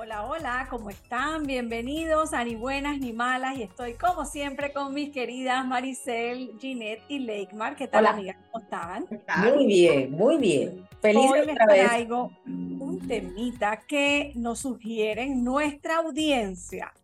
Hola, 0.00 0.26
hola, 0.26 0.68
¿cómo 0.70 0.90
están? 0.90 1.44
Bienvenidos 1.44 2.32
a 2.32 2.44
Ni 2.44 2.54
Buenas 2.54 3.00
ni 3.00 3.12
Malas 3.12 3.58
y 3.58 3.64
estoy 3.64 3.94
como 3.94 4.24
siempre 4.24 4.72
con 4.72 4.94
mis 4.94 5.10
queridas 5.12 5.66
Maricel, 5.66 6.56
Ginette 6.60 7.02
y 7.08 7.18
Leikmar. 7.18 7.74
¿Qué 7.74 7.88
tal, 7.88 8.04
Hola. 8.04 8.10
amigas? 8.10 8.36
¿Cómo 8.52 8.62
estaban? 8.62 9.06
Muy 9.52 9.66
bien, 9.66 10.12
muy 10.12 10.36
bien. 10.36 10.88
Feliz 11.02 11.28
Hoy 11.28 11.40
les 11.40 11.50
otra 11.50 11.66
vez. 11.66 11.86
traigo 11.88 12.30
un 12.46 13.08
temita 13.08 13.80
que 13.88 14.30
nos 14.36 14.60
sugieren 14.60 15.42
nuestra 15.42 15.96
audiencia. 15.96 16.94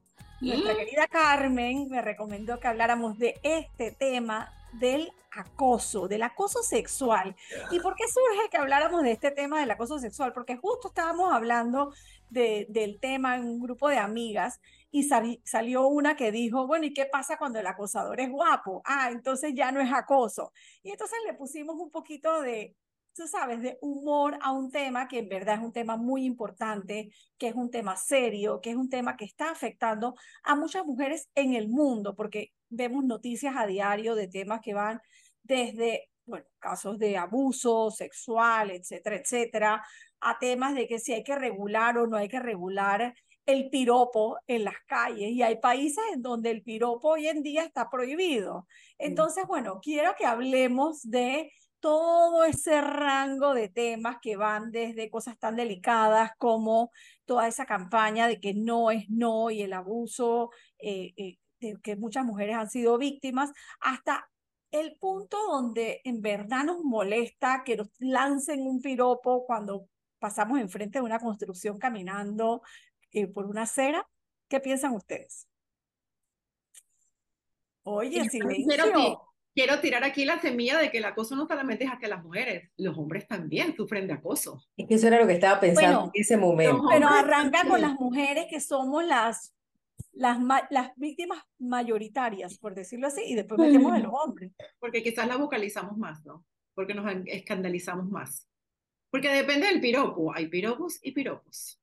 Nuestra 0.40 0.76
querida 0.76 1.08
Carmen 1.08 1.88
me 1.90 2.00
recomendó 2.00 2.60
que 2.60 2.68
habláramos 2.68 3.18
de 3.18 3.34
este 3.42 3.90
tema 3.90 4.52
del 4.74 5.10
acoso, 5.32 6.06
del 6.06 6.22
acoso 6.22 6.62
sexual. 6.62 7.34
¿Y 7.72 7.80
por 7.80 7.96
qué 7.96 8.04
surge 8.06 8.48
que 8.50 8.56
habláramos 8.56 9.02
de 9.02 9.10
este 9.10 9.32
tema 9.32 9.58
del 9.58 9.70
acoso 9.70 9.98
sexual? 9.98 10.32
Porque 10.32 10.56
justo 10.56 10.88
estábamos 10.88 11.32
hablando 11.32 11.92
de- 12.34 12.66
del 12.68 12.98
tema 13.00 13.36
en 13.36 13.44
un 13.44 13.60
grupo 13.60 13.88
de 13.88 13.98
amigas 13.98 14.60
y 14.90 15.04
sali- 15.04 15.40
salió 15.44 15.86
una 15.88 16.16
que 16.16 16.32
dijo, 16.32 16.66
bueno, 16.66 16.84
¿y 16.86 16.92
qué 16.92 17.06
pasa 17.06 17.38
cuando 17.38 17.58
el 17.60 17.66
acosador 17.66 18.20
es 18.20 18.30
guapo? 18.30 18.82
Ah, 18.84 19.08
entonces 19.10 19.52
ya 19.54 19.72
no 19.72 19.80
es 19.80 19.92
acoso. 19.92 20.52
Y 20.82 20.90
entonces 20.90 21.18
le 21.26 21.34
pusimos 21.34 21.76
un 21.76 21.90
poquito 21.90 22.40
de, 22.42 22.76
tú 23.14 23.26
sabes, 23.28 23.60
de 23.62 23.78
humor 23.80 24.36
a 24.42 24.52
un 24.52 24.70
tema 24.70 25.06
que 25.08 25.18
en 25.20 25.28
verdad 25.28 25.56
es 25.56 25.62
un 25.62 25.72
tema 25.72 25.96
muy 25.96 26.24
importante, 26.24 27.10
que 27.38 27.48
es 27.48 27.54
un 27.54 27.70
tema 27.70 27.96
serio, 27.96 28.60
que 28.60 28.70
es 28.70 28.76
un 28.76 28.88
tema 28.90 29.16
que 29.16 29.24
está 29.24 29.50
afectando 29.50 30.14
a 30.42 30.56
muchas 30.56 30.84
mujeres 30.84 31.28
en 31.34 31.54
el 31.54 31.68
mundo, 31.68 32.14
porque 32.16 32.52
vemos 32.68 33.04
noticias 33.04 33.54
a 33.56 33.66
diario 33.66 34.14
de 34.16 34.28
temas 34.28 34.60
que 34.60 34.74
van 34.74 35.00
desde, 35.42 36.10
bueno, 36.26 36.46
casos 36.58 36.98
de 36.98 37.16
abuso 37.16 37.90
sexual, 37.90 38.70
etcétera, 38.70 39.16
etcétera, 39.16 39.84
a 40.24 40.38
temas 40.38 40.74
de 40.74 40.88
que 40.88 40.98
si 40.98 41.12
hay 41.12 41.22
que 41.22 41.36
regular 41.36 41.98
o 41.98 42.06
no 42.06 42.16
hay 42.16 42.28
que 42.28 42.40
regular 42.40 43.14
el 43.46 43.68
piropo 43.70 44.38
en 44.46 44.64
las 44.64 44.76
calles. 44.86 45.30
Y 45.30 45.42
hay 45.42 45.56
países 45.56 46.02
en 46.12 46.22
donde 46.22 46.50
el 46.50 46.62
piropo 46.62 47.10
hoy 47.10 47.28
en 47.28 47.42
día 47.42 47.64
está 47.64 47.90
prohibido. 47.90 48.66
Entonces, 48.98 49.44
bueno, 49.46 49.80
quiero 49.82 50.14
que 50.16 50.26
hablemos 50.26 51.02
de 51.02 51.52
todo 51.80 52.44
ese 52.44 52.80
rango 52.80 53.52
de 53.52 53.68
temas 53.68 54.16
que 54.22 54.36
van 54.36 54.70
desde 54.70 55.10
cosas 55.10 55.38
tan 55.38 55.56
delicadas 55.56 56.30
como 56.38 56.90
toda 57.26 57.46
esa 57.46 57.66
campaña 57.66 58.26
de 58.26 58.40
que 58.40 58.54
no 58.54 58.90
es 58.90 59.10
no 59.10 59.50
y 59.50 59.60
el 59.60 59.74
abuso 59.74 60.50
eh, 60.78 61.12
eh, 61.18 61.36
de 61.60 61.76
que 61.82 61.96
muchas 61.96 62.24
mujeres 62.24 62.56
han 62.56 62.70
sido 62.70 62.96
víctimas, 62.96 63.52
hasta 63.80 64.30
el 64.70 64.96
punto 64.96 65.36
donde 65.46 66.00
en 66.04 66.22
verdad 66.22 66.64
nos 66.64 66.82
molesta 66.82 67.62
que 67.64 67.76
nos 67.76 67.90
lancen 67.98 68.66
un 68.66 68.80
piropo 68.80 69.44
cuando 69.46 69.88
pasamos 70.24 70.58
enfrente 70.58 70.98
de 71.00 71.04
una 71.04 71.18
construcción 71.18 71.76
caminando 71.78 72.62
eh, 73.12 73.26
por 73.26 73.44
una 73.44 73.62
acera. 73.62 74.08
¿Qué 74.48 74.58
piensan 74.58 74.94
ustedes? 74.94 75.46
Oye, 77.82 78.08
Y 78.22 78.28
Quiero, 78.30 78.84
silencio. 78.86 79.20
quiero 79.54 79.80
tirar 79.80 80.02
aquí 80.02 80.24
la 80.24 80.40
semilla 80.40 80.78
de 80.78 80.90
que 80.90 80.96
el 80.96 81.04
acoso 81.04 81.36
no 81.36 81.46
solamente 81.46 81.84
es 81.84 81.90
hacia 81.90 82.08
las 82.08 82.24
mujeres, 82.24 82.70
los 82.78 82.96
hombres 82.96 83.28
también 83.28 83.76
sufren 83.76 84.06
de 84.06 84.14
acoso. 84.14 84.62
Es 84.78 84.88
que 84.88 84.94
eso 84.94 85.08
era 85.08 85.20
lo 85.20 85.26
que 85.26 85.34
estaba 85.34 85.60
pensando 85.60 85.98
Bueno, 85.98 86.12
en 86.14 86.20
ese 86.22 86.36
momento. 86.38 86.82
Pero 86.90 87.06
arranca 87.08 87.68
con 87.68 87.82
las 87.82 87.92
mujeres 88.00 88.46
que 88.48 88.60
somos 88.60 89.04
las, 89.04 89.54
las, 90.12 90.38
las 90.70 90.92
víctimas 90.96 91.42
mayoritarias, 91.58 92.56
por 92.56 92.74
decirlo 92.74 93.08
así, 93.08 93.20
y 93.26 93.34
después 93.34 93.60
metemos 93.60 93.92
a 93.92 93.98
los 93.98 94.12
hombres. 94.14 94.52
Porque 94.78 95.02
quizás 95.02 95.28
la 95.28 95.36
vocalizamos 95.36 95.98
más, 95.98 96.24
¿no? 96.24 96.42
Porque 96.74 96.94
nos 96.94 97.04
an- 97.04 97.24
escandalizamos 97.26 98.08
más. 98.08 98.48
Porque 99.14 99.28
depende 99.28 99.68
del 99.68 99.80
piropo, 99.80 100.34
hay 100.34 100.48
piropos 100.48 100.98
y 101.00 101.12
piropos. 101.12 101.80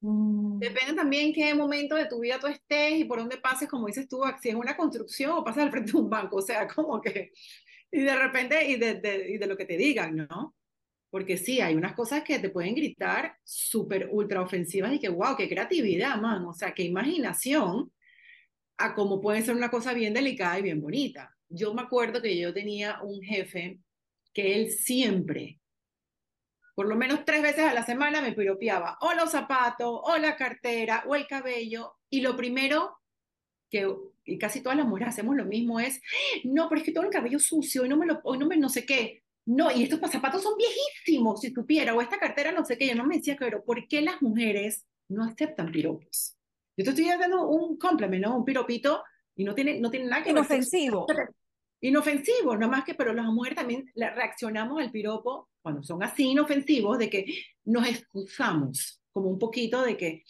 Mm. 0.00 0.58
Depende 0.58 0.94
también 0.94 1.32
qué 1.32 1.54
momento 1.54 1.94
de 1.94 2.06
tu 2.06 2.18
vida 2.18 2.40
tú 2.40 2.48
estés 2.48 2.94
y 2.98 3.04
por 3.04 3.20
dónde 3.20 3.36
pases, 3.38 3.68
como 3.68 3.86
dices 3.86 4.08
tú, 4.08 4.22
si 4.42 4.48
es 4.48 4.56
una 4.56 4.76
construcción 4.76 5.30
o 5.30 5.44
pasas 5.44 5.62
al 5.62 5.70
frente 5.70 5.92
de 5.92 5.98
un 5.98 6.10
banco, 6.10 6.38
o 6.38 6.42
sea, 6.42 6.66
como 6.74 7.00
que, 7.00 7.30
y 7.92 8.00
de 8.00 8.16
repente, 8.16 8.68
y 8.68 8.74
de, 8.74 8.94
de- 8.94 9.30
y 9.30 9.38
de 9.38 9.46
lo 9.46 9.56
que 9.56 9.66
te 9.66 9.76
digan, 9.76 10.16
¿no? 10.16 10.56
Porque 11.10 11.36
sí, 11.36 11.60
hay 11.60 11.76
unas 11.76 11.94
cosas 11.94 12.24
que 12.24 12.40
te 12.40 12.50
pueden 12.50 12.74
gritar 12.74 13.36
súper 13.44 14.08
ultra 14.10 14.42
ofensivas 14.42 14.92
y 14.92 14.98
que, 14.98 15.10
wow, 15.10 15.36
qué 15.36 15.48
creatividad, 15.48 16.20
man, 16.20 16.44
o 16.44 16.52
sea, 16.54 16.74
qué 16.74 16.82
imaginación 16.82 17.92
a 18.78 18.96
cómo 18.96 19.20
puede 19.20 19.42
ser 19.42 19.54
una 19.54 19.70
cosa 19.70 19.94
bien 19.94 20.12
delicada 20.12 20.58
y 20.58 20.62
bien 20.62 20.80
bonita. 20.80 21.36
Yo 21.48 21.72
me 21.72 21.82
acuerdo 21.82 22.20
que 22.20 22.36
yo 22.36 22.52
tenía 22.52 23.00
un 23.04 23.22
jefe 23.22 23.78
que 24.34 24.56
él 24.56 24.72
siempre, 24.72 25.60
por 26.78 26.86
lo 26.86 26.94
menos 26.94 27.24
tres 27.24 27.42
veces 27.42 27.64
a 27.64 27.74
la 27.74 27.84
semana 27.84 28.22
me 28.22 28.30
piropeaba 28.30 28.98
o 29.00 29.12
los 29.12 29.32
zapatos, 29.32 30.00
o 30.00 30.16
la 30.16 30.36
cartera, 30.36 31.02
o 31.08 31.16
el 31.16 31.26
cabello, 31.26 31.96
y 32.08 32.20
lo 32.20 32.36
primero 32.36 33.00
que, 33.68 33.92
y 34.24 34.38
casi 34.38 34.60
todas 34.60 34.78
las 34.78 34.86
mujeres 34.86 35.08
hacemos 35.08 35.34
lo 35.34 35.44
mismo 35.44 35.80
es, 35.80 36.00
no, 36.44 36.68
pero 36.68 36.78
es 36.80 36.84
que 36.84 36.92
tengo 36.92 37.04
el 37.04 37.12
cabello 37.12 37.40
sucio, 37.40 37.84
y 37.84 37.88
no 37.88 37.96
me 37.96 38.06
lo, 38.06 38.20
hoy 38.22 38.38
no 38.38 38.46
me 38.46 38.56
no 38.56 38.68
sé 38.68 38.86
qué, 38.86 39.24
no, 39.46 39.72
y 39.72 39.82
estos 39.82 39.98
zapatos 40.08 40.40
son 40.40 40.54
viejísimos, 40.56 41.40
si 41.40 41.52
supiera, 41.52 41.96
o 41.96 42.00
esta 42.00 42.16
cartera 42.16 42.52
no 42.52 42.64
sé 42.64 42.78
qué, 42.78 42.86
yo 42.86 42.94
no 42.94 43.06
me 43.06 43.16
decía, 43.16 43.34
pero 43.36 43.64
¿por 43.64 43.88
qué 43.88 44.00
las 44.00 44.22
mujeres 44.22 44.86
no 45.08 45.24
aceptan 45.24 45.72
piropos? 45.72 46.36
Yo 46.76 46.84
te 46.84 46.90
estoy 46.90 47.06
dando 47.06 47.48
un 47.48 47.76
compliment, 47.76 48.24
¿no? 48.24 48.36
Un 48.36 48.44
piropito, 48.44 49.02
y 49.34 49.42
no 49.42 49.52
tiene, 49.52 49.80
no 49.80 49.90
tiene 49.90 50.06
nada 50.06 50.22
que 50.22 50.32
ver 50.32 50.44
Inofensivo. 50.44 51.08
inofensivo, 51.80 52.54
nada 52.54 52.70
más 52.70 52.84
que, 52.84 52.94
pero 52.94 53.12
las 53.12 53.26
mujeres 53.26 53.56
también 53.56 53.90
reaccionamos 53.96 54.80
al 54.80 54.92
piropo 54.92 55.47
cuando 55.62 55.82
son 55.82 56.02
así 56.02 56.30
inofensivos, 56.30 56.98
de 56.98 57.10
que 57.10 57.26
nos 57.64 57.86
excusamos 57.86 59.02
como 59.12 59.28
un 59.28 59.38
poquito 59.38 59.82
de 59.82 59.96
que 59.96 60.24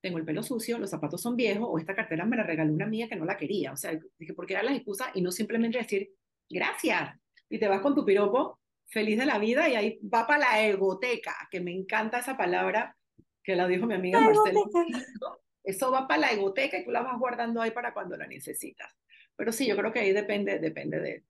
tengo 0.00 0.18
el 0.18 0.24
pelo 0.24 0.42
sucio, 0.42 0.78
los 0.78 0.90
zapatos 0.90 1.20
son 1.20 1.36
viejos, 1.36 1.68
o 1.70 1.78
esta 1.78 1.94
cartera 1.94 2.26
me 2.26 2.36
la 2.36 2.42
regaló 2.42 2.72
una 2.72 2.86
amiga 2.86 3.08
que 3.08 3.16
no 3.16 3.24
la 3.24 3.36
quería. 3.36 3.72
O 3.72 3.76
sea, 3.76 3.98
dije, 4.18 4.34
¿por 4.34 4.46
qué 4.46 4.54
dar 4.54 4.64
las 4.64 4.74
excusas 4.74 5.08
y 5.14 5.22
no 5.22 5.30
simplemente 5.30 5.78
decir 5.78 6.10
gracias? 6.50 7.16
Y 7.48 7.58
te 7.58 7.68
vas 7.68 7.80
con 7.80 7.94
tu 7.94 8.04
piropo 8.04 8.58
feliz 8.86 9.18
de 9.18 9.26
la 9.26 9.38
vida 9.38 9.68
y 9.68 9.76
ahí 9.76 10.00
va 10.02 10.26
para 10.26 10.40
la 10.40 10.66
egoteca, 10.66 11.34
que 11.50 11.60
me 11.60 11.72
encanta 11.72 12.18
esa 12.18 12.36
palabra 12.36 12.96
que 13.42 13.56
la 13.56 13.66
dijo 13.66 13.86
mi 13.86 13.94
amiga 13.94 14.20
La 14.20 14.26
Marcela. 14.26 14.60
Eso 15.64 15.92
va 15.92 16.08
para 16.08 16.22
la 16.22 16.32
egoteca 16.32 16.78
y 16.78 16.84
tú 16.84 16.90
la 16.90 17.02
vas 17.02 17.16
guardando 17.18 17.62
ahí 17.62 17.70
para 17.70 17.94
cuando 17.94 18.16
la 18.16 18.26
necesitas. 18.26 18.92
Pero 19.36 19.52
sí, 19.52 19.66
yo 19.66 19.76
creo 19.76 19.92
que 19.92 20.00
ahí 20.00 20.12
depende, 20.12 20.58
depende 20.58 20.98
de, 21.00 21.24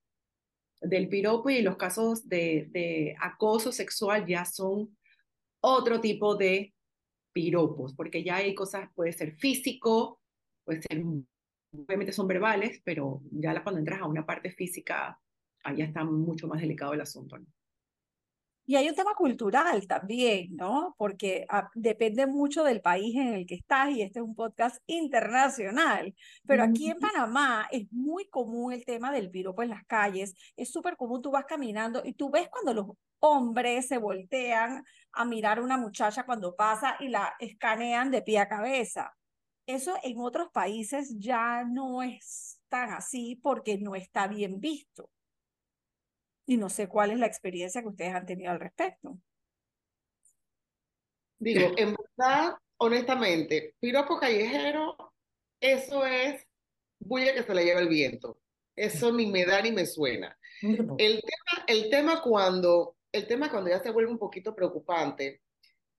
del 0.83 1.09
piropo 1.09 1.51
y 1.51 1.63
los 1.63 1.77
casos 1.77 2.29
de, 2.29 3.17
acoso 3.21 3.73
sexual 3.73 4.27
ya 4.27 4.45
son 4.45 4.97
otro 5.61 6.01
tipo 6.01 6.35
de 6.35 6.75
piropos, 7.33 7.95
porque 7.95 8.23
ya 8.23 8.37
hay 8.37 8.55
cosas, 8.55 8.91
puede 8.95 9.13
ser 9.13 9.37
físico, 9.37 10.21
puede 10.65 10.83
ser, 10.83 11.03
obviamente 11.73 12.13
son 12.13 12.27
verbales, 12.27 12.81
pero 12.85 13.23
ya 13.31 13.63
cuando 13.63 13.79
entras 13.79 14.01
a 14.01 14.07
una 14.07 14.27
parte 14.27 14.51
física, 14.51 15.19
ahí 15.65 15.79
ya 15.79 15.85
está 15.85 16.05
mucho 16.05 16.49
más 16.49 16.61
delicado 16.61 16.93
el 16.93 17.01
asunto. 17.01 17.39
Y 18.65 18.77
hay 18.77 18.89
un 18.89 18.95
tema 18.95 19.15
cultural 19.15 19.87
también, 19.89 20.55
¿no? 20.57 20.95
Porque 20.97 21.45
ah, 21.49 21.69
depende 21.75 22.27
mucho 22.27 22.63
del 22.63 22.81
país 22.81 23.17
en 23.17 23.35
el 23.35 23.47
que 23.47 23.57
estás 23.57 23.91
y 23.91 24.03
este 24.03 24.21
es 24.21 24.25
un 24.25 24.37
podcast 24.37 24.77
internacional. 24.87 26.15
Pero 26.47 26.63
aquí 26.63 26.89
en 26.91 26.99
Panamá 26.99 27.67
es 27.73 27.91
muy 27.93 28.29
común 28.29 28.73
el 28.73 28.85
tema 28.85 29.11
del 29.13 29.31
piropo 29.31 29.63
en 29.63 29.71
las 29.71 29.85
calles. 29.85 30.35
Es 30.57 30.71
súper 30.71 30.97
común, 30.97 31.23
tú 31.23 31.31
vas 31.33 31.45
caminando 31.45 32.03
y 32.05 32.15
tú 32.15 32.31
ves 32.31 32.49
cuando 32.49 32.73
los 32.73 32.97
hombres 33.19 33.89
se 33.89 33.99
voltean 33.99 34.85
a 35.13 35.25
mirar 35.25 35.59
a 35.59 35.63
una 35.63 35.77
muchacha 35.77 36.25
cuando 36.25 36.55
pasa 36.55 36.97
y 37.01 37.09
la 37.09 37.35
escanean 37.41 38.11
de 38.11 38.23
pie 38.23 38.39
a 38.39 38.49
cabeza. 38.49 39.13
Eso 39.67 39.95
en 40.03 40.19
otros 40.21 40.51
países 40.51 41.17
ya 41.19 41.65
no 41.65 42.03
es 42.03 42.61
tan 42.69 42.91
así 42.91 43.39
porque 43.43 43.79
no 43.79 43.95
está 43.95 44.27
bien 44.27 44.61
visto. 44.61 45.11
Y 46.47 46.57
no 46.57 46.69
sé 46.69 46.89
cuál 46.89 47.13
es 47.13 47.19
la 47.19 47.27
experiencia 47.27 47.83
que 47.83 47.89
ustedes 47.89 48.15
han 48.15 48.27
tenido 48.27 48.51
al 48.51 48.61
respecto. 48.61 49.19
Digo, 51.39 51.73
en 51.77 51.95
verdad, 51.95 52.57
honestamente, 52.79 53.75
piropo 53.81 54.19
callejero, 54.19 54.97
eso 55.61 56.05
es 56.05 56.47
bulla 56.99 57.35
que 57.35 57.43
se 57.43 57.55
le 57.55 57.65
lleva 57.65 57.81
el 57.81 57.89
viento. 57.89 58.41
Eso 58.75 59.13
ni 59.13 59.27
me 59.27 59.45
da 59.45 59.61
ni 59.61 59.73
me 59.73 59.87
suena. 59.87 60.37
El 60.63 61.21
tema, 61.21 61.65
el 61.67 61.91
tema 61.91 62.23
cuando, 62.23 62.97
el 63.11 63.27
tema 63.27 63.51
cuando 63.51 63.71
ya 63.71 63.81
se 63.81 63.91
vuelve 63.91 64.11
un 64.11 64.19
poquito 64.19 64.55
preocupante 64.55 65.43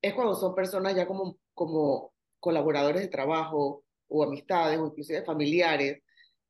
es 0.01 0.13
cuando 0.13 0.36
son 0.36 0.56
personas 0.56 0.96
ya 0.96 1.06
como, 1.06 1.38
como 1.54 2.13
colaboradores 2.39 3.01
de 3.01 3.07
trabajo 3.07 3.84
o 4.07 4.24
amistades 4.24 4.80
o 4.80 4.88
inclusive 4.88 5.24
familiares, 5.24 6.01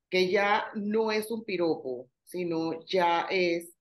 que 0.10 0.30
ya 0.30 0.66
no 0.76 1.12
es 1.12 1.32
un 1.32 1.44
piropo, 1.44 2.10
sino 2.24 2.84
ya 2.86 3.28
es, 3.30 3.73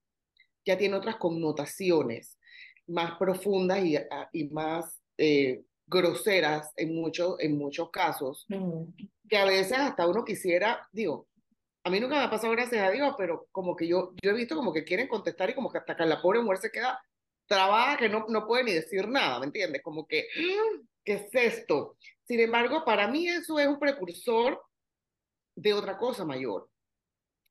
ya 0.64 0.76
tiene 0.78 0.96
otras 0.96 1.16
connotaciones 1.16 2.38
más 2.86 3.16
profundas 3.18 3.84
y, 3.84 3.96
a- 3.96 4.28
y 4.32 4.48
más 4.48 5.00
eh, 5.18 5.62
groseras 5.86 6.72
en, 6.76 6.94
muchos 6.94 7.36
en 7.40 7.56
muchos 7.58 7.90
casos, 7.90 8.46
Mm. 8.48 8.84
que 9.28 9.36
a 9.36 9.44
veces 9.44 9.78
hasta 9.78 10.06
uno 10.06 10.24
quisiera, 10.24 10.88
digo, 10.92 11.26
a 11.84 11.90
mí 11.90 11.98
nunca 12.00 12.16
me 12.16 12.22
ha 12.24 12.30
pasado 12.30 12.52
gracias 12.52 12.82
a 12.86 12.90
Dios, 12.90 13.14
pero 13.18 13.46
como 13.50 13.74
que 13.76 13.86
yo, 13.88 14.12
yo 14.22 14.30
he 14.30 14.34
visto 14.34 14.54
como 14.56 14.72
que 14.72 14.84
quieren 14.84 15.08
contestar 15.08 15.50
y 15.50 15.54
como 15.54 15.70
que 15.70 15.78
hasta 15.78 15.96
que 15.96 16.04
la 16.06 16.20
pobre 16.22 16.40
mujer 16.40 16.58
se 16.58 16.70
queda 16.70 17.00
trabada 17.46 17.96
que 17.96 18.08
no, 18.08 18.24
no 18.28 18.46
puede 18.46 18.64
ni 18.64 18.72
decir 18.72 19.08
nada, 19.08 19.38
¿me 19.40 19.46
entiendes? 19.46 19.82
Como 19.82 20.06
que, 20.06 20.26
¿qué 21.04 21.14
es 21.14 21.34
esto? 21.34 21.96
Sin 22.24 22.38
embargo, 22.40 22.84
para 22.84 23.08
mí 23.08 23.26
eso 23.28 23.58
es 23.58 23.66
un 23.66 23.78
precursor 23.80 24.62
de 25.56 25.74
otra 25.74 25.98
cosa 25.98 26.24
mayor. 26.24 26.68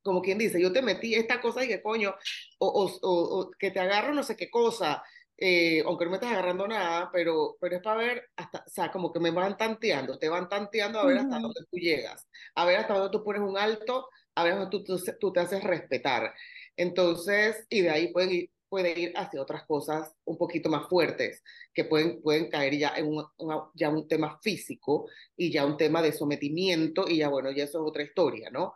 Como 0.02 0.22
quien 0.22 0.38
dice, 0.38 0.60
yo 0.60 0.72
te 0.72 0.82
metí 0.82 1.14
esta 1.14 1.40
cosa 1.40 1.64
y 1.64 1.68
que 1.68 1.82
coño, 1.82 2.14
o, 2.58 2.90
o, 3.02 3.50
que 3.58 3.70
te 3.70 3.80
agarro 3.80 4.14
no 4.14 4.22
sé 4.22 4.36
qué 4.36 4.50
cosa, 4.50 5.02
eh, 5.36 5.82
aunque 5.86 6.04
no 6.04 6.12
me 6.12 6.16
estás 6.16 6.32
agarrando 6.32 6.66
nada, 6.68 7.10
pero, 7.12 7.56
pero 7.60 7.76
es 7.76 7.82
para 7.82 7.96
ver, 7.96 8.30
hasta, 8.36 8.64
o 8.66 8.70
sea, 8.70 8.90
como 8.90 9.12
que 9.12 9.20
me 9.20 9.30
van 9.30 9.56
tanteando, 9.56 10.18
te 10.18 10.28
van 10.28 10.48
tanteando 10.48 11.00
a 11.00 11.06
ver 11.06 11.18
hasta 11.18 11.38
dónde 11.38 11.60
tú 11.70 11.78
llegas, 11.78 12.28
a 12.54 12.64
ver 12.64 12.76
hasta 12.76 12.94
dónde 12.94 13.10
tú 13.10 13.24
pones 13.24 13.42
un 13.42 13.58
alto, 13.58 14.08
a 14.34 14.44
ver 14.44 14.54
dónde 14.54 14.70
tú, 14.70 14.84
tú, 14.84 15.00
tú 15.18 15.32
te 15.32 15.40
haces 15.40 15.62
respetar. 15.64 16.32
Entonces, 16.76 17.66
y 17.68 17.82
de 17.82 17.90
ahí 17.90 18.12
pueden 18.12 18.32
ir, 18.32 18.50
puede 18.72 18.98
ir 18.98 19.12
hacia 19.16 19.42
otras 19.42 19.66
cosas 19.66 20.14
un 20.24 20.38
poquito 20.38 20.70
más 20.70 20.88
fuertes, 20.88 21.42
que 21.74 21.84
pueden, 21.84 22.22
pueden 22.22 22.48
caer 22.48 22.78
ya 22.78 22.94
en 22.96 23.06
un, 23.06 23.26
ya 23.74 23.90
un 23.90 24.08
tema 24.08 24.38
físico 24.42 25.10
y 25.36 25.52
ya 25.52 25.66
un 25.66 25.76
tema 25.76 26.00
de 26.00 26.12
sometimiento 26.12 27.06
y 27.06 27.18
ya 27.18 27.28
bueno, 27.28 27.50
ya 27.50 27.64
eso 27.64 27.82
es 27.82 27.88
otra 27.88 28.02
historia, 28.02 28.48
¿no? 28.50 28.72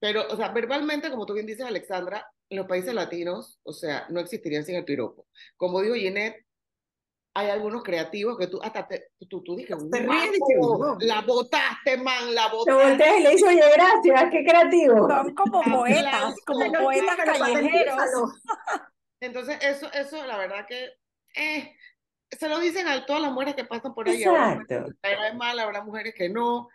Pero, 0.00 0.26
o 0.28 0.36
sea, 0.36 0.48
verbalmente, 0.48 1.10
como 1.10 1.26
tú 1.26 1.34
bien 1.34 1.46
dices, 1.46 1.64
Alexandra, 1.64 2.26
en 2.48 2.58
los 2.58 2.66
países 2.66 2.94
latinos, 2.94 3.60
o 3.62 3.72
sea, 3.72 4.06
no 4.08 4.18
existirían 4.18 4.64
sin 4.64 4.76
el 4.76 4.84
piropo. 4.84 5.26
Como 5.56 5.80
dijo 5.82 5.94
Ginette, 5.94 6.46
hay 7.34 7.48
algunos 7.48 7.82
creativos 7.84 8.36
que 8.36 8.48
tú 8.48 8.58
hasta 8.62 8.88
te, 8.88 9.10
tú, 9.28 9.42
tú 9.42 9.54
dices, 9.56 9.76
la 11.00 11.20
botaste, 11.20 11.96
man, 11.98 12.34
la 12.34 12.48
botaste. 12.48 12.96
Te 12.96 13.18
y 13.18 13.22
le 13.22 13.34
hizo, 13.34 13.46
oye, 13.46 13.62
gracias, 13.72 14.30
qué 14.32 14.44
creativo. 14.44 15.08
Son 15.08 15.34
como 15.34 15.62
poetas, 15.62 16.34
como 16.44 16.72
poetas 16.72 17.16
callejeros. 17.16 18.40
Entonces, 19.20 19.58
eso, 19.60 19.92
eso, 19.92 20.26
la 20.26 20.38
verdad 20.38 20.66
que 20.66 20.88
eh, 21.36 21.76
se 22.30 22.48
lo 22.48 22.58
dicen 22.58 22.88
a 22.88 23.04
todas 23.06 23.22
las 23.22 23.32
mujeres 23.32 23.54
que 23.54 23.64
pasan 23.64 23.94
por 23.94 24.08
ahí. 24.08 24.22
Exacto. 24.22 24.86
Habrá 25.40 25.82
mujeres 25.82 26.14
que 26.16 26.28
no. 26.28 26.68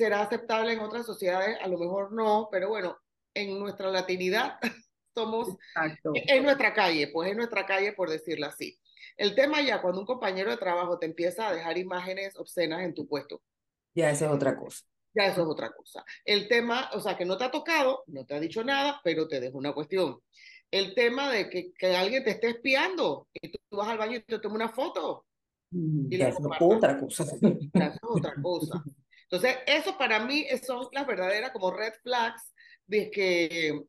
Será 0.00 0.22
aceptable 0.22 0.72
en 0.72 0.80
otras 0.80 1.04
sociedades, 1.04 1.58
a 1.60 1.68
lo 1.68 1.76
mejor 1.76 2.10
no, 2.10 2.48
pero 2.50 2.70
bueno, 2.70 2.98
en 3.34 3.58
nuestra 3.58 3.90
latinidad 3.90 4.58
somos 5.14 5.50
Exacto. 5.76 6.12
en 6.14 6.42
nuestra 6.42 6.72
calle, 6.72 7.08
pues 7.12 7.30
en 7.30 7.36
nuestra 7.36 7.66
calle, 7.66 7.92
por 7.92 8.08
decirlo 8.08 8.46
así. 8.46 8.80
El 9.18 9.34
tema 9.34 9.60
ya, 9.60 9.82
cuando 9.82 10.00
un 10.00 10.06
compañero 10.06 10.50
de 10.50 10.56
trabajo 10.56 10.98
te 10.98 11.04
empieza 11.04 11.48
a 11.48 11.52
dejar 11.52 11.76
imágenes 11.76 12.34
obscenas 12.38 12.82
en 12.82 12.94
tu 12.94 13.06
puesto. 13.06 13.42
Ya, 13.94 14.10
esa 14.10 14.24
es 14.24 14.32
otra 14.32 14.56
cosa. 14.56 14.86
Ya, 15.12 15.26
eso 15.26 15.42
es 15.42 15.48
otra 15.48 15.70
cosa. 15.70 16.02
El 16.24 16.48
tema, 16.48 16.88
o 16.94 17.00
sea, 17.00 17.18
que 17.18 17.26
no 17.26 17.36
te 17.36 17.44
ha 17.44 17.50
tocado, 17.50 18.02
no 18.06 18.24
te 18.24 18.34
ha 18.34 18.40
dicho 18.40 18.64
nada, 18.64 19.02
pero 19.04 19.28
te 19.28 19.38
dejo 19.38 19.58
una 19.58 19.74
cuestión 19.74 20.18
el 20.70 20.94
tema 20.94 21.30
de 21.30 21.50
que, 21.50 21.74
que, 21.76 21.94
alguien 21.94 22.24
te 22.24 22.30
esté 22.30 22.50
espiando 22.50 23.28
y 23.34 23.50
tú, 23.50 23.58
vas 23.72 23.88
al 23.88 23.98
baño 23.98 24.16
y 24.16 24.22
te 24.22 24.38
tomas 24.38 24.56
una 24.56 24.68
foto. 24.70 25.26
Y 25.72 26.16
eso 26.16 26.38
es 26.38 26.56
otra 26.58 26.98
cosa. 26.98 27.24
Eso 27.24 27.36
es 27.42 27.98
otra 28.02 28.34
cosa. 28.40 28.82
Entonces, 29.30 29.58
eso 29.66 29.96
para 29.96 30.18
mí 30.20 30.46
son 30.66 30.88
las 30.92 31.06
verdaderas 31.06 31.52
como 31.52 31.70
red 31.70 31.92
flags 32.02 32.52
de 32.86 33.10
que, 33.10 33.80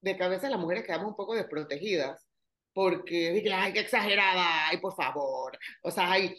de 0.00 0.16
que 0.16 0.24
a 0.24 0.28
veces 0.28 0.48
las 0.48 0.60
mujeres 0.60 0.84
quedamos 0.84 1.08
un 1.08 1.16
poco 1.16 1.34
desprotegidas 1.34 2.24
porque 2.72 3.32
dije, 3.32 3.52
ay, 3.52 3.72
qué 3.72 3.80
exagerada, 3.80 4.68
ay, 4.68 4.78
por 4.78 4.94
favor. 4.94 5.58
O 5.82 5.90
sea, 5.90 6.12
hay, 6.12 6.36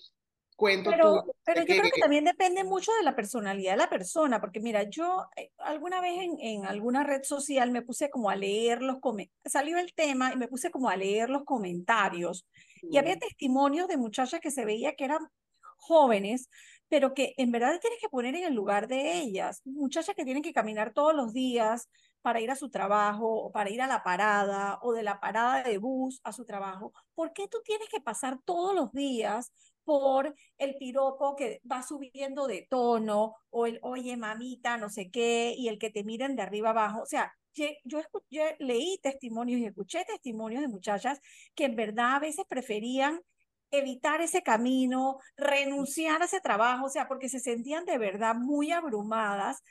cuento 0.56 0.90
pero, 0.90 1.24
Pero 1.44 1.62
yo 1.62 1.66
creo 1.66 1.92
que 1.92 2.02
también 2.02 2.26
depende 2.26 2.64
mucho 2.64 2.92
de 2.94 3.04
la 3.04 3.16
personalidad 3.16 3.72
de 3.74 3.78
la 3.78 3.90
persona, 3.90 4.40
porque 4.40 4.60
mira, 4.60 4.84
yo 4.84 5.26
eh, 5.36 5.52
alguna 5.58 6.00
vez 6.00 6.20
en, 6.20 6.38
en, 6.40 6.66
alguna 6.66 7.04
red 7.04 7.24
social 7.24 7.72
me 7.72 7.82
puse 7.82 8.10
como 8.10 8.30
a 8.30 8.36
leer 8.36 8.82
los 8.82 9.00
comentarios, 9.00 9.42
salió 9.46 9.78
el 9.78 9.94
tema 9.94 10.32
y 10.32 10.38
me 10.38 10.48
puse 10.48 10.72
como 10.72 10.90
a 10.90 10.96
leer 10.96 11.30
los 11.30 11.44
comentarios 11.44 12.46
y 12.84 12.98
había 12.98 13.18
testimonios 13.18 13.88
de 13.88 13.98
muchachas 13.98 14.40
que 14.40 14.52
se 14.52 14.66
veía 14.66 14.96
que 14.96 15.06
eran 15.06 15.28
jóvenes, 15.78 16.50
pero 16.90 17.14
que 17.14 17.34
en 17.38 17.52
verdad 17.52 17.80
tienes 17.82 18.00
que 18.00 18.10
poner 18.10 18.36
en 18.36 18.46
el 18.46 18.54
lugar 18.54 18.88
de 18.88 19.20
ellas, 19.20 19.62
muchachas 19.66 20.16
que 20.16 20.26
tienen 20.26 20.44
que 20.44 20.54
caminar 20.54 20.94
todos 20.94 21.14
los 21.14 21.34
días 21.34 21.90
para 22.22 22.42
ir 22.42 22.52
a 22.52 22.56
su 22.56 22.70
trabajo 22.70 23.28
o 23.28 23.52
para 23.52 23.70
ir 23.70 23.82
a 23.82 23.88
la 23.88 24.04
parada 24.04 24.80
o 24.82 24.94
de 24.94 25.04
la 25.04 25.20
parada 25.20 25.64
de 25.64 25.78
bus 25.78 26.20
a 26.24 26.34
su 26.34 26.46
trabajo. 26.46 26.94
¿Por 27.14 27.34
qué 27.34 27.48
tú 27.48 27.60
tienes 27.64 27.88
que 27.90 28.02
pasar 28.02 28.40
todos 28.46 28.76
los 28.76 28.92
días 28.92 29.52
por 29.88 30.36
el 30.58 30.76
piropo 30.76 31.38
que 31.38 31.62
va 31.72 31.82
subiendo 31.82 32.46
de 32.46 32.68
tono 32.70 33.36
o 33.50 33.68
el 33.68 33.80
oye 33.82 34.18
mamita, 34.18 34.76
no 34.76 34.90
sé 34.90 35.10
qué, 35.10 35.56
y 35.58 35.70
el 35.70 35.80
que 35.80 35.90
te 35.90 36.04
miren 36.04 36.36
de 36.36 36.42
arriba 36.42 36.72
abajo. 36.72 37.04
O 37.04 37.06
sea, 37.06 37.32
yo, 37.54 38.02
leí 38.60 39.00
testimonios 39.02 39.62
y 39.62 39.66
escuché 39.66 40.04
testimonios 40.06 40.62
de 40.62 40.68
muchachas 40.68 41.22
que 41.56 41.64
en 41.64 41.78
verdad 41.78 42.16
a 42.16 42.20
veces 42.20 42.46
preferían 42.50 43.22
evitar 43.72 44.22
ese 44.22 44.42
camino, 44.42 45.20
renunciar 45.36 46.22
a 46.22 46.26
ese 46.26 46.40
trabajo, 46.40 46.86
o 46.86 46.90
sea, 46.90 47.08
porque 47.08 47.30
se 47.30 47.40
sentían 47.40 47.86
de 47.86 47.98
verdad 47.98 48.36
muy 48.36 48.72
abrumadas 48.72 49.64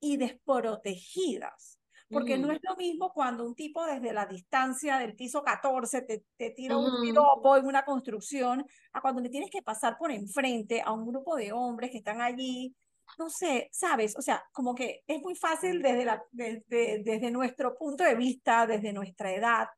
y 0.00 0.16
desprotegidas. 0.16 1.78
Porque 2.12 2.36
no 2.36 2.50
es 2.50 2.58
lo 2.62 2.74
mismo 2.74 3.12
cuando 3.12 3.46
un 3.46 3.54
tipo 3.54 3.86
desde 3.86 4.12
la 4.12 4.26
distancia 4.26 4.98
del 4.98 5.14
piso 5.14 5.44
14 5.44 6.02
te, 6.02 6.24
te 6.36 6.50
tira 6.50 6.76
un 6.76 7.00
piropo 7.00 7.56
en 7.56 7.66
una 7.66 7.84
construcción, 7.84 8.66
a 8.92 9.00
cuando 9.00 9.20
le 9.20 9.28
tienes 9.28 9.48
que 9.48 9.62
pasar 9.62 9.96
por 9.96 10.10
enfrente 10.10 10.82
a 10.84 10.90
un 10.90 11.06
grupo 11.06 11.36
de 11.36 11.52
hombres 11.52 11.92
que 11.92 11.98
están 11.98 12.20
allí. 12.20 12.74
No 13.16 13.30
sé, 13.30 13.68
¿sabes? 13.70 14.16
O 14.16 14.22
sea, 14.22 14.42
como 14.52 14.74
que 14.74 15.02
es 15.06 15.22
muy 15.22 15.36
fácil 15.36 15.82
desde, 15.82 16.04
la, 16.04 16.20
desde, 16.32 17.00
desde 17.04 17.30
nuestro 17.30 17.78
punto 17.78 18.02
de 18.02 18.16
vista, 18.16 18.66
desde 18.66 18.92
nuestra 18.92 19.32
edad, 19.32 19.68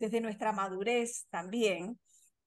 desde 0.00 0.20
nuestra 0.20 0.52
madurez 0.52 1.26
también, 1.30 1.96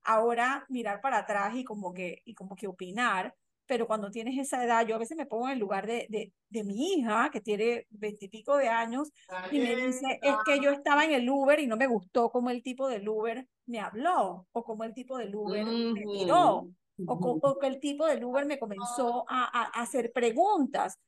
ahora 0.06 0.66
mirar 0.70 1.02
para 1.02 1.20
atrás 1.20 1.56
y 1.56 1.64
como 1.64 1.94
que, 1.94 2.22
y 2.26 2.34
como 2.34 2.56
que 2.56 2.68
opinar, 2.68 3.36
pero 3.66 3.88
cuando 3.88 4.12
tienes 4.12 4.38
esa 4.38 4.64
edad, 4.64 4.86
yo 4.86 4.96
a 4.96 5.00
veces 5.00 5.18
me 5.18 5.26
pongo 5.26 5.48
en 5.48 5.54
el 5.54 5.60
lugar 5.60 5.88
de, 5.88 6.06
de, 6.10 6.32
de 6.50 6.64
mi 6.64 6.94
hija, 6.94 7.30
que 7.32 7.42
tiene 7.42 7.88
veintipico 7.90 8.58
de 8.58 8.70
años, 8.70 9.12
y 9.52 9.60
me 9.60 9.76
dice, 9.76 10.20
es 10.22 10.36
que 10.46 10.60
yo 10.60 10.72
estaba 10.72 11.04
en 11.04 11.12
el 11.12 11.30
Uber 11.30 11.60
y 11.60 11.68
no 11.68 11.78
me 11.78 11.88
gustó 11.88 12.30
como 12.30 12.50
el 12.50 12.62
tipo 12.62 12.88
del 12.88 13.08
Uber 13.10 13.48
me 13.66 13.80
habló, 13.80 14.48
o 14.52 14.64
como 14.64 14.84
el 14.84 14.94
tipo 14.94 15.18
del 15.18 15.36
Uber 15.36 15.66
me 15.66 16.06
miró, 16.06 16.70
o, 17.08 17.60
que 17.60 17.68
el 17.68 17.80
tipo 17.80 18.06
del 18.06 18.24
Uber 18.24 18.46
me 18.46 18.60
comenzó 18.60 19.26
a, 19.28 19.46
a, 19.46 19.82
hacer 19.82 20.12
preguntas, 20.14 21.00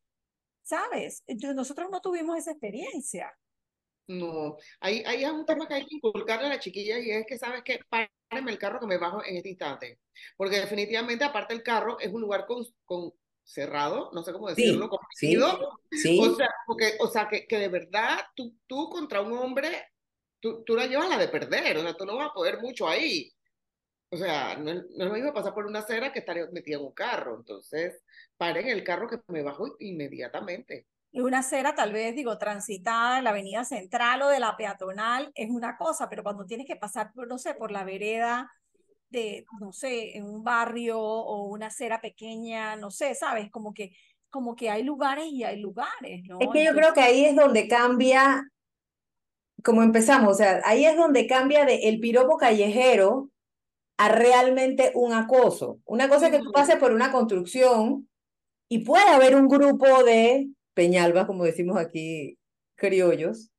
¿sabes? 0.63 1.23
Entonces, 1.27 1.55
nosotros 1.55 1.89
no 1.91 2.01
tuvimos 2.01 2.37
esa 2.37 2.51
experiencia. 2.51 3.31
No, 4.07 4.57
ahí, 4.79 5.03
ahí 5.05 5.23
es 5.23 5.31
un 5.31 5.45
tema 5.45 5.67
que 5.67 5.73
hay 5.73 5.85
que 5.85 5.95
inculcarle 5.95 6.47
a 6.47 6.49
la 6.49 6.59
chiquilla 6.59 6.97
y 6.99 7.11
es 7.11 7.25
que, 7.27 7.37
¿sabes 7.37 7.61
que 7.63 7.79
Páreme 7.89 8.51
el 8.51 8.57
carro 8.57 8.79
que 8.79 8.87
me 8.87 8.97
bajo 8.97 9.23
en 9.23 9.37
este 9.37 9.49
instante. 9.49 9.99
Porque 10.35 10.59
definitivamente, 10.59 11.25
aparte 11.25 11.53
el 11.53 11.63
carro, 11.63 11.99
es 11.99 12.11
un 12.11 12.21
lugar 12.21 12.45
con, 12.45 12.65
con 12.85 13.13
cerrado, 13.43 14.09
no 14.13 14.23
sé 14.23 14.33
cómo 14.33 14.49
decirlo, 14.49 14.89
sí, 15.11 15.37
sí, 15.91 16.19
O 16.19 16.35
sea, 16.35 16.49
porque, 16.65 16.93
o 16.99 17.07
sea 17.07 17.27
que, 17.29 17.47
que, 17.47 17.57
de 17.57 17.69
verdad 17.69 18.19
tú, 18.35 18.55
tú 18.67 18.89
contra 18.89 19.21
un 19.21 19.37
hombre, 19.37 19.69
tú, 20.39 20.63
tú 20.65 20.75
la 20.75 20.85
llevas 20.85 21.09
la 21.09 21.17
de 21.17 21.29
perder, 21.29 21.77
o 21.77 21.81
sea, 21.81 21.93
tú 21.93 22.05
no 22.05 22.17
vas 22.17 22.29
a 22.29 22.33
poder 22.33 22.59
mucho 22.59 22.87
ahí. 22.87 23.33
O 24.09 24.17
sea, 24.17 24.55
no, 24.55 24.73
no 24.73 24.79
es 24.79 24.97
lo 24.97 25.13
mismo 25.13 25.33
pasar 25.33 25.53
por 25.53 25.65
una 25.65 25.79
acera 25.79 26.13
que 26.13 26.19
estar 26.19 26.51
metida 26.51 26.77
en 26.77 26.83
un 26.85 26.93
carro. 26.93 27.35
Entonces, 27.35 28.01
paren 28.37 28.67
el 28.69 28.83
carro 28.83 29.09
que 29.09 29.19
me 29.27 29.43
bajo 29.43 29.75
inmediatamente. 29.79 30.87
Una 31.21 31.39
acera 31.39 31.73
tal 31.73 31.93
vez, 31.93 32.15
digo, 32.15 32.37
transitada 32.37 33.17
en 33.17 33.23
la 33.23 33.31
avenida 33.31 33.63
central 33.65 34.21
o 34.21 34.29
de 34.29 34.39
la 34.39 34.55
peatonal 34.55 35.31
es 35.35 35.49
una 35.49 35.77
cosa, 35.77 36.09
pero 36.09 36.23
cuando 36.23 36.45
tienes 36.45 36.67
que 36.67 36.75
pasar, 36.75 37.11
no 37.15 37.37
sé, 37.37 37.55
por 37.55 37.71
la 37.71 37.83
vereda 37.83 38.51
de, 39.09 39.45
no 39.59 39.71
sé, 39.71 40.15
en 40.17 40.25
un 40.25 40.43
barrio 40.43 40.99
o 40.99 41.47
una 41.47 41.67
acera 41.67 42.01
pequeña, 42.01 42.75
no 42.75 42.91
sé, 42.91 43.15
¿sabes? 43.15 43.49
Como 43.49 43.73
que, 43.73 43.93
como 44.29 44.55
que 44.55 44.69
hay 44.69 44.83
lugares 44.83 45.25
y 45.27 45.43
hay 45.43 45.59
lugares, 45.59 46.23
¿no? 46.25 46.37
Es 46.39 46.49
que 46.53 46.65
yo 46.65 46.73
creo 46.73 46.93
que 46.93 47.01
ahí 47.01 47.25
es 47.25 47.35
donde 47.35 47.67
cambia, 47.67 48.43
como 49.63 49.81
empezamos, 49.81 50.31
o 50.31 50.35
sea, 50.35 50.61
ahí 50.65 50.85
es 50.85 50.95
donde 50.97 51.25
cambia 51.25 51.65
de 51.65 51.89
el 51.89 51.99
piropo 51.99 52.37
callejero 52.37 53.29
a 53.97 54.09
realmente 54.09 54.91
un 54.93 55.13
acoso. 55.13 55.79
Una 55.85 56.07
cosa 56.07 56.27
es 56.27 56.33
que 56.33 56.43
tú 56.43 56.51
pases 56.51 56.75
por 56.75 56.91
una 56.91 57.11
construcción 57.11 58.07
y 58.69 58.79
puede 58.79 59.09
haber 59.09 59.35
un 59.35 59.47
grupo 59.47 60.03
de 60.03 60.49
Peñalba, 60.77 61.25
como 61.25 61.43
decimos 61.43 61.75
aquí, 61.75 62.37
criollos, 62.75 63.49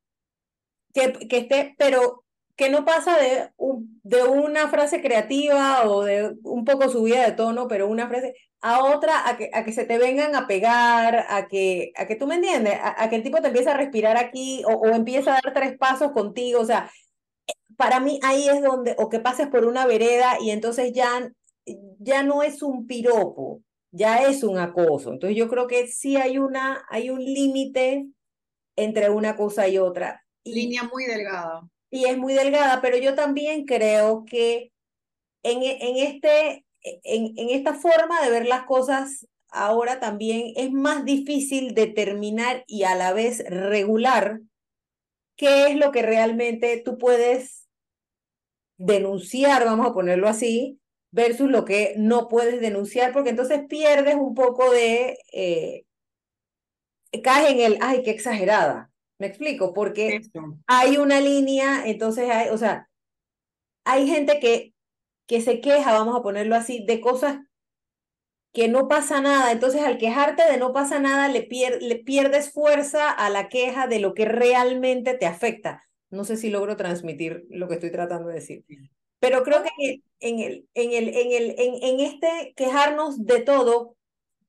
que, 0.93 1.11
que 1.27 1.37
esté, 1.39 1.75
pero 1.77 2.23
que 2.55 2.69
no 2.69 2.85
pasa 2.85 3.17
de, 3.17 3.49
de 4.03 4.23
una 4.23 4.69
frase 4.69 5.01
creativa 5.01 5.83
o 5.89 6.05
de 6.05 6.33
un 6.43 6.63
poco 6.63 6.87
subida 6.87 7.25
de 7.25 7.33
tono, 7.33 7.67
pero 7.67 7.89
una 7.89 8.07
frase 8.07 8.35
a 8.61 8.85
otra, 8.85 9.27
a 9.27 9.35
que, 9.35 9.49
a 9.53 9.65
que 9.65 9.73
se 9.73 9.83
te 9.83 9.97
vengan 9.97 10.33
a 10.33 10.47
pegar, 10.47 11.25
a 11.27 11.49
que, 11.49 11.91
a 11.97 12.07
que 12.07 12.15
tú 12.15 12.25
me 12.25 12.35
entiendes, 12.35 12.79
a, 12.81 13.09
que 13.09 13.17
el 13.17 13.23
tipo 13.23 13.41
te 13.41 13.47
empiece 13.47 13.69
a 13.69 13.77
respirar 13.77 14.15
aquí 14.15 14.63
o, 14.65 14.75
o 14.75 14.87
empieza 14.87 15.31
a 15.31 15.41
dar 15.43 15.53
tres 15.53 15.77
pasos 15.77 16.13
contigo, 16.13 16.61
o 16.61 16.65
sea, 16.65 16.89
para 17.75 17.99
mí 17.99 18.21
ahí 18.23 18.47
es 18.47 18.61
donde, 18.61 18.95
o 18.97 19.09
que 19.09 19.19
pases 19.19 19.47
por 19.47 19.65
una 19.65 19.85
vereda 19.85 20.37
y 20.39 20.51
entonces 20.51 20.93
ya, 20.93 21.29
ya 21.99 22.23
no 22.23 22.43
es 22.43 22.61
un 22.63 22.87
piropo, 22.87 23.61
ya 23.91 24.23
es 24.23 24.43
un 24.43 24.57
acoso. 24.57 25.11
Entonces 25.11 25.37
yo 25.37 25.47
creo 25.47 25.67
que 25.67 25.87
sí 25.87 26.17
hay, 26.17 26.37
una, 26.37 26.85
hay 26.89 27.09
un 27.09 27.23
límite 27.23 28.07
entre 28.75 29.09
una 29.09 29.35
cosa 29.35 29.67
y 29.67 29.77
otra. 29.77 30.23
Línea 30.43 30.83
muy 30.83 31.05
delgada. 31.05 31.67
Y 31.91 32.05
es 32.05 32.17
muy 32.17 32.33
delgada, 32.33 32.81
pero 32.81 32.97
yo 32.97 33.15
también 33.15 33.65
creo 33.65 34.23
que 34.25 34.71
en, 35.43 35.63
en, 35.63 35.97
este, 35.97 36.65
en, 36.81 37.33
en 37.37 37.49
esta 37.49 37.73
forma 37.73 38.21
de 38.21 38.29
ver 38.29 38.45
las 38.45 38.65
cosas 38.65 39.27
ahora 39.51 39.99
también 39.99 40.53
es 40.55 40.71
más 40.71 41.05
difícil 41.05 41.73
determinar 41.73 42.63
y 42.67 42.83
a 42.83 42.95
la 42.95 43.13
vez 43.13 43.43
regular 43.47 44.41
qué 45.35 45.67
es 45.67 45.77
lo 45.77 45.91
que 45.91 46.01
realmente 46.01 46.81
tú 46.83 46.97
puedes 46.97 47.67
denunciar, 48.77 49.65
vamos 49.65 49.87
a 49.87 49.93
ponerlo 49.93 50.27
así, 50.27 50.79
versus 51.11 51.49
lo 51.49 51.65
que 51.65 51.93
no 51.97 52.27
puedes 52.27 52.61
denunciar, 52.61 53.13
porque 53.13 53.31
entonces 53.31 53.61
pierdes 53.67 54.15
un 54.15 54.33
poco 54.35 54.71
de, 54.71 55.17
eh, 55.33 55.85
caes 57.23 57.51
en 57.51 57.59
el, 57.61 57.77
ay, 57.81 58.03
qué 58.03 58.11
exagerada, 58.11 58.91
me 59.19 59.27
explico, 59.27 59.73
porque 59.73 60.21
hay 60.67 60.97
una 60.97 61.19
línea, 61.21 61.83
entonces 61.85 62.29
hay, 62.29 62.49
o 62.49 62.57
sea, 62.57 62.89
hay 63.85 64.07
gente 64.07 64.39
que, 64.39 64.73
que 65.27 65.41
se 65.41 65.61
queja, 65.61 65.93
vamos 65.93 66.17
a 66.17 66.23
ponerlo 66.23 66.55
así, 66.55 66.85
de 66.85 67.01
cosas 67.01 67.39
que 68.53 68.67
no 68.67 68.87
pasa 68.87 69.21
nada. 69.21 69.51
Entonces, 69.51 69.81
al 69.81 69.97
quejarte 69.97 70.43
de 70.49 70.57
no 70.57 70.73
pasa 70.73 70.99
nada, 70.99 71.27
le, 71.27 71.47
le 71.81 71.95
pierdes 71.97 72.51
fuerza 72.51 73.09
a 73.11 73.29
la 73.29 73.49
queja 73.49 73.87
de 73.87 73.99
lo 73.99 74.13
que 74.13 74.25
realmente 74.25 75.13
te 75.13 75.25
afecta. 75.25 75.83
No 76.09 76.23
sé 76.23 76.37
si 76.37 76.49
logro 76.49 76.75
transmitir 76.75 77.45
lo 77.49 77.67
que 77.67 77.75
estoy 77.75 77.91
tratando 77.91 78.29
de 78.29 78.35
decir. 78.35 78.65
Pero 79.19 79.43
creo 79.43 79.63
que 79.63 80.01
en, 80.19 80.39
el, 80.39 80.67
en, 80.73 80.91
el, 80.91 81.09
en, 81.09 81.31
el, 81.31 81.55
en, 81.57 81.83
en 81.83 81.99
este 81.99 82.53
quejarnos 82.55 83.25
de 83.25 83.41
todo, 83.41 83.95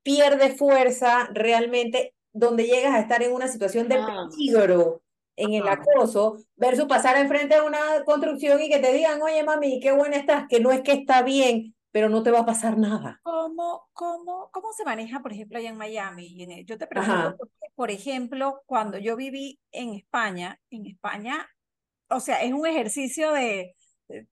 pierde 0.02 0.54
fuerza 0.56 1.28
realmente 1.32 2.14
donde 2.32 2.64
llegas 2.64 2.94
a 2.94 3.00
estar 3.00 3.22
en 3.22 3.32
una 3.32 3.48
situación 3.48 3.88
de 3.88 3.98
peligro 3.98 5.02
en 5.36 5.54
el 5.54 5.66
acoso 5.68 6.38
versus 6.56 6.84
pasar 6.86 7.16
enfrente 7.16 7.54
de 7.54 7.62
una 7.62 8.04
construcción 8.04 8.60
y 8.60 8.68
que 8.68 8.78
te 8.78 8.92
digan, 8.92 9.20
oye 9.22 9.42
mami, 9.42 9.80
qué 9.80 9.92
buena 9.92 10.16
estás, 10.16 10.46
que 10.48 10.60
no 10.60 10.70
es 10.70 10.82
que 10.82 10.92
está 10.92 11.22
bien, 11.22 11.74
pero 11.90 12.08
no 12.08 12.22
te 12.22 12.30
va 12.30 12.40
a 12.40 12.46
pasar 12.46 12.76
nada. 12.76 13.20
¿Cómo, 13.22 13.88
cómo, 13.92 14.50
cómo 14.52 14.72
se 14.72 14.84
maneja, 14.84 15.20
por 15.20 15.32
ejemplo, 15.32 15.58
allá 15.58 15.70
en 15.70 15.76
Miami? 15.76 16.64
Yo 16.66 16.78
te 16.78 16.86
pregunto, 16.86 17.36
por 17.74 17.90
ejemplo, 17.90 18.62
cuando 18.66 18.98
yo 18.98 19.16
viví 19.16 19.58
en 19.72 19.94
España, 19.94 20.60
en 20.70 20.86
España, 20.86 21.48
o 22.10 22.20
sea, 22.20 22.42
es 22.42 22.52
un 22.52 22.66
ejercicio 22.66 23.32
de, 23.32 23.74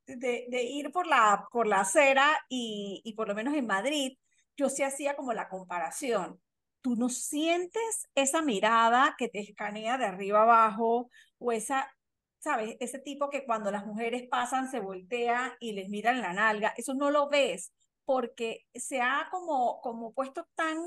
de, 0.06 0.46
de 0.48 0.62
ir 0.62 0.90
por 0.92 1.06
la, 1.06 1.46
por 1.52 1.66
la 1.66 1.80
acera 1.80 2.38
y, 2.48 3.00
y 3.04 3.14
por 3.14 3.28
lo 3.28 3.34
menos 3.34 3.54
en 3.54 3.66
Madrid, 3.66 4.18
yo 4.56 4.68
sí 4.68 4.82
hacía 4.82 5.16
como 5.16 5.32
la 5.32 5.48
comparación. 5.48 6.40
Tú 6.80 6.96
no 6.96 7.08
sientes 7.08 8.08
esa 8.14 8.42
mirada 8.42 9.14
que 9.18 9.28
te 9.28 9.40
escanea 9.40 9.98
de 9.98 10.06
arriba 10.06 10.42
abajo 10.42 11.10
o 11.38 11.52
esa 11.52 11.90
¿sabes? 12.38 12.76
Ese 12.80 12.98
tipo 12.98 13.30
que 13.30 13.44
cuando 13.44 13.70
las 13.70 13.84
mujeres 13.86 14.28
pasan 14.28 14.70
se 14.70 14.80
voltea 14.80 15.56
y 15.60 15.72
les 15.72 15.88
miran 15.88 16.20
la 16.20 16.32
nalga, 16.32 16.72
eso 16.76 16.94
no 16.94 17.10
lo 17.10 17.28
ves 17.28 17.72
porque 18.04 18.66
se 18.74 19.00
ha 19.00 19.28
como, 19.30 19.80
como 19.80 20.12
puesto 20.12 20.48
tan 20.54 20.78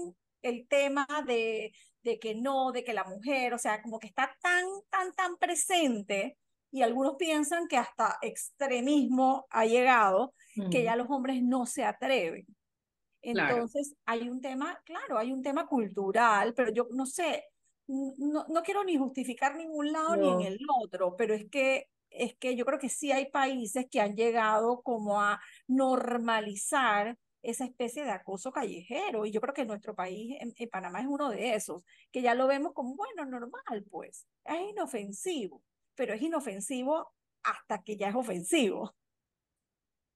el 0.42 0.68
tema 0.68 1.06
de, 1.28 1.74
de 2.04 2.20
que 2.20 2.34
no, 2.36 2.72
de 2.72 2.84
que 2.84 2.94
la 2.94 3.04
mujer, 3.04 3.54
o 3.54 3.58
sea, 3.60 3.82
como 3.82 4.00
que 4.00 4.08
está 4.08 4.36
tan, 4.42 4.66
tan, 4.90 5.14
tan 5.14 5.38
presente 5.38 6.38
y 6.72 6.82
algunos 6.82 7.16
piensan 7.18 7.68
que 7.68 7.78
hasta 7.78 8.18
extremismo 8.22 9.46
ha 9.50 9.66
llegado, 9.66 10.34
que 10.70 10.84
ya 10.84 10.96
los 10.96 11.10
hombres 11.10 11.42
no 11.44 11.66
se 11.66 11.84
atreven. 11.84 12.46
Entonces, 13.22 13.96
hay 14.06 14.30
un 14.30 14.42
tema, 14.42 14.82
claro, 14.84 15.18
hay 15.18 15.32
un 15.32 15.44
tema 15.44 15.68
cultural, 15.68 16.54
pero 16.54 16.72
yo 16.72 16.88
no 16.92 17.06
sé, 17.06 17.46
no, 17.88 18.46
no 18.48 18.64
quiero 18.64 18.84
ni 18.84 18.98
justificar 18.98 19.56
ningún 19.56 19.92
lado 19.92 20.16
ni 20.16 20.46
en 20.46 20.54
el 20.54 20.60
otro, 20.82 21.16
pero 21.16 21.34
es 21.34 21.50
que 21.50 21.88
es 22.12 22.36
que 22.36 22.56
yo 22.56 22.66
creo 22.66 22.78
que 22.78 22.90
sí 22.90 23.12
hay 23.12 23.32
países 23.32 23.88
que 23.90 24.02
han 24.02 24.16
llegado 24.16 24.82
como 24.82 25.22
a 25.22 25.40
normalizar 25.68 27.18
esa 27.42 27.66
especie 27.66 28.04
de 28.04 28.12
acoso 28.12 28.52
callejero. 28.52 29.26
Y 29.26 29.32
yo 29.32 29.42
creo 29.42 29.54
que 29.54 29.66
nuestro 29.66 29.96
país, 29.96 30.38
en, 30.40 30.54
Panamá, 30.70 31.00
es 31.00 31.08
uno 31.08 31.30
de 31.30 31.56
esos, 31.56 31.84
que 32.12 32.22
ya 32.22 32.36
lo 32.36 32.48
vemos 32.48 32.74
como, 32.74 32.96
bueno, 32.96 33.26
normal, 33.26 33.86
pues. 33.90 34.28
Es 34.44 34.62
inofensivo, 34.70 35.64
pero 35.96 36.14
es 36.14 36.22
inofensivo 36.22 37.14
hasta 37.44 37.84
que 37.84 37.98
ya 37.98 38.10
es 38.10 38.16
ofensivo. 38.16 38.96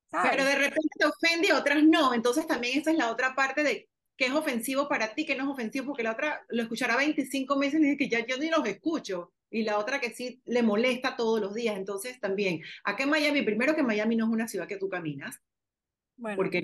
Pero 0.10 0.46
de 0.46 0.56
repente 0.56 0.90
te 0.98 1.06
ofende 1.06 1.48
y 1.48 1.52
otras 1.52 1.84
no. 1.84 2.14
Entonces 2.14 2.48
también 2.48 2.80
esa 2.80 2.92
es 2.92 2.98
la 2.98 3.12
otra 3.12 3.36
parte 3.36 3.64
de 3.64 3.90
que 4.18 4.28
es 4.28 4.32
ofensivo 4.32 4.88
para 4.88 5.14
ti, 5.14 5.26
que 5.26 5.36
no 5.36 5.44
es 5.44 5.50
ofensivo, 5.50 5.88
porque 5.88 6.04
la 6.04 6.14
otra 6.14 6.46
lo 6.50 6.62
escuchará 6.64 6.96
25 6.96 7.58
meses 7.58 7.82
y 7.82 7.84
dice 7.84 7.98
que 7.98 8.10
ya 8.10 8.26
yo 8.26 8.38
ni 8.38 8.50
los 8.50 8.66
escucho, 8.66 9.34
y 9.50 9.64
la 9.64 9.78
otra 9.78 10.00
que 10.00 10.12
sí 10.12 10.42
le 10.46 10.64
molesta 10.64 11.16
todos 11.16 11.42
los 11.42 11.54
días. 11.54 11.76
Entonces 11.76 12.20
también, 12.20 12.62
acá 12.84 13.04
en 13.04 13.10
Miami, 13.10 13.42
primero 13.42 13.76
que 13.76 13.84
Miami 13.84 14.16
no 14.16 14.26
es 14.26 14.32
una 14.32 14.48
ciudad 14.48 14.68
que 14.68 14.78
tú 14.78 14.90
caminas, 14.90 15.42
bueno, 16.18 16.38
porque 16.38 16.62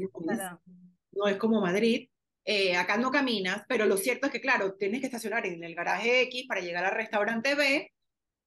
no 1.11 1.27
es, 1.27 1.35
como 1.37 1.59
Madrid, 1.59 2.07
eh, 2.45 2.77
acá 2.77 2.97
no 2.97 3.11
caminas, 3.11 3.63
pero 3.67 3.85
lo 3.85 3.97
cierto 3.97 4.27
es 4.27 4.31
que, 4.31 4.41
claro, 4.41 4.75
tienes 4.75 5.01
que 5.01 5.07
estacionar 5.07 5.45
en 5.45 5.63
el 5.63 5.75
garaje 5.75 6.21
X 6.21 6.45
para 6.47 6.61
llegar 6.61 6.85
al 6.85 6.95
restaurante 6.95 7.53
B, 7.55 7.91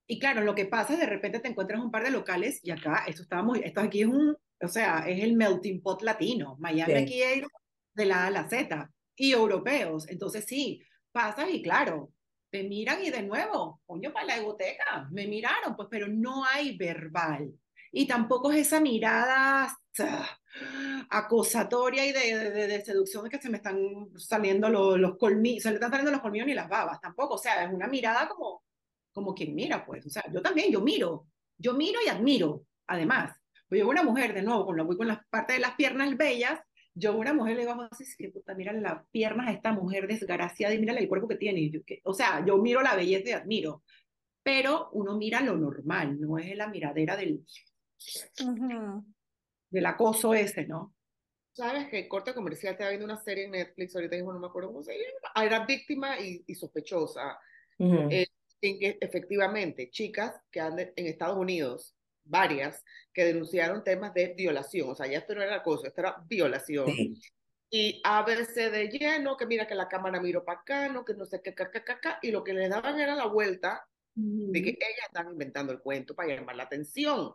y 0.07 0.19
claro, 0.19 0.43
lo 0.43 0.55
que 0.55 0.67
pasa 0.67 0.95
es 0.95 1.01
de 1.01 1.07
repente 1.07 1.41
te 1.41 1.49
encuentras 1.49 1.81
un 1.81 1.91
par 1.91 2.05
de 2.05 2.11
locales, 2.11 2.61
y 2.63 2.71
acá, 2.71 3.05
esto 3.07 3.23
está 3.23 3.43
muy, 3.43 3.61
esto 3.65 3.81
aquí 3.81 4.03
es 4.03 4.09
un, 4.09 4.37
o 4.61 4.69
sea, 4.69 5.05
es 5.09 5.23
el 5.23 5.35
melting 5.35 5.83
pot 5.83 6.03
latino. 6.03 6.57
Miami 6.59 6.95
aquí 6.95 7.23
es 7.23 7.45
de 7.95 8.05
la 8.05 8.25
A 8.25 8.27
a 8.27 8.31
la 8.31 8.49
Z 8.49 8.91
y 9.17 9.33
europeos. 9.33 10.09
Entonces 10.09 10.45
sí, 10.47 10.83
pasa 11.13 11.49
y 11.49 11.63
claro, 11.63 12.13
te 12.51 12.65
miran 12.65 13.03
y 13.03 13.11
de 13.11 13.23
nuevo, 13.23 13.81
coño, 13.87 14.13
para 14.13 14.27
la 14.27 14.35
biblioteca, 14.37 15.09
me 15.11 15.27
miraron, 15.27 15.75
pues, 15.75 15.89
pero 15.91 16.07
no 16.09 16.45
hay 16.45 16.77
verbal. 16.77 17.53
Y 17.91 18.07
tampoco 18.07 18.53
es 18.53 18.67
esa 18.67 18.81
mirada 18.81 19.75
acosatoria 21.11 22.05
y 22.07 22.13
de, 22.13 22.51
de, 22.67 22.85
seducción 22.85 23.25
de 23.25 23.31
que 23.31 23.41
se 23.41 23.49
me 23.49 23.57
están 23.57 23.79
saliendo 24.17 24.69
los, 24.69 24.99
los 24.99 25.17
colmillos, 25.17 25.63
se 25.63 25.71
le 25.71 25.77
están 25.77 25.91
saliendo 25.91 26.11
los 26.11 26.21
colmillos 26.21 26.47
ni 26.47 26.55
las 26.55 26.69
babas, 26.69 27.01
tampoco, 27.01 27.35
o 27.35 27.39
sea, 27.39 27.65
es 27.65 27.73
una 27.73 27.87
mirada 27.87 28.29
como, 28.29 28.65
como 29.15 29.35
quien 29.35 29.55
mira, 29.55 29.87
pues, 29.87 30.05
o 30.05 30.11
sea, 30.11 30.25
yo 30.31 30.43
también, 30.43 30.71
yo 30.71 30.81
miro, 30.81 31.29
yo 31.57 31.73
miro 31.73 32.01
y 32.05 32.09
admiro, 32.09 32.67
además. 32.87 33.35
Pues 33.69 33.81
yo 33.81 33.89
una 33.89 34.03
mujer, 34.03 34.35
de 34.35 34.43
nuevo, 34.43 34.67
con 34.67 34.77
la, 34.77 34.83
voy 34.83 34.97
con 34.97 35.09
la 35.09 35.25
parte 35.31 35.55
de 35.55 35.61
las 35.61 35.75
piernas 35.77 36.15
bellas, 36.17 36.61
yo 36.93 37.13
a 37.13 37.17
una 37.17 37.33
mujer 37.33 37.57
le 37.57 37.63
digo, 37.63 37.89
así, 37.91 38.05
que 38.19 38.31
puta, 38.31 38.55
mira 38.55 38.73
las 38.73 39.07
piernas 39.11 39.49
a 39.49 39.53
esta 39.53 39.73
mujer 39.73 40.07
desgraciada 40.07 40.75
y 40.75 40.79
mira 40.79 40.93
el 40.93 41.09
cuerpo 41.09 41.29
que 41.29 41.37
tiene. 41.37 41.71
o 42.05 42.13
sea, 42.13 42.45
yo 42.45 42.59
miro 42.59 42.83
la 42.83 42.95
belleza 42.95 43.31
y 43.31 43.33
admiro, 43.33 43.83
pero 44.43 44.91
uno 44.93 45.17
mira 45.17 45.41
lo 45.41 45.57
normal, 45.57 46.21
no 46.21 46.39
es 46.39 46.55
la 46.57 46.69
miradera 46.69 47.17
del, 47.17 47.45
del 49.71 49.87
acoso 49.87 50.35
ese, 50.35 50.67
¿no? 50.67 50.95
Sabes 51.53 51.89
que 51.89 52.09
corte 52.09 52.35
comercial 52.35 52.73
estaba 52.73 52.91
viendo 52.91 53.07
una 53.07 53.23
serie 53.23 53.45
en 53.45 53.53
Netflix, 53.53 53.95
ahorita 53.95 54.17
mismo 54.17 54.33
no 54.33 54.41
me 54.41 54.49
acuerdo 54.49 54.71
cómo 54.71 54.83
se 54.83 54.93
llama, 54.93 55.47
era 55.47 55.65
víctima 55.65 56.19
y, 56.21 56.43
y 56.47 56.55
sospechosa. 56.55 57.39
Eh, 57.79 58.27
en 58.61 58.79
que 58.79 58.99
efectivamente, 59.01 59.91
chicas 59.91 60.35
que 60.51 60.61
andan 60.61 60.93
en 60.97 61.07
Estados 61.07 61.37
Unidos 61.37 61.95
varias, 62.25 62.83
que 63.13 63.25
denunciaron 63.25 63.85
temas 63.85 64.15
de 64.15 64.35
violación. 64.37 64.91
O 64.91 64.95
sea, 64.95 65.07
ya 65.07 65.19
esto 65.19 65.35
no 65.35 65.43
era 65.43 65.57
acoso, 65.57 65.87
esto 65.87 66.01
era 66.01 66.17
violación. 66.27 66.87
Y 67.71 68.01
a 68.05 68.23
veces 68.23 68.73
de 68.73 68.89
lleno, 68.89 69.37
que 69.37 69.47
mira 69.47 69.67
que 69.67 69.75
la 69.75 69.89
cámara 69.89 70.21
miró 70.21 70.45
para 70.45 70.61
acá, 70.61 70.89
no, 70.89 71.05
que 71.05 71.15
no 71.15 71.27
sé 71.27 71.41
qué, 71.43 71.55
caca, 71.55 72.19
y 72.23 72.31
lo 72.31 72.45
que 72.45 72.55
le 72.55 72.69
daban 72.69 72.99
era 73.01 73.15
la 73.15 73.27
vuelta 73.27 73.87
de 74.15 74.63
que 74.63 74.71
ellas 74.71 75.07
están 75.07 75.31
inventando 75.33 75.73
el 75.73 75.81
cuento 75.81 76.15
para 76.15 76.35
llamar 76.35 76.57
la 76.57 76.63
atención. 76.65 77.35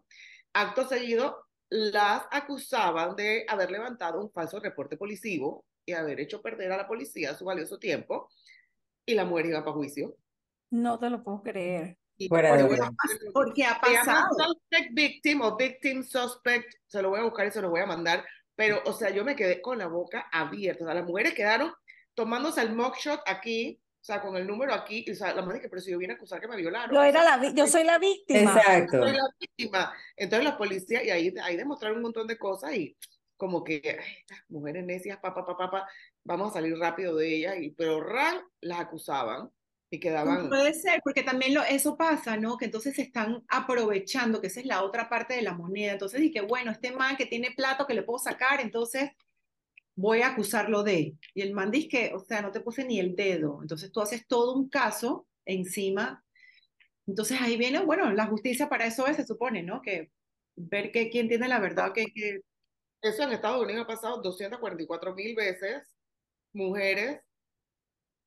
Acto 0.54 0.88
seguido, 0.88 1.46
las 1.70 2.24
acusaban 2.32 3.16
de 3.16 3.46
haber 3.48 3.70
levantado 3.70 4.22
un 4.22 4.32
falso 4.32 4.60
reporte 4.60 4.98
policivo 4.98 5.66
y 5.86 5.92
haber 5.94 6.20
hecho 6.20 6.42
perder 6.42 6.72
a 6.72 6.78
la 6.78 6.88
policía 6.88 7.36
su 7.36 7.46
valioso 7.46 7.78
tiempo, 7.78 8.30
y 9.06 9.14
la 9.16 9.26
mujer 9.26 9.48
iba 9.48 9.60
para 9.64 9.74
juicio. 9.74 10.16
No 10.72 11.00
te 11.00 11.10
lo 11.10 11.24
puedo 11.24 11.42
creer. 11.42 11.98
Porque 13.34 13.66
ha 13.66 13.80
pasado. 13.80 14.28
Suspect 14.38 14.94
victim 14.94 15.42
o 15.42 15.56
victim 15.56 16.04
suspect, 16.04 16.74
se 16.86 17.02
lo 17.02 17.10
voy 17.10 17.22
a 17.22 17.24
buscar 17.24 17.48
y 17.48 17.52
se 17.52 17.62
lo 17.62 17.70
voy 17.70 17.82
a 17.82 17.86
mandar. 17.86 18.26
Pero, 18.56 18.82
o 18.86 18.92
sea, 18.92 19.10
yo 19.10 19.24
me 19.24 19.36
quedé 19.36 19.62
con 19.62 19.78
la 19.78 19.88
boca 19.88 20.28
abierta. 20.32 20.84
O 20.84 20.88
sea, 20.88 20.96
las 20.96 21.06
mujeres 21.06 21.34
quedaron 21.34 21.72
tomándose 22.14 22.62
el 22.62 22.76
mugshot 22.76 23.22
aquí, 23.26 23.82
o 23.82 24.04
sea, 24.04 24.22
con 24.22 24.36
el 24.36 24.46
número 24.46 24.74
aquí. 24.74 25.06
Y, 25.08 25.12
o 25.12 25.16
sea, 25.16 25.34
la 25.34 25.44
madre 25.44 25.62
que, 25.62 25.70
pero 25.70 25.82
si 25.82 25.92
yo 25.92 25.98
vine 25.98 26.14
a 26.14 26.16
acusar 26.18 26.42
que 26.42 26.48
me 26.50 26.58
violaron. 26.58 26.94
Yo, 26.94 27.02
era 27.02 27.24
la, 27.24 27.54
yo 27.54 27.68
soy 27.68 27.86
la 27.86 27.98
víctima. 27.98 28.54
Exacto. 28.58 28.98
Yo 28.98 29.04
soy 29.04 29.14
la 29.14 29.30
víctima. 29.40 29.94
Entonces 30.18 30.44
la 30.44 30.58
policía, 30.58 31.04
y 31.04 31.10
ahí, 31.10 31.34
ahí 31.42 31.56
demostraron 31.56 31.98
un 31.98 32.04
montón 32.04 32.28
de 32.28 32.38
cosas 32.38 32.76
y 32.76 32.98
como 33.38 33.64
que 33.64 33.78
estas 33.78 34.44
mujeres 34.50 34.84
necias, 34.84 35.18
papá, 35.20 35.46
papá, 35.46 35.70
papá, 35.70 35.88
vamos 36.26 36.50
a 36.50 36.56
salir 36.56 36.78
rápido 36.78 37.16
de 37.16 37.34
ellas. 37.34 37.56
Y, 37.62 37.72
pero 37.72 38.04
RAN 38.04 38.42
las 38.60 38.82
acusaban 38.82 39.50
y 39.92 40.00
quedaban... 40.00 40.50
Puede 40.50 40.74
ser, 40.74 41.02
porque 41.04 41.24
también 41.24 41.54
lo, 41.54 41.64
eso 41.64 41.98
pasa, 41.98 42.38
¿no? 42.38 42.58
Que 42.58 42.66
entonces 42.66 42.96
se 42.96 43.02
están 43.02 43.44
aprovechando, 43.48 44.40
que 44.40 44.48
esa 44.48 44.60
es 44.60 44.66
la 44.66 44.84
otra 44.84 45.10
parte 45.10 45.34
de 45.34 45.42
la 45.42 45.54
moneda. 45.54 45.94
Entonces 45.94 46.22
dije, 46.22 46.42
bueno, 46.42 46.72
este 46.72 46.92
man 46.92 47.18
que 47.18 47.26
tiene 47.26 47.52
plato 47.52 47.88
que 47.88 47.96
le 47.96 48.04
puedo 48.04 48.20
sacar, 48.20 48.62
entonces 48.62 49.12
voy 49.96 50.22
a 50.22 50.30
acusarlo 50.30 50.84
de. 50.84 51.16
Y 51.34 51.42
el 51.42 51.54
man 51.54 51.72
dice 51.72 51.88
que, 51.88 52.12
o 52.14 52.20
sea, 52.20 52.42
no 52.42 52.52
te 52.52 52.62
puse 52.62 52.86
ni 52.86 53.00
el 53.00 53.16
dedo. 53.16 53.60
Entonces 53.62 53.92
tú 53.92 54.02
haces 54.02 54.28
todo 54.28 54.56
un 54.56 54.70
caso 54.70 55.28
encima. 55.46 56.24
Entonces 57.08 57.42
ahí 57.42 57.58
viene, 57.58 57.80
bueno, 57.80 58.12
la 58.12 58.28
justicia 58.28 58.70
para 58.70 58.86
eso 58.86 59.08
es, 59.08 59.18
se 59.18 59.26
supone, 59.26 59.64
¿no? 59.64 59.82
Que 59.82 60.12
ver 60.56 60.92
que 60.92 61.10
quién 61.10 61.28
tiene 61.28 61.48
la 61.48 61.60
verdad, 61.60 61.94
que, 61.94 62.06
que 62.14 62.42
Eso 63.02 63.24
en 63.24 63.32
Estados 63.32 63.64
Unidos 63.64 63.84
ha 63.84 63.88
pasado 63.88 64.22
244 64.22 65.16
mil 65.16 65.36
veces, 65.36 65.96
mujeres 66.54 67.22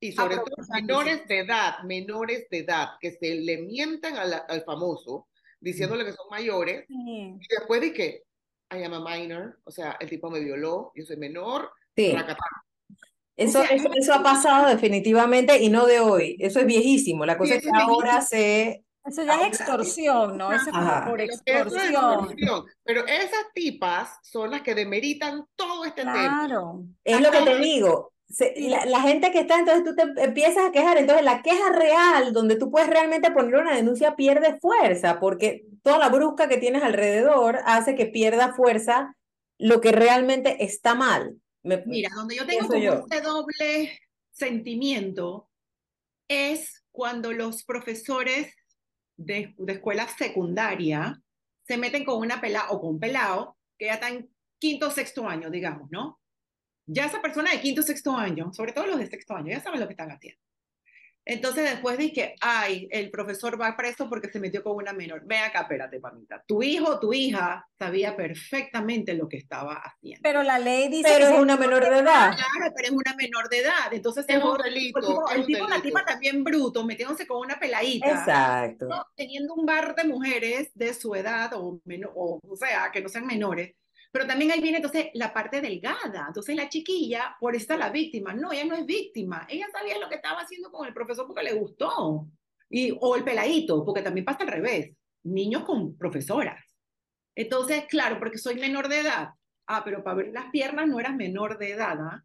y 0.02 0.11
sobre 0.11 0.35
todo 0.37 0.56
menores 0.75 1.28
de 1.28 1.38
edad, 1.38 1.78
menores 1.85 2.49
de 2.50 2.59
edad, 2.59 2.88
que 3.00 3.12
se 3.12 3.37
le 3.37 3.62
mientan 3.62 4.16
al, 4.16 4.42
al 4.49 4.64
famoso 4.64 5.28
diciéndole 5.61 6.04
que 6.04 6.12
son 6.12 6.26
mayores 6.28 6.85
y 6.88 7.38
después 7.49 7.80
de 7.80 7.92
que 7.92 8.25
I 8.73 8.82
am 8.82 8.94
a 8.94 9.00
minor, 9.00 9.61
o 9.64 9.71
sea, 9.71 9.97
el 10.00 10.11
tipo 10.11 10.28
me 10.28 10.40
violó, 10.40 10.90
yo 10.97 11.04
soy 11.04 11.16
menor, 11.18 11.71
sí. 11.94 12.14
Eso, 13.37 13.62
eso, 13.62 13.88
eso, 13.94 14.14
ha 14.14 14.23
pasado 14.23 14.68
definitivamente 14.68 15.62
y 15.62 15.71
no 15.71 15.87
de 15.87 16.00
hoy. 16.00 16.37
Eso 16.38 16.61
es 16.61 16.66
viejísimo. 16.66 17.25
La 17.25 17.38
cosa 17.38 17.54
es 17.54 17.62
que 17.62 17.71
ahora 17.73 18.21
se. 18.21 18.85
Eso 19.04 19.25
ya 19.25 19.40
es 19.40 19.59
extorsión, 19.59 20.37
¿no? 20.37 20.52
Eso 20.52 20.66
es 20.66 20.73
como 20.73 21.04
por 21.06 21.21
extorsión. 21.21 22.66
Pero 22.85 23.06
esas 23.06 23.47
tipas 23.54 24.18
son 24.23 24.50
las 24.50 24.61
que 24.61 24.75
demeritan 24.75 25.47
todo 25.56 25.85
este 25.85 26.02
claro. 26.02 26.18
tema. 26.18 26.47
Claro. 26.47 26.85
Es 27.02 27.21
lo 27.21 27.30
que 27.30 27.40
te 27.40 27.59
digo. 27.59 28.12
Se, 28.33 28.55
la, 28.57 28.87
la, 28.87 29.03
gente 29.03 29.31
que 29.31 29.41
está, 29.41 29.59
entonces 29.59 29.85
tú 29.85 29.95
te 29.95 30.03
empiezas 30.23 30.67
a 30.67 30.73
quejar. 30.73 30.97
Entonces, 30.97 31.25
la 31.25 31.43
queja 31.43 31.71
real, 31.71 32.33
donde 32.33 32.57
tú 32.57 32.71
puedes 32.71 32.89
realmente 32.89 33.31
poner 33.31 33.57
una 33.57 33.77
denuncia, 33.77 34.17
pierde 34.17 34.59
fuerza, 34.59 35.21
porque 35.21 35.67
toda 35.83 35.99
la 35.99 36.09
brusca 36.09 36.49
que 36.49 36.57
tienes 36.57 36.83
alrededor 36.83 37.61
hace 37.65 37.95
que 37.95 38.07
pierda 38.07 38.55
fuerza 38.55 39.15
lo 39.59 39.81
que 39.81 39.93
realmente 39.93 40.65
está 40.65 40.95
mal. 40.95 41.37
Me, 41.62 41.83
Mira, 41.87 42.11
donde 42.15 42.37
yo 42.37 42.47
tengo 42.47 42.67
como 42.67 42.81
yo. 42.81 42.95
este 42.95 43.21
doble 43.21 44.01
sentimiento 44.33 45.49
es 46.27 46.83
cuando 46.91 47.33
los 47.33 47.65
profesores 47.65 48.53
de, 49.17 49.55
de 49.57 49.73
escuela 49.75 50.09
secundaria 50.09 51.23
se 51.67 51.77
meten 51.77 52.05
con 52.05 52.19
una 52.19 52.41
pelada 52.41 52.71
o 52.71 52.81
con 52.81 52.95
un 52.95 53.01
pelado 53.01 53.57
que 53.79 53.87
ya 53.87 53.95
está 53.95 54.09
en 54.09 54.29
quinto 54.59 54.89
o 54.89 54.91
sexto 54.91 55.29
año, 55.29 55.51
digamos, 55.51 55.91
¿no? 55.91 56.22
Ya 56.87 57.07
esa 57.07 57.23
persona 57.23 57.53
de 57.53 57.61
quinto 57.61 57.81
o 57.81 57.85
sexto 57.85 58.17
año, 58.17 58.53
sobre 58.53 58.73
todo 58.73 58.87
los 58.87 58.99
de 58.99 59.07
sexto 59.07 59.35
año, 59.35 59.51
ya 59.51 59.61
saben 59.61 59.81
lo 59.81 59.87
que 59.87 59.93
están 59.93 60.11
haciendo. 60.11 60.41
Entonces 61.25 61.71
después 61.71 61.99
dije, 61.99 62.35
ay, 62.41 62.89
el 62.91 63.11
profesor 63.11 63.61
va 63.61 63.77
preso 63.77 64.09
porque 64.09 64.29
se 64.29 64.41
metió 64.41 64.62
con 64.65 64.75
una 64.75 64.93
menor. 64.93 65.23
Ve 65.25 65.39
acá, 65.39 65.61
espérate, 65.61 66.01
mamita. 66.01 66.43
Tu 66.47 66.62
hijo 66.65 66.91
o 66.91 67.01
tu 67.01 67.12
hija 67.12 67.65
sabía 67.79 68.17
perfectamente 68.17 69.15
lo 69.15 69.29
que 69.29 69.37
estaba 69.37 69.75
haciendo. 69.75 70.21
Pero 70.23 70.43
la 70.43 70.59
ley 70.59 70.89
dice 70.89 71.09
pero 71.09 71.29
que 71.29 71.35
es 71.35 71.41
una 71.41 71.57
menor 71.57 71.89
de 71.89 71.99
edad. 71.99 72.35
Claro, 72.35 72.75
pero 72.75 72.89
es 72.89 72.93
una 72.93 73.15
menor 73.15 73.49
de 73.49 73.59
edad. 73.59 73.93
Entonces 73.93 74.25
es 74.27 74.43
un 74.43 74.59
delito. 74.59 74.99
El 74.99 75.07
tipo, 75.07 75.31
el 75.31 75.47
tipo 75.47 75.69
la 75.69 75.81
tipa 75.81 76.05
también 76.05 76.43
bruto, 76.43 76.85
metiéndose 76.85 77.25
con 77.25 77.39
una 77.39 77.59
peladita. 77.59 78.11
Exacto. 78.11 78.89
¿no? 78.89 79.07
Teniendo 79.15 79.55
un 79.55 79.65
bar 79.65 79.95
de 79.95 80.05
mujeres 80.05 80.73
de 80.75 80.93
su 80.93 81.15
edad 81.15 81.53
o, 81.55 81.81
o, 82.15 82.41
o 82.49 82.57
sea, 82.57 82.91
que 82.93 83.01
no 83.01 83.09
sean 83.09 83.27
menores 83.27 83.77
pero 84.12 84.26
también 84.26 84.50
ahí 84.50 84.61
viene 84.61 84.76
entonces 84.76 85.07
la 85.14 85.33
parte 85.33 85.62
delgada. 85.62 86.26
Entonces 86.28 86.54
la 86.54 86.69
chiquilla, 86.69 87.35
por 87.40 87.57
estar 87.57 87.78
la 87.78 87.88
víctima. 87.88 88.35
No, 88.35 88.52
ella 88.52 88.66
no 88.66 88.75
es 88.75 88.85
víctima. 88.85 89.47
Ella 89.49 89.66
sabía 89.73 89.99
lo 89.99 90.09
que 90.09 90.16
estaba 90.16 90.40
haciendo 90.40 90.71
con 90.71 90.87
el 90.87 90.92
profesor 90.92 91.26
porque 91.26 91.42
le 91.42 91.54
gustó. 91.54 92.28
Y, 92.69 92.97
o 93.00 93.16
el 93.16 93.25
peladito, 93.25 93.85
porque 93.85 94.02
también 94.02 94.26
pasa 94.26 94.42
al 94.42 94.49
revés. 94.49 94.95
Niños 95.25 95.64
con 95.64 95.97
profesoras. 95.97 96.62
Entonces, 97.35 97.87
claro, 97.88 98.19
porque 98.19 98.37
soy 98.37 98.57
menor 98.57 98.88
de 98.88 99.00
edad. 99.00 99.31
Ah, 99.66 99.83
pero 99.83 100.04
para 100.04 100.16
ver 100.16 100.33
las 100.33 100.50
piernas 100.50 100.87
no 100.87 101.00
eras 101.00 101.14
menor 101.14 101.57
de 101.57 101.71
edad, 101.71 101.99
¿ah? 102.00 102.25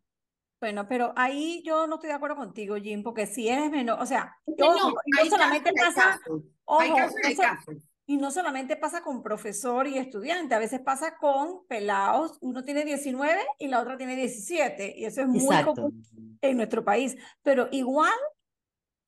Bueno, 0.60 0.88
pero 0.90 1.14
ahí 1.16 1.62
yo 1.64 1.86
no 1.86 1.96
estoy 1.96 2.10
de 2.10 2.16
acuerdo 2.16 2.36
contigo, 2.36 2.76
Jim, 2.78 3.04
porque 3.04 3.28
si 3.28 3.48
eres 3.48 3.70
menor, 3.70 4.02
o 4.02 4.06
sea, 4.08 4.36
yo, 4.48 4.74
no, 4.74 4.90
no 4.90 5.26
solamente 5.30 5.72
pasa, 5.72 6.20
ojo, 6.66 6.82
hay 6.82 6.90
casos, 6.90 7.16
hay 7.24 7.34
eso, 7.34 7.42
casos. 7.44 7.87
Y 8.10 8.16
no 8.18 8.32
solamente 8.32 8.78
pasa 8.78 9.02
con 9.02 9.22
profesor 9.22 9.86
y 9.86 9.98
estudiante, 9.98 10.56
a 10.56 10.60
veces 10.60 10.80
pasa 10.80 11.18
con 11.18 11.68
pelados. 11.68 12.38
Uno 12.42 12.64
tiene 12.64 12.86
19 12.86 13.38
y 13.60 13.68
la 13.68 13.82
otra 13.82 13.98
tiene 13.98 14.16
17. 14.16 14.94
Y 14.98 15.04
eso 15.06 15.22
es 15.22 15.28
muy 15.28 15.40
Exacto. 15.44 15.74
común 15.76 16.04
en 16.42 16.56
nuestro 16.58 16.86
país. 16.86 17.18
Pero 17.44 17.68
igual, 17.72 18.14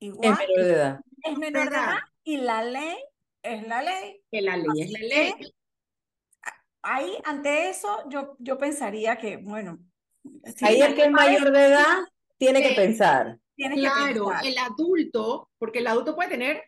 igual 0.00 0.36
Es 0.38 0.48
menor 0.48 0.64
de 0.66 0.72
edad. 0.74 1.00
es 1.24 1.38
menor 1.38 1.70
de 1.70 1.76
edad 1.76 1.98
y 2.24 2.36
la 2.36 2.62
ley 2.62 2.96
es 3.42 3.66
la 3.66 3.82
ley. 3.82 4.22
Que 4.30 4.42
la 4.42 4.56
ley 4.58 4.82
es 4.82 4.90
la 4.92 4.98
ley. 5.00 5.34
Ahí, 6.82 7.12
ante 7.24 7.68
eso, 7.70 8.08
yo, 8.08 8.36
yo 8.38 8.58
pensaría 8.58 9.16
que, 9.16 9.38
bueno. 9.38 9.78
si 10.56 10.64
Ahí 10.66 10.80
el 10.82 10.94
que 10.94 11.04
es 11.04 11.10
mayor 11.10 11.50
de 11.52 11.66
edad 11.66 11.98
tiene 12.38 12.62
que 12.62 12.74
pensar. 12.74 13.38
tienes 13.54 13.76
que 13.76 13.82
Claro, 13.82 14.26
pensar. 14.28 14.46
el 14.46 14.58
adulto, 14.58 15.50
porque 15.58 15.78
el 15.80 15.86
adulto 15.86 16.14
puede 16.14 16.30
tener 16.30 16.62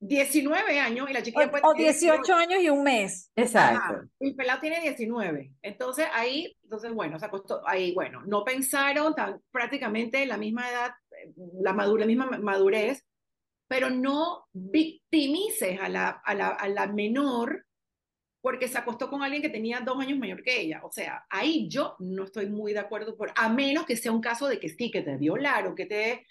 19 0.00 0.80
años 0.80 1.08
y 1.08 1.12
la 1.12 1.22
chiquilla 1.22 1.50
puede 1.50 1.62
O, 1.64 1.72
tener 1.72 1.92
18 1.92 2.34
años 2.34 2.62
y 2.62 2.68
un 2.68 2.82
mes. 2.82 3.30
Exacto. 3.36 3.78
Ajá, 3.78 4.08
el 4.20 4.34
pelado 4.34 4.60
tiene 4.60 4.80
19. 4.80 5.52
Entonces 5.62 6.06
ahí, 6.12 6.56
entonces 6.62 6.92
bueno, 6.92 7.18
se 7.18 7.26
acostó, 7.26 7.66
ahí 7.66 7.92
bueno, 7.92 8.22
no 8.26 8.44
pensaron 8.44 9.14
tan, 9.14 9.40
prácticamente 9.50 10.26
la 10.26 10.36
misma 10.36 10.70
edad, 10.70 10.90
la, 11.60 11.72
madurez, 11.72 12.00
la 12.00 12.06
misma 12.06 12.38
madurez, 12.38 13.04
pero 13.66 13.90
no 13.90 14.46
victimices 14.52 15.80
a 15.80 15.88
la, 15.88 16.08
a 16.10 16.34
la, 16.34 16.48
a 16.48 16.68
la 16.68 16.86
menor 16.86 17.64
porque 18.44 18.68
se 18.68 18.76
acostó 18.76 19.08
con 19.08 19.22
alguien 19.22 19.40
que 19.40 19.48
tenía 19.48 19.80
dos 19.80 19.98
años 19.98 20.18
mayor 20.18 20.42
que 20.42 20.60
ella. 20.60 20.82
O 20.84 20.92
sea, 20.92 21.24
ahí 21.30 21.66
yo 21.66 21.96
no 21.98 22.24
estoy 22.24 22.46
muy 22.46 22.74
de 22.74 22.78
acuerdo, 22.80 23.16
por, 23.16 23.32
a 23.34 23.48
menos 23.48 23.86
que 23.86 23.96
sea 23.96 24.12
un 24.12 24.20
caso 24.20 24.48
de 24.48 24.60
que 24.60 24.68
sí, 24.68 24.90
que 24.90 25.00
te 25.00 25.16
violaron, 25.16 25.74
que 25.74 25.86
te 25.86 26.26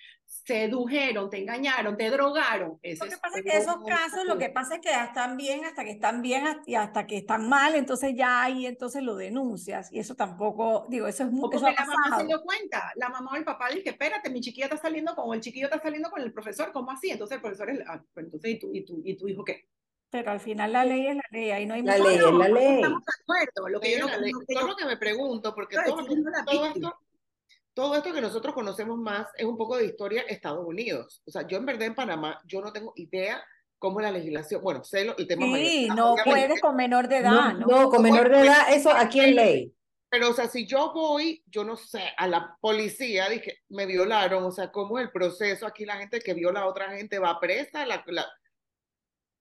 sedujeron, 0.46 1.30
te 1.30 1.38
engañaron, 1.40 1.96
te 1.98 2.10
drogaron. 2.10 2.78
Ese 2.82 3.06
Lo 3.06 3.12
que 3.12 3.18
pasa 3.18 3.38
es 3.40 3.44
que 3.44 3.58
esos 3.58 3.78
casos, 3.86 4.26
lo 4.26 4.38
que 4.38 4.50
pasa 4.50 4.76
es 4.76 4.82
que 4.82 4.90
ya 4.90 5.06
están 5.06 5.38
bien 5.38 5.64
hasta 5.66 5.84
que 5.84 5.92
están 5.92 6.22
bien 6.22 6.46
hasta- 6.48 6.64
y 6.70 6.76
hasta 6.76 7.08
que 7.08 7.18
están 7.18 7.48
mal, 7.48 7.76
entonces 7.76 8.14
ya 8.16 8.44
ahí 8.44 8.66
entonces 8.66 9.04
lo 9.04 9.16
denuncias 9.16 9.92
y 9.92 10.00
eso 10.00 10.16
tampoco, 10.16 10.86
digo, 10.90 11.08
eso 11.08 11.24
es 11.24 11.32
muy, 11.32 11.42
porque 11.42 11.60
la 11.60 11.86
mamá 11.86 12.20
se 12.20 12.28
dio 12.28 12.42
cuenta, 12.44 12.92
la 12.96 13.10
mamá 13.10 13.32
o 13.32 13.36
el 13.36 13.46
papá 13.46 13.70
dice, 13.70 13.90
espérate, 13.90 14.30
mi 14.30 14.42
chiquilla 14.42 14.66
está 14.66 14.78
saliendo 14.78 15.16
con, 15.16 15.30
o 15.30 15.34
el 15.34 15.42
chiquillo 15.42 15.68
está 15.68 15.80
saliendo 15.82 16.10
con 16.12 16.22
el 16.22 16.34
profesor, 16.34 16.72
¿cómo 16.74 16.92
así? 16.92 17.10
Entonces 17.10 17.36
el 17.36 17.42
profesor 17.42 17.70
es, 17.70 17.80
ah, 17.88 18.04
pues 18.14 18.26
entonces, 18.26 18.52
¿y 18.52 18.60
tu, 18.60 18.74
y, 18.74 18.84
tu, 18.86 19.02
¿y 19.04 19.16
tu 19.16 19.28
hijo 19.30 19.44
qué? 19.46 19.66
Pero 20.10 20.30
al 20.32 20.40
final 20.42 20.74
la 20.74 20.86
ley 20.86 21.08
es 21.08 21.16
la 21.16 21.24
ley, 21.32 21.50
ahí 21.52 21.66
no 21.66 21.74
hay 21.74 21.82
La 21.82 21.98
mucho- 21.98 22.08
ley 22.10 22.18
es 22.18 22.24
la 22.24 22.32
no 22.50 22.54
ley. 22.54 22.76
estamos 22.76 23.02
de 23.04 23.12
acuerdo, 23.24 23.70
lo 23.70 23.80
que 23.80 23.88
Sí, 23.88 23.94
yo 23.94 24.00
no, 24.02 24.08
la 24.12 24.18
ley. 24.18 24.32
no- 24.32 24.40
que 24.48 24.54
Yo 24.56 24.68
lo 24.68 24.76
que 24.76 24.86
me 24.86 24.98
pregunto, 24.98 25.56
porque 25.56 25.76
todo, 25.86 26.02
no 26.02 26.06
todo 26.46 26.66
esto, 26.68 27.00
todo 27.74 27.96
esto 27.96 28.14
que 28.14 28.22
nosotros 28.22 28.54
conocemos 28.54 28.98
más 28.98 29.28
es 29.36 29.46
un 29.46 29.58
poco 29.58 29.78
de 29.78 29.86
historia 29.86 30.22
Estados 30.28 30.66
Unidos. 30.66 31.22
O 31.26 31.32
sea, 31.32 31.48
yo 31.48 31.58
en 31.58 31.66
verdad 31.66 31.88
en 31.88 31.96
Panamá, 31.96 32.40
yo 32.46 32.62
no 32.62 32.72
tengo 32.72 32.94
idea 32.96 33.44
cómo 33.80 34.00
es 34.00 34.06
la 34.06 34.12
legislación, 34.12 34.62
bueno, 34.62 34.84
sé 34.84 35.04
lo- 35.06 35.18
el 35.18 35.28
tema 35.28 35.46
Sí, 35.46 35.88
mayor, 35.88 35.96
no 35.98 36.16
puedes 36.24 36.62
con 36.62 36.76
menor 36.76 37.08
de 37.08 37.18
edad, 37.18 37.32
No, 37.32 37.54
¿no? 37.54 37.68
no, 37.68 37.90
con 37.90 38.02
menor 38.02 38.30
de 38.30 38.40
edad, 38.42 38.72
eso 38.74 38.92
aquí 38.92 39.20
en 39.20 39.36
ley. 39.36 39.76
Pero, 40.10 40.30
o 40.30 40.34
sea, 40.34 40.48
si 40.48 40.68
yo 40.68 40.94
voy, 40.94 41.44
yo 41.48 41.64
no 41.64 41.76
sé, 41.76 42.04
a 42.18 42.28
la 42.28 42.56
policía, 42.62 43.28
dije, 43.30 43.58
me 43.70 43.88
violaron, 43.88 44.44
o 44.44 44.52
sea, 44.52 44.72
¿cómo 44.72 45.00
es 45.00 45.06
el 45.06 45.12
proceso? 45.12 45.66
Aquí 45.66 45.86
la 45.86 45.98
gente 45.98 46.20
que 46.20 46.36
viola 46.36 46.62
a 46.62 46.68
otra 46.68 46.92
gente 46.92 47.18
va 47.18 47.40
presa, 47.40 47.86
la, 47.86 48.04
la- 48.08 48.32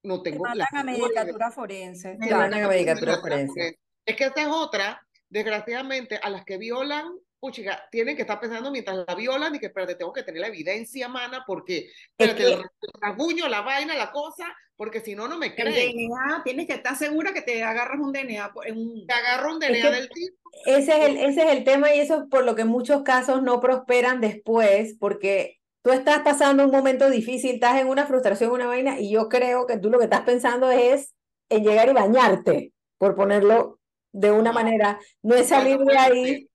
no 0.02 0.22
Te 0.22 0.30
tengo 0.30 0.46
la 0.46 0.66
mandan 0.72 0.76
a 0.76 0.82
medicatura 0.84 1.50
forense. 1.50 2.16
Te 2.18 2.34
mandan 2.34 2.64
a 2.64 2.68
medicatura 2.68 3.18
forense. 3.18 3.78
Es 4.04 4.16
que 4.16 4.24
esta 4.24 4.40
es 4.42 4.48
otra, 4.48 5.06
desgraciadamente, 5.28 6.18
a 6.20 6.30
las 6.30 6.44
que 6.44 6.56
violan, 6.56 7.12
puchiga, 7.42 7.88
tienen 7.90 8.14
que 8.14 8.22
estar 8.22 8.38
pensando 8.38 8.70
mientras 8.70 9.04
la 9.04 9.14
violan 9.16 9.52
y 9.52 9.58
que, 9.58 9.66
espérate, 9.66 9.96
tengo 9.96 10.12
que 10.12 10.22
tener 10.22 10.40
la 10.40 10.46
evidencia, 10.46 11.08
mana, 11.08 11.42
porque, 11.44 11.90
espérate, 12.16 12.38
que- 12.44 12.52
el 12.52 12.62
rasguño, 13.00 13.48
la 13.48 13.62
vaina, 13.62 13.96
la 13.96 14.12
cosa, 14.12 14.46
porque 14.76 15.00
si 15.00 15.16
no, 15.16 15.26
no 15.26 15.38
me 15.38 15.46
el 15.48 15.54
creen. 15.56 15.92
DNA, 15.96 16.42
tienes 16.44 16.68
que 16.68 16.74
estar 16.74 16.96
segura 16.96 17.32
que 17.32 17.42
te 17.42 17.64
agarras 17.64 17.98
un 18.00 18.12
DNA 18.12 18.52
en 18.64 18.78
un... 18.78 19.06
Te 19.08 19.12
agarro 19.12 19.56
un 19.56 19.62
Es 19.62 19.68
DNA 19.70 19.82
que- 19.90 19.90
del 19.96 20.08
tipo. 20.08 20.36
Ese 20.66 20.92
es, 20.92 21.04
el, 21.08 21.16
ese 21.16 21.42
es 21.44 21.50
el 21.56 21.64
tema 21.64 21.92
y 21.92 21.98
eso 21.98 22.22
es 22.22 22.28
por 22.30 22.44
lo 22.44 22.54
que 22.54 22.64
muchos 22.64 23.02
casos 23.02 23.42
no 23.42 23.60
prosperan 23.60 24.20
después, 24.20 24.94
porque 25.00 25.58
tú 25.82 25.90
estás 25.90 26.20
pasando 26.20 26.64
un 26.64 26.70
momento 26.70 27.10
difícil, 27.10 27.54
estás 27.54 27.80
en 27.80 27.88
una 27.88 28.06
frustración, 28.06 28.52
una 28.52 28.66
vaina, 28.68 29.00
y 29.00 29.10
yo 29.10 29.28
creo 29.28 29.66
que 29.66 29.78
tú 29.78 29.90
lo 29.90 29.98
que 29.98 30.04
estás 30.04 30.20
pensando 30.20 30.70
es 30.70 31.12
en 31.48 31.64
llegar 31.64 31.88
y 31.88 31.92
bañarte, 31.92 32.72
por 32.98 33.16
ponerlo 33.16 33.80
de 34.12 34.30
una 34.30 34.52
manera, 34.52 35.00
no 35.22 35.34
es 35.34 35.48
salir 35.48 35.78
de 35.78 35.98
ahí 35.98 36.30
eh, 36.30 36.48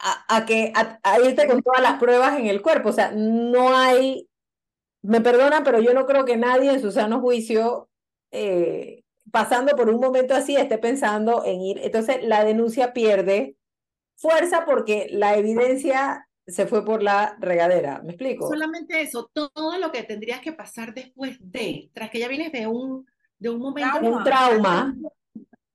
a, 0.00 0.36
a 0.36 0.46
que 0.46 0.72
a, 0.74 0.98
a 1.02 1.20
irte 1.20 1.46
con 1.46 1.62
todas 1.62 1.82
las 1.82 1.98
pruebas 1.98 2.38
en 2.38 2.46
el 2.46 2.62
cuerpo, 2.62 2.90
o 2.90 2.92
sea, 2.92 3.12
no 3.12 3.76
hay, 3.76 4.28
me 5.02 5.20
perdonan, 5.20 5.64
pero 5.64 5.80
yo 5.80 5.92
no 5.92 6.06
creo 6.06 6.24
que 6.24 6.36
nadie 6.36 6.70
en 6.70 6.80
su 6.80 6.92
sano 6.92 7.20
juicio 7.20 7.88
eh, 8.30 9.02
pasando 9.30 9.74
por 9.76 9.88
un 9.88 10.00
momento 10.00 10.34
así 10.34 10.56
esté 10.56 10.78
pensando 10.78 11.44
en 11.44 11.60
ir. 11.60 11.78
Entonces 11.82 12.22
la 12.22 12.44
denuncia 12.44 12.92
pierde 12.92 13.56
fuerza 14.14 14.64
porque 14.64 15.08
la 15.10 15.36
evidencia 15.36 16.28
se 16.46 16.66
fue 16.66 16.84
por 16.84 17.02
la 17.02 17.36
regadera. 17.40 18.00
¿Me 18.02 18.12
explico? 18.12 18.48
Solamente 18.48 19.00
eso, 19.00 19.30
todo 19.32 19.78
lo 19.78 19.90
que 19.90 20.04
tendrías 20.04 20.40
que 20.40 20.52
pasar 20.52 20.94
después 20.94 21.38
de, 21.40 21.90
tras 21.92 22.10
que 22.10 22.20
ya 22.20 22.28
vienes 22.28 22.52
de 22.52 22.66
un, 22.66 23.06
de 23.38 23.50
un 23.50 23.58
momento... 23.58 23.98
Trauma. 23.98 24.16
Un 24.18 24.24
trauma. 24.24 24.96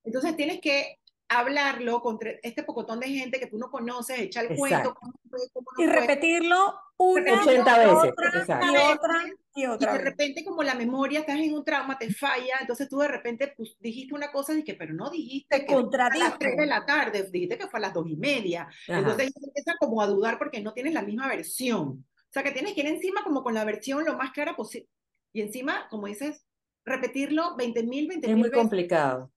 Entonces 0.04 0.36
tienes 0.36 0.62
que 0.62 1.01
hablarlo 1.40 2.02
contra 2.02 2.32
este 2.44 2.64
pocotón 2.64 3.00
de 3.00 3.08
gente 3.10 3.40
que 3.40 3.48
tú 3.48 3.58
no 3.58 3.70
conoces, 3.72 4.20
echar 4.20 4.46
el 4.46 4.58
cuento, 4.58 4.78
Exacto. 4.78 5.00
cómo 5.00 5.14
fue, 5.30 5.40
cómo 5.54 5.66
no 5.78 5.84
Y 5.84 5.88
repetirlo 5.88 6.76
una 6.98 7.42
80 7.42 7.78
veces, 7.80 7.96
otra 7.96 8.62
y 8.62 8.78
otra 8.78 9.24
y 9.26 9.62
Y 9.62 9.64
y 9.64 9.66
otra 9.66 9.92
de 9.94 9.98
vez. 9.98 10.06
repente 10.06 10.46
como 10.46 10.62
la 10.64 10.76
memoria, 10.76 11.22
estás 11.22 11.38
en 11.40 11.54
un 11.54 11.64
trauma, 11.64 11.98
te 11.98 12.14
falla, 12.14 12.56
entonces 12.62 12.88
tú 12.88 13.00
de 13.00 13.08
repente 13.08 13.54
pues, 13.58 13.76
dijiste 13.80 14.14
una 14.14 14.32
cosa 14.32 14.54
y 14.54 14.64
que, 14.64 14.76
pero 14.76 14.94
no 14.94 15.10
dijiste 15.10 15.60
Te 15.60 15.66
que 15.66 15.74
fue 15.74 16.00
a 16.00 16.18
las 16.18 16.38
3 16.38 16.58
de 16.58 16.66
la 16.66 16.86
tarde, 16.86 17.28
dijiste 17.32 17.58
que 17.58 17.68
fue 17.68 17.80
a 17.80 17.82
las 17.82 17.94
dos 17.94 18.08
y 18.08 18.16
media. 18.18 18.64
Ajá. 18.88 19.00
Entonces 19.00 19.24
ellos 19.24 19.44
empiezan 19.48 19.76
como 19.80 20.02
a 20.02 20.08
dudar 20.08 20.38
porque 20.38 20.62
no 20.62 20.74
tienes 20.74 20.94
la 20.94 21.02
misma 21.02 21.28
versión. 21.28 22.06
O 22.16 22.34
sea, 22.34 22.44
que 22.44 22.52
tienes 22.52 22.74
que 22.74 22.82
ir 22.82 22.88
encima 22.88 23.24
como 23.24 23.44
con 23.44 23.54
la 23.54 23.66
versión 23.66 24.06
lo 24.06 24.16
más 24.16 24.32
clara 24.32 24.56
posible. 24.56 24.88
Y 25.34 25.42
encima, 25.42 25.88
como 25.90 26.08
dices, 26.08 26.46
repetirlo 26.86 27.56
20 27.58 27.84
mil, 27.84 28.08
20 28.08 28.28
Es 28.28 28.30
mil 28.34 28.40
muy 28.40 28.50
veces. 28.50 28.62
complicado. 28.62 29.32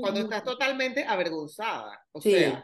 Cuando 0.00 0.20
muy 0.20 0.20
estás 0.22 0.44
totalmente 0.44 1.04
avergonzada. 1.04 2.00
O 2.12 2.20
Sí. 2.20 2.32
sea, 2.32 2.62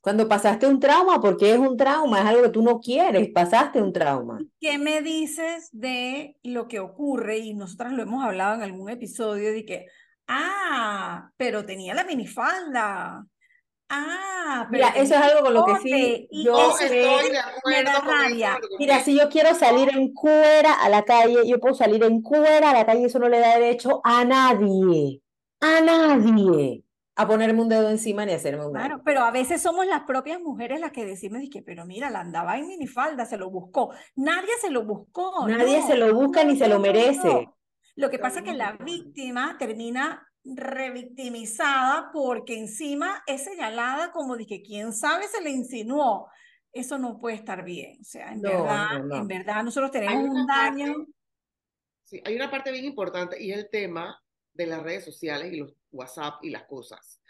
Cuando 0.00 0.28
pasaste 0.28 0.66
un 0.66 0.78
trauma, 0.78 1.20
porque 1.20 1.52
es 1.52 1.58
un 1.58 1.76
trauma, 1.76 2.20
es 2.20 2.26
algo 2.26 2.42
que 2.44 2.48
tú 2.50 2.62
no 2.62 2.78
quieres, 2.80 3.30
pasaste 3.34 3.82
un 3.82 3.92
trauma. 3.92 4.38
¿Qué 4.60 4.78
me 4.78 5.02
dices 5.02 5.68
de 5.72 6.36
lo 6.44 6.68
que 6.68 6.78
ocurre? 6.78 7.38
Y 7.38 7.54
nosotras 7.54 7.92
lo 7.92 8.02
hemos 8.04 8.24
hablado 8.24 8.54
en 8.54 8.62
algún 8.62 8.88
episodio 8.88 9.52
de 9.52 9.64
que, 9.66 9.86
ah, 10.28 11.30
pero 11.36 11.66
tenía 11.66 11.94
la 11.94 12.04
minifalda. 12.04 13.26
Ah, 13.90 14.68
pero 14.70 14.86
Mira, 14.86 14.88
eso 15.02 15.14
es 15.14 15.20
algo 15.20 15.40
con 15.44 15.54
lo 15.54 15.64
que 15.64 15.76
sí 15.82 16.28
yo 16.30 16.52
no 16.52 16.78
estoy 16.78 17.30
de 17.30 17.38
acuerdo 17.38 17.90
con 18.04 18.08
rabia. 18.08 18.58
Mira, 18.78 19.00
si 19.00 19.18
yo 19.18 19.28
quiero 19.28 19.54
salir 19.54 19.88
en 19.90 20.12
cuera 20.12 20.74
a 20.74 20.88
la 20.90 21.04
calle, 21.04 21.46
yo 21.46 21.58
puedo 21.58 21.74
salir 21.74 22.04
en 22.04 22.20
cuera 22.22 22.70
a 22.70 22.74
la 22.74 22.86
calle, 22.86 23.06
eso 23.06 23.18
no 23.18 23.28
le 23.28 23.40
da 23.40 23.58
derecho 23.58 24.00
a 24.04 24.24
nadie, 24.24 25.22
a 25.60 25.80
nadie, 25.80 26.84
a 27.16 27.26
ponerme 27.26 27.62
un 27.62 27.68
dedo 27.68 27.90
encima 27.90 28.24
ni 28.24 28.32
hacerme 28.32 28.66
un 28.66 28.72
daño. 28.72 28.86
Claro, 28.86 29.02
pero 29.04 29.20
a 29.22 29.30
veces 29.30 29.60
somos 29.60 29.86
las 29.86 30.02
propias 30.04 30.40
mujeres 30.40 30.80
las 30.80 30.92
que 30.92 31.04
decimos, 31.04 31.40
de 31.40 31.48
que, 31.50 31.62
pero 31.62 31.84
mira, 31.84 32.10
la 32.10 32.20
andaba 32.20 32.56
en 32.58 32.68
minifalda, 32.68 33.26
se 33.26 33.36
lo 33.36 33.50
buscó. 33.50 33.92
Nadie 34.16 34.50
se 34.60 34.70
lo 34.70 34.84
buscó. 34.84 35.46
Nadie 35.48 35.80
no, 35.80 35.86
se 35.86 35.96
lo 35.96 36.14
busca 36.14 36.44
no, 36.44 36.50
ni 36.52 36.58
se 36.58 36.68
lo 36.68 36.78
merece. 36.78 37.26
no. 37.28 37.54
Lo 37.96 38.10
que 38.10 38.18
pasa 38.20 38.38
es 38.38 38.44
que 38.44 38.52
la 38.54 38.72
víctima 38.72 39.56
termina 39.58 40.24
revictimizada 40.44 42.10
porque 42.12 42.56
encima 42.58 43.22
es 43.26 43.42
señalada 43.44 44.12
como 44.12 44.36
de 44.36 44.46
que 44.46 44.62
quién 44.62 44.92
sabe 44.92 45.26
se 45.28 45.40
le 45.42 45.50
insinuó. 45.50 46.28
Eso 46.72 46.98
no 46.98 47.18
puede 47.18 47.36
estar 47.36 47.64
bien. 47.64 47.98
O 48.00 48.04
sea, 48.04 48.32
en 48.32 48.42
No, 48.42 48.50
verdad, 48.50 48.98
no, 49.00 49.04
no. 49.04 49.16
en 49.16 49.26
verdad 49.26 49.64
nosotros 49.64 49.90
Hay 49.94 50.00
tenemos 50.06 50.28
una 50.28 50.40
un 50.42 50.46
daño. 50.46 50.86
parte- 50.94 51.12
Sí, 52.04 52.22
hay 52.24 52.36
una 52.36 52.50
parte 52.50 52.70
bien 52.72 52.84
importante 52.84 53.42
y 53.42 53.50
es 53.52 53.58
el 53.58 53.68
tema 53.68 54.18
de 54.58 54.66
las 54.66 54.82
redes 54.82 55.04
sociales 55.04 55.52
y 55.52 55.56
los 55.56 55.72
WhatsApp 55.92 56.44
y 56.44 56.50
las 56.50 56.64
cosas. 56.64 57.20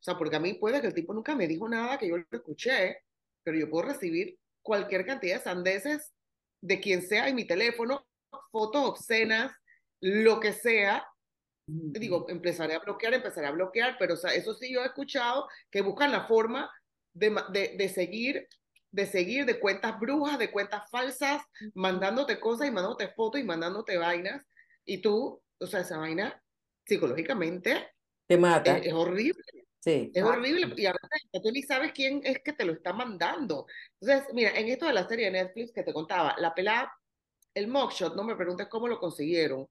O 0.00 0.02
sea, 0.02 0.16
porque 0.16 0.36
a 0.36 0.40
mí 0.40 0.54
puede 0.54 0.80
que 0.80 0.86
el 0.86 0.94
tipo 0.94 1.12
nunca 1.12 1.34
me 1.34 1.48
dijo 1.48 1.68
nada, 1.68 1.98
que 1.98 2.08
yo 2.08 2.16
lo 2.16 2.24
escuché, 2.30 3.02
pero 3.42 3.58
yo 3.58 3.68
puedo 3.68 3.88
recibir 3.88 4.38
cualquier 4.62 5.04
cantidad 5.04 5.38
de 5.38 5.42
sandeces 5.42 6.12
de 6.60 6.80
quien 6.80 7.02
sea 7.02 7.28
en 7.28 7.34
mi 7.34 7.44
teléfono, 7.44 8.06
fotos 8.52 8.88
obscenas, 8.88 9.52
lo 10.00 10.38
que 10.38 10.52
sea. 10.52 11.04
Digo, 11.66 12.26
empezaré 12.28 12.74
a 12.74 12.78
bloquear, 12.78 13.14
empezaré 13.14 13.48
a 13.48 13.52
bloquear, 13.52 13.96
pero 13.98 14.14
o 14.14 14.16
sea, 14.16 14.32
eso 14.32 14.54
sí 14.54 14.72
yo 14.72 14.82
he 14.82 14.86
escuchado 14.86 15.48
que 15.70 15.82
buscan 15.82 16.12
la 16.12 16.28
forma 16.28 16.70
de, 17.12 17.36
de, 17.52 17.74
de 17.76 17.88
seguir, 17.88 18.48
de 18.92 19.06
seguir 19.06 19.44
de 19.44 19.58
cuentas 19.58 19.98
brujas, 19.98 20.38
de 20.38 20.52
cuentas 20.52 20.88
falsas, 20.88 21.42
mandándote 21.74 22.38
cosas 22.38 22.68
y 22.68 22.70
mandándote 22.70 23.08
fotos 23.08 23.40
y 23.40 23.44
mandándote 23.44 23.96
vainas. 23.96 24.44
Y 24.84 24.98
tú, 24.98 25.42
o 25.58 25.66
sea, 25.66 25.80
esa 25.80 25.98
vaina 25.98 26.40
psicológicamente 26.90 27.92
Te 28.26 28.36
mata. 28.36 28.78
es, 28.78 28.86
es 28.86 28.92
horrible. 28.92 29.44
Sí. 29.78 30.10
Es 30.14 30.22
horrible 30.22 30.74
y 30.76 30.86
a 30.86 30.92
veces 30.92 31.42
tú 31.42 31.50
ni 31.50 31.62
sabes 31.62 31.92
quién 31.92 32.20
es 32.22 32.40
que 32.44 32.52
te 32.52 32.66
lo 32.66 32.72
está 32.72 32.92
mandando. 32.92 33.66
Entonces, 33.98 34.28
mira, 34.34 34.50
en 34.58 34.68
esto 34.68 34.86
de 34.86 34.92
la 34.92 35.08
serie 35.08 35.26
de 35.26 35.32
Netflix 35.32 35.72
que 35.72 35.82
te 35.82 35.94
contaba, 35.94 36.36
la 36.38 36.54
pelada, 36.54 36.92
el 37.54 37.68
mugshot, 37.68 38.14
no 38.14 38.24
me 38.24 38.36
preguntes 38.36 38.68
cómo 38.68 38.88
lo 38.88 39.00
consiguieron, 39.00 39.66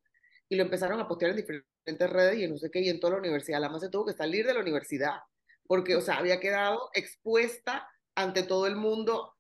y 0.50 0.56
lo 0.56 0.64
empezaron 0.64 1.00
a 1.00 1.08
postear 1.08 1.32
en 1.32 1.38
diferentes 1.38 2.10
redes 2.10 2.40
y 2.40 2.44
en 2.44 2.52
no 2.52 2.58
sé 2.58 2.72
qué, 2.72 2.82
y 2.82 2.90
en 2.90 3.00
toda 3.00 3.14
la 3.14 3.20
universidad. 3.20 3.62
La 3.62 3.70
más 3.70 3.82
se 3.82 3.90
tuvo 3.90 4.08
que 4.08 4.14
salir 4.14 4.46
de 4.48 4.54
la 4.56 4.62
universidad, 4.62 5.20
porque, 5.68 5.96
o 5.96 6.02
sea, 6.02 6.18
había 6.18 6.40
quedado 6.40 6.90
expuesta 6.94 7.88
ante 8.16 8.44
todo 8.44 8.66
el 8.66 8.76
mundo, 8.76 9.36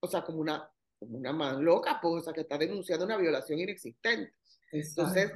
o 0.00 0.08
sea, 0.08 0.22
como 0.22 0.38
una, 0.38 0.70
como 0.98 1.18
una 1.18 1.32
man 1.34 1.62
loca, 1.62 1.98
pues, 2.00 2.14
o 2.14 2.24
sea, 2.24 2.32
que 2.32 2.40
está 2.40 2.56
denunciando 2.56 3.04
una 3.04 3.18
violación 3.18 3.60
inexistente. 3.60 4.32
Entonces, 4.72 5.32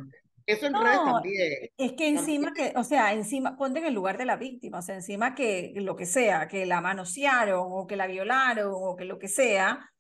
eso 0.49 0.67
en 0.67 0.75
redes 0.75 0.97
No, 0.97 1.15
también. 1.15 1.53
Es 1.77 1.93
que 1.93 2.09
encima 2.09 2.53
que, 2.53 2.73
o 2.77 2.85
sea, 2.85 3.13
encima, 3.13 3.57
ponte 3.57 3.79
en 3.81 3.87
el 3.87 3.95
lugar 3.95 4.19
de 4.19 4.25
la 4.27 4.37
víctima, 4.37 4.79
o 4.79 4.83
sea, 4.83 4.97
encima 4.97 5.35
que 5.35 5.73
lo 5.77 5.95
que 5.97 6.07
sea, 6.07 6.49
que 6.49 6.67
la 6.67 6.81
manosearon 6.81 7.67
o 7.71 7.87
que 7.87 7.97
la 7.97 8.07
violaron 8.07 8.73
o 8.75 8.97
que 8.97 9.05
lo 9.05 9.19
que 9.19 9.29
sea, 9.29 9.91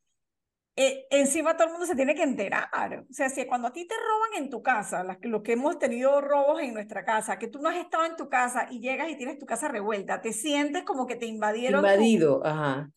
eh, 0.76 1.06
encima 1.10 1.56
todo 1.56 1.66
el 1.66 1.72
mundo 1.72 1.86
se 1.86 1.96
tiene 1.96 2.14
que 2.14 2.22
enterar. 2.22 2.68
O 3.10 3.12
sea, 3.12 3.28
si 3.30 3.46
cuando 3.46 3.68
a 3.68 3.72
ti 3.72 3.86
te 3.86 3.94
roban 3.96 4.42
en 4.44 4.50
tu 4.50 4.62
casa, 4.62 5.02
las, 5.04 5.18
que- 5.18 5.28
los 5.28 5.42
que 5.42 5.52
hemos 5.52 5.78
tenido 5.78 6.20
robos 6.20 6.60
en 6.62 6.72
nuestra 6.74 7.04
casa, 7.04 7.38
que 7.38 7.48
tú 7.48 7.60
no 7.60 7.68
has 7.68 7.76
estado 7.76 8.04
en 8.04 8.16
tu 8.16 8.28
casa 8.28 8.68
y 8.70 8.80
llegas 8.80 9.08
y 9.10 9.16
tienes 9.16 9.38
tu 9.38 9.46
casa 9.46 9.68
revuelta, 9.68 10.20
te 10.20 10.32
sientes 10.32 10.84
como 10.84 11.06
que 11.06 11.16
te 11.16 11.26
invadieron 11.26 11.82
tu- 11.82 11.86
Invadido, 11.88 12.46
ajá. 12.46 12.90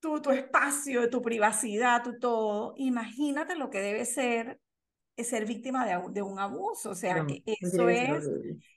tu, 0.00 0.20
tu 0.20 0.30
espacio, 0.30 1.08
tu 1.10 1.22
privacidad, 1.22 2.02
tu 2.02 2.18
todo. 2.18 2.74
Imagínate 2.76 3.54
lo 3.56 3.70
que 3.70 3.80
debe 3.80 4.04
ser 4.04 4.60
ser 5.22 5.46
víctima 5.46 5.86
de, 5.86 6.00
de 6.10 6.22
un 6.22 6.38
abuso. 6.38 6.90
O 6.90 6.94
sea, 6.94 7.22
No, 7.22 7.26
que 7.26 7.42
eso 7.46 7.88
ser 7.88 7.90
es... 7.90 8.28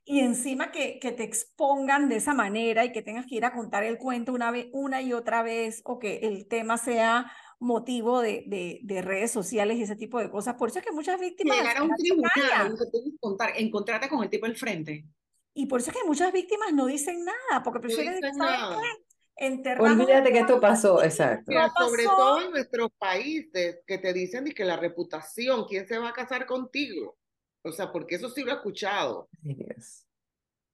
Y 0.06 0.20
encima 0.20 0.72
que, 0.72 1.00
que 1.00 1.12
te 1.12 1.24
expongan 1.24 2.10
de 2.10 2.18
esa 2.18 2.34
manera 2.34 2.86
y 2.86 2.92
que 2.92 3.02
tengas 3.02 3.26
que 3.26 3.36
ir 3.36 3.46
a 3.46 3.54
contar 3.54 3.84
el 3.84 3.98
cuento 3.98 4.34
una 4.34 4.52
vez, 4.52 4.68
una 4.72 5.02
y 5.02 5.14
otra 5.14 5.42
vez, 5.44 5.82
o 5.86 6.00
que 6.00 6.18
el 6.18 6.48
tema 6.48 6.78
sea 6.78 7.32
motivo 7.60 8.22
de, 8.22 8.44
de, 8.48 8.80
de 8.84 9.02
redes 9.02 9.32
sociales 9.32 9.78
y 9.78 9.84
ese 9.84 9.96
tipo 9.96 10.20
de 10.20 10.30
cosas. 10.30 10.56
Por 10.56 10.70
eso 10.70 10.80
es 10.80 10.86
que 10.86 10.92
muchas 10.92 11.20
víctimas 11.20 11.58
Llegar 11.58 11.78
a 11.78 11.84
un 11.84 11.96
tribunal, 11.96 12.76
contar, 13.20 13.54
encontrarte 13.58 14.10
con 14.10 14.24
el 14.24 14.30
tipo 14.30 14.46
al 14.46 14.56
frente. 14.56 15.06
Y 15.54 15.66
por 15.66 15.80
eso 15.80 15.90
es 15.90 15.98
que 15.98 16.04
muchas 16.06 16.32
víctimas 16.32 16.72
no 16.72 16.86
dicen 16.86 17.26
nada, 17.26 17.64
porque 17.64 17.80
No 17.80 17.82
prefieren, 17.82 18.16
dicen 18.16 18.36
¿sabes 18.36 18.60
nada. 18.60 18.82
qué? 18.82 19.04
Enterramos 19.40 19.92
Olvídate 19.92 20.32
que 20.32 20.40
esto 20.40 20.60
pasó, 20.60 21.04
exacto. 21.04 21.52
Sobre 21.78 22.06
pasó. 22.06 22.18
todo 22.18 22.42
en 22.42 22.52
nuestros 22.52 22.90
países 22.98 23.82
que 23.86 24.00
te 24.00 24.12
dicen 24.12 24.48
y 24.48 24.52
que 24.52 24.66
la 24.66 24.78
reputación, 24.78 25.66
¿quién 25.66 25.88
se 25.88 26.00
va 26.00 26.10
a 26.10 26.14
casar 26.14 26.46
contigo? 26.48 27.18
O 27.64 27.72
sea, 27.72 27.92
porque 27.92 28.16
eso 28.16 28.30
sí 28.30 28.44
lo 28.44 28.52
he 28.52 28.56
escuchado. 28.56 29.30
Dios. 29.42 30.08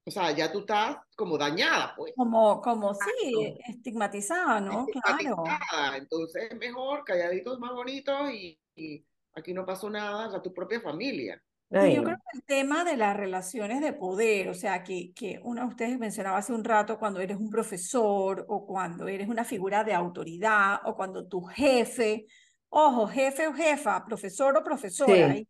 O 0.06 0.12
sea, 0.12 0.32
ya 0.32 0.52
tú 0.52 0.60
estás 0.60 0.98
como 1.16 1.38
dañada, 1.38 1.94
pues. 1.96 2.14
Como, 2.16 2.62
como 2.62 2.94
sí, 2.94 3.58
estigmatizada, 3.68 4.60
¿no? 4.60 4.86
Claro. 4.86 5.18
estigmatizada. 5.18 5.98
Entonces 5.98 6.52
es 6.52 6.58
mejor, 6.58 7.04
calladitos 7.04 7.60
más 7.60 7.72
bonitos 7.72 8.32
y, 8.32 8.60
y 8.76 9.06
aquí 9.34 9.54
no 9.54 9.66
pasó 9.66 9.90
nada, 9.90 10.28
o 10.28 10.32
sea, 10.32 10.42
tu 10.42 10.54
propia 10.54 10.80
familia. 10.80 11.42
Ay, 11.74 11.96
yo 11.96 12.04
creo 12.04 12.18
que 12.18 12.38
el 12.38 12.44
tema 12.44 12.84
de 12.84 12.98
las 12.98 13.18
relaciones 13.18 13.82
de 13.82 13.94
poder, 13.94 14.50
o 14.50 14.54
sea, 14.54 14.84
que, 14.84 15.12
que 15.14 15.40
uno 15.44 15.62
de 15.62 15.68
ustedes 15.68 15.98
mencionaba 15.98 16.38
hace 16.38 16.54
un 16.54 16.64
rato 16.64 17.00
cuando 17.00 17.20
eres 17.20 17.38
un 17.38 17.50
profesor 17.50 18.46
o 18.48 18.66
cuando 18.66 19.08
eres 19.08 19.28
una 19.28 19.44
figura 19.44 19.84
de 19.84 19.94
autoridad 19.94 20.82
o 20.86 20.96
cuando 20.96 21.28
tu 21.28 21.42
jefe, 21.42 22.26
ojo, 22.70 23.08
jefe 23.08 23.48
o 23.48 23.54
jefa, 23.54 24.06
profesor 24.06 24.56
o 24.58 24.64
profesora, 24.64 25.36
Sí. 25.36 25.48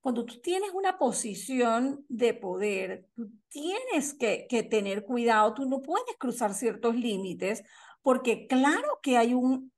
cuando 0.00 0.24
tú 0.24 0.40
tienes 0.40 0.70
una 0.72 0.96
posición 0.96 2.04
de 2.08 2.34
poder, 2.34 3.06
tú 3.14 3.30
tienes 3.48 4.14
que, 4.14 4.46
que 4.48 4.62
tener 4.62 5.04
cuidado, 5.04 5.54
tú 5.54 5.68
no 5.68 5.82
puedes 5.82 6.16
cruzar 6.18 6.54
ciertos 6.54 6.94
límites 6.94 7.64
porque 8.02 8.46
claro 8.46 9.00
que 9.02 9.16
hay 9.16 9.32
un, 9.32 9.72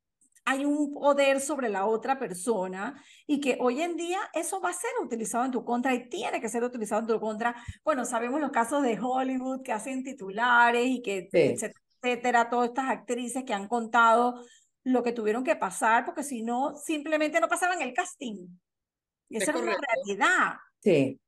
hay 0.47 0.65
un 0.65 0.95
poder 0.95 1.41
sobre 1.41 1.69
la 1.69 1.87
otra 1.87 2.19
persona 2.19 3.03
y 3.27 3.41
que 3.41 3.59
hoy 3.61 3.83
en 3.83 3.97
día 3.97 4.19
eso 4.33 4.61
va 4.61 4.71
a 4.71 4.73
ser 4.73 4.91
utilizado 5.03 5.45
en 5.45 5.51
tu 5.51 5.65
contra 5.65 5.93
y 5.95 6.09
tiene 6.09 6.41
que 6.41 6.49
ser 6.49 6.65
utilizado 6.65 7.03
en 7.03 7.07
tu 7.09 7.21
contra. 7.21 7.55
Bueno, 7.85 8.05
sabemos 8.07 8.41
los 8.41 8.51
casos 8.53 8.83
de 8.83 8.99
Hollywood 9.01 9.63
que 9.63 9.73
hacen 9.73 10.05
titulares 10.05 10.87
y 10.87 11.03
que, 11.03 11.29
Sí. 11.31 11.39
etcétera, 11.39 11.81
etcétera, 12.03 12.51
todas 12.51 12.69
estas 12.69 12.89
actrices 12.91 13.45
que 13.45 13.53
han 13.55 13.69
contado 13.69 14.43
lo 14.85 15.03
que 15.03 15.13
tuvieron 15.13 15.43
que 15.45 15.57
pasar, 15.57 16.05
porque 16.05 16.23
si 16.23 16.43
no, 16.43 16.77
simplemente 16.77 17.41
no 17.41 17.49
pasaban 17.49 17.83
el 17.83 17.93
casting. 17.93 18.47
Y 19.29 19.37
Es 19.39 19.43
esa 19.43 19.51
era 19.53 19.61
una 19.61 19.73
correcto. 19.75 19.93
realidad. 20.07 20.55
Sí. 20.81 21.21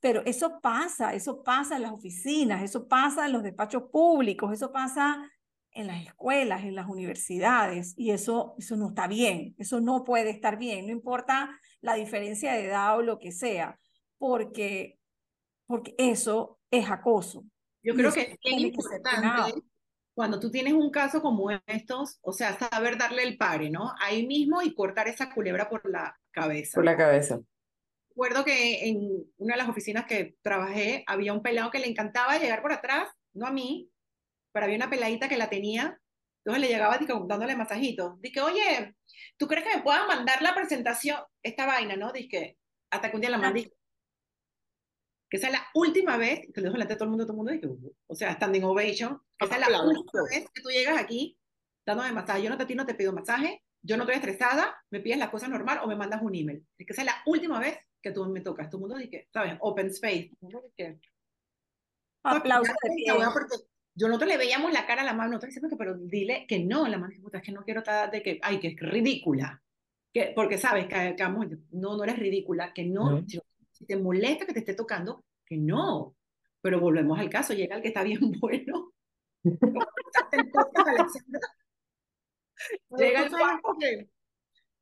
Pero 0.00 0.22
eso 0.24 0.60
pasa, 0.60 1.14
eso 1.14 1.42
pasa 1.44 1.76
en 1.76 1.82
las 1.82 1.92
oficinas, 1.92 2.62
eso 2.62 2.88
pasa 2.88 3.26
en 3.26 3.32
los 3.32 3.42
despachos 3.42 3.84
públicos, 3.92 4.52
eso 4.52 4.72
pasa 4.72 5.30
en 5.74 5.86
las 5.86 6.02
escuelas, 6.04 6.64
en 6.64 6.74
las 6.74 6.88
universidades, 6.88 7.94
y 7.96 8.10
eso, 8.10 8.54
eso 8.58 8.76
no 8.76 8.88
está 8.88 9.06
bien, 9.06 9.54
eso 9.58 9.80
no 9.80 10.04
puede 10.04 10.30
estar 10.30 10.58
bien, 10.58 10.86
no 10.86 10.92
importa 10.92 11.58
la 11.80 11.94
diferencia 11.94 12.52
de 12.52 12.66
edad 12.66 12.98
o 12.98 13.02
lo 13.02 13.18
que 13.18 13.32
sea, 13.32 13.78
porque, 14.18 14.98
porque 15.66 15.94
eso 15.98 16.60
es 16.70 16.90
acoso. 16.90 17.44
Yo 17.82 17.94
creo 17.94 18.12
que 18.12 18.20
es 18.22 18.38
bien 18.44 18.58
que 18.58 18.66
importante 18.68 19.62
cuando 20.14 20.38
tú 20.38 20.50
tienes 20.50 20.74
un 20.74 20.90
caso 20.90 21.22
como 21.22 21.50
estos, 21.66 22.18
o 22.20 22.32
sea, 22.32 22.58
saber 22.58 22.98
darle 22.98 23.22
el 23.22 23.38
pare, 23.38 23.70
¿no? 23.70 23.94
Ahí 23.98 24.26
mismo 24.26 24.60
y 24.62 24.74
cortar 24.74 25.08
esa 25.08 25.32
culebra 25.32 25.68
por 25.68 25.88
la 25.90 26.18
cabeza. 26.30 26.74
Por 26.74 26.84
la 26.84 26.96
cabeza. 26.96 27.40
Recuerdo 28.10 28.44
que 28.44 28.88
en 28.88 29.24
una 29.38 29.54
de 29.54 29.58
las 29.58 29.70
oficinas 29.70 30.04
que 30.04 30.36
trabajé 30.42 31.02
había 31.06 31.32
un 31.32 31.42
pelado 31.42 31.70
que 31.70 31.78
le 31.78 31.88
encantaba 31.88 32.38
llegar 32.38 32.60
por 32.60 32.72
atrás, 32.72 33.08
no 33.32 33.46
a 33.46 33.52
mí, 33.52 33.90
pero 34.52 34.64
había 34.64 34.76
una 34.76 34.90
peladita 34.90 35.28
que 35.28 35.36
la 35.36 35.48
tenía 35.48 35.98
Entonces 36.44 36.60
le 36.60 36.68
llegaba 36.68 36.98
dándole 37.26 37.56
masajitos. 37.56 38.20
Dije, 38.20 38.40
oye, 38.40 38.94
¿tú 39.36 39.46
crees 39.46 39.66
que 39.66 39.76
me 39.76 39.82
puedas 39.82 40.06
mandar 40.06 40.42
la 40.42 40.54
presentación? 40.54 41.18
Esta 41.42 41.66
vaina, 41.66 41.96
¿no? 41.96 42.12
Dije, 42.12 42.58
hasta 42.90 43.10
que 43.10 43.16
un 43.16 43.20
día 43.20 43.30
la 43.30 43.38
mandé. 43.38 43.72
Que 45.30 45.38
esa 45.38 45.46
es 45.46 45.54
la 45.54 45.66
última 45.74 46.18
vez, 46.18 46.40
que 46.52 46.60
lo 46.60 46.64
dejo 46.64 46.74
delante 46.74 46.94
de 46.94 46.98
todo 46.98 47.04
el 47.04 47.10
mundo, 47.10 47.24
todo 47.24 47.32
el 47.32 47.36
mundo, 47.38 47.52
dije, 47.52 47.66
uh, 47.66 47.94
o 48.06 48.14
sea, 48.14 48.34
standing 48.34 48.64
ovation. 48.64 49.18
Que 49.38 49.46
esa 49.46 49.54
es 49.56 49.68
la 49.68 49.82
última 49.82 50.22
vez 50.30 50.46
que 50.52 50.60
tú 50.60 50.68
llegas 50.68 50.98
aquí 50.98 51.38
dándome 51.86 52.12
masaje. 52.12 52.42
Yo 52.42 52.50
no 52.50 52.56
te, 52.56 52.64
a 52.64 52.66
ti 52.66 52.74
no 52.74 52.86
te 52.86 52.94
pido 52.94 53.12
masaje, 53.12 53.62
yo 53.82 53.96
no 53.96 54.04
estoy 54.04 54.16
estresada, 54.16 54.76
me 54.90 55.00
pides 55.00 55.18
las 55.18 55.30
cosas 55.30 55.48
normal 55.48 55.80
o 55.82 55.86
me 55.86 55.96
mandas 55.96 56.22
un 56.22 56.34
email. 56.34 56.64
Es 56.78 56.86
que 56.86 56.92
esa 56.92 57.02
es 57.02 57.06
la 57.06 57.22
última 57.26 57.58
vez 57.58 57.78
que 58.00 58.12
tú 58.12 58.24
me 58.26 58.40
tocas. 58.40 58.68
Todo 58.68 58.78
el 58.78 58.88
mundo 58.88 58.96
dice, 58.96 59.28
¿sabes? 59.32 59.56
Open 59.60 59.86
space. 59.86 60.30
Aplausos 62.22 62.74
de 62.82 62.90
pie. 62.94 63.12
Yo 63.94 64.08
nosotros 64.08 64.30
le 64.30 64.38
veíamos 64.38 64.72
la 64.72 64.86
cara 64.86 65.02
a 65.02 65.04
la 65.04 65.12
mano, 65.12 65.30
nosotros 65.30 65.50
decimos 65.50 65.70
que, 65.70 65.76
pero 65.76 65.94
dile 65.98 66.46
que 66.48 66.60
no, 66.60 66.88
la 66.88 66.98
mano 66.98 67.14
puta, 67.20 67.38
es 67.38 67.44
que 67.44 67.52
no 67.52 67.64
quiero 67.64 67.80
estar 67.80 68.10
de 68.10 68.22
que, 68.22 68.38
ay, 68.42 68.58
que 68.58 68.68
es 68.68 68.76
ridícula. 68.80 69.62
Que, 70.12 70.32
porque 70.34 70.58
sabes 70.58 70.86
que, 70.86 71.14
que 71.16 71.24
no, 71.24 71.96
no 71.96 72.04
eres 72.04 72.18
ridícula, 72.18 72.72
que 72.72 72.84
no, 72.84 73.22
si, 73.26 73.38
si 73.70 73.86
te 73.86 73.96
molesta 73.96 74.46
que 74.46 74.52
te 74.52 74.60
esté 74.60 74.74
tocando, 74.74 75.24
que 75.44 75.56
no. 75.56 76.16
Pero 76.60 76.80
volvemos 76.80 77.18
al 77.18 77.28
caso, 77.28 77.52
llega 77.54 77.76
el 77.76 77.82
que 77.82 77.88
está 77.88 78.02
bien 78.02 78.20
bueno. 78.40 78.92
llega 82.96 83.24
el 83.24 83.30
guapo. 83.30 83.76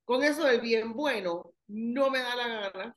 Con 0.05 0.23
eso 0.23 0.45
del 0.45 0.61
bien 0.61 0.93
bueno, 0.93 1.55
no 1.69 2.11
me 2.11 2.19
da 2.19 2.37
la 2.37 2.49
gana. 2.49 2.95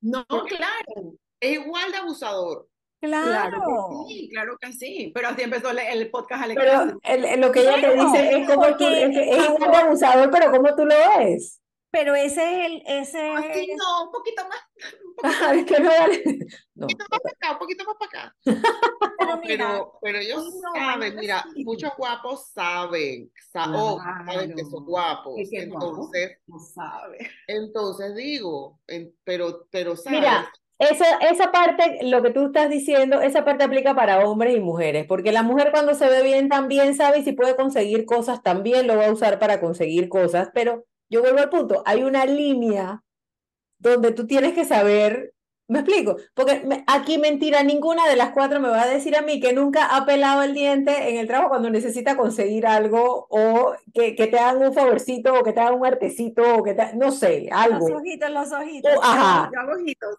No, 0.00 0.24
claro. 0.26 1.14
Es 1.40 1.58
igual 1.58 1.92
de 1.92 1.98
abusador. 1.98 2.68
Claro. 3.06 3.50
Claro 3.50 4.06
que 4.08 4.14
sí, 4.14 4.28
claro 4.30 4.58
que 4.60 4.72
sí. 4.72 5.12
Pero 5.14 5.28
así 5.28 5.42
empezó 5.42 5.70
el, 5.70 6.10
podcast 6.10 6.44
Pero 6.54 6.98
el- 7.02 7.40
lo 7.40 7.52
que 7.52 7.60
ella 7.60 7.80
te 7.80 7.94
dice 7.94 8.30
es 8.38 8.48
como 8.48 8.76
tú, 8.76 8.86
es, 8.86 9.10
que 9.10 9.30
es 9.30 9.58
de 9.58 9.76
abusador, 9.76 10.30
pero 10.30 10.50
¿cómo 10.50 10.74
tú 10.74 10.84
lo 10.84 10.94
ves? 11.18 11.60
Pero 11.90 12.12
ese 12.16 12.42
es 12.42 12.66
el, 12.66 12.82
ese 12.86 13.30
Así 13.30 13.70
es- 13.70 13.76
no, 13.76 14.04
un 14.06 14.10
poquito 14.10 14.42
más. 14.48 14.58
Un 15.14 15.14
poquito, 15.14 15.28
Ajá, 15.44 15.54
es 15.54 15.64
que 15.64 15.78
no. 15.78 15.90
No. 16.74 16.86
Un 16.86 16.88
poquito 16.88 17.04
más 17.08 17.20
para 17.20 17.34
acá, 17.36 17.52
un 17.52 17.58
poquito 17.60 17.84
más 17.84 17.96
para 18.00 18.22
acá. 18.24 18.36
pero 19.16 19.36
mira, 19.44 19.68
Pero, 19.68 19.98
pero 20.02 20.18
ellos 20.18 20.54
no, 20.60 20.72
saben, 20.74 21.16
mira, 21.16 21.44
sí. 21.54 21.64
muchos 21.64 21.92
guapos 21.96 22.48
saben, 22.52 23.30
sa- 23.52 23.70
o 23.70 24.00
saben 24.00 24.54
que 24.56 24.64
son 24.64 24.84
guapos. 24.84 25.34
Que 25.48 25.66
guapo. 25.66 25.86
Entonces, 25.86 26.38
no 26.48 26.58
sabe. 26.58 27.30
entonces 27.46 28.16
digo, 28.16 28.80
en- 28.88 29.14
pero, 29.22 29.68
pero 29.70 29.94
sabes, 29.94 30.18
Mira, 30.18 30.52
esa, 30.86 31.04
esa 31.18 31.52
parte, 31.52 31.98
lo 32.02 32.22
que 32.22 32.30
tú 32.30 32.46
estás 32.46 32.68
diciendo, 32.70 33.20
esa 33.20 33.44
parte 33.44 33.64
aplica 33.64 33.94
para 33.94 34.24
hombres 34.26 34.56
y 34.56 34.60
mujeres, 34.60 35.06
porque 35.06 35.32
la 35.32 35.42
mujer 35.42 35.70
cuando 35.72 35.94
se 35.94 36.08
ve 36.08 36.22
bien 36.22 36.48
también 36.48 36.94
sabe 36.94 37.22
si 37.22 37.32
puede 37.32 37.56
conseguir 37.56 38.04
cosas, 38.04 38.42
también 38.42 38.86
lo 38.86 38.96
va 38.96 39.06
a 39.06 39.12
usar 39.12 39.38
para 39.38 39.60
conseguir 39.60 40.08
cosas, 40.08 40.50
pero 40.54 40.84
yo 41.10 41.20
vuelvo 41.20 41.38
al 41.40 41.50
punto, 41.50 41.82
hay 41.86 42.02
una 42.02 42.24
línea 42.26 43.02
donde 43.78 44.12
tú 44.12 44.26
tienes 44.26 44.54
que 44.54 44.64
saber, 44.64 45.32
¿me 45.68 45.80
explico? 45.80 46.16
Porque 46.34 46.60
me- 46.66 46.84
aquí 46.86 47.18
mentira, 47.18 47.62
ninguna 47.62 48.08
de 48.08 48.16
las 48.16 48.30
cuatro 48.30 48.60
me 48.60 48.68
va 48.68 48.82
a 48.82 48.86
decir 48.88 49.16
a 49.16 49.22
mí 49.22 49.40
que 49.40 49.52
nunca 49.52 49.94
ha 49.96 50.06
pelado 50.06 50.42
el 50.42 50.54
diente 50.54 51.10
en 51.10 51.18
el 51.18 51.26
trabajo 51.26 51.50
cuando 51.50 51.70
necesita 51.70 52.16
conseguir 52.16 52.66
algo 52.66 53.26
o 53.30 53.74
que, 53.92 54.14
que 54.14 54.26
te 54.26 54.38
hagan 54.38 54.62
un 54.66 54.72
favorcito 54.74 55.34
o 55.34 55.42
que 55.42 55.52
te 55.52 55.60
hagan 55.60 55.74
un 55.74 55.86
artecito 55.86 56.42
o 56.56 56.62
que 56.62 56.74
te, 56.74 56.94
no 56.96 57.10
sé, 57.12 57.46
los 57.50 57.58
algo. 57.60 57.86
ojitos, 57.96 58.30
los 58.30 58.52
ojitos. 58.52 58.92
O- 58.96 59.02
ajá. 59.02 59.50
Hago 59.58 59.72
ojitos. 59.72 60.16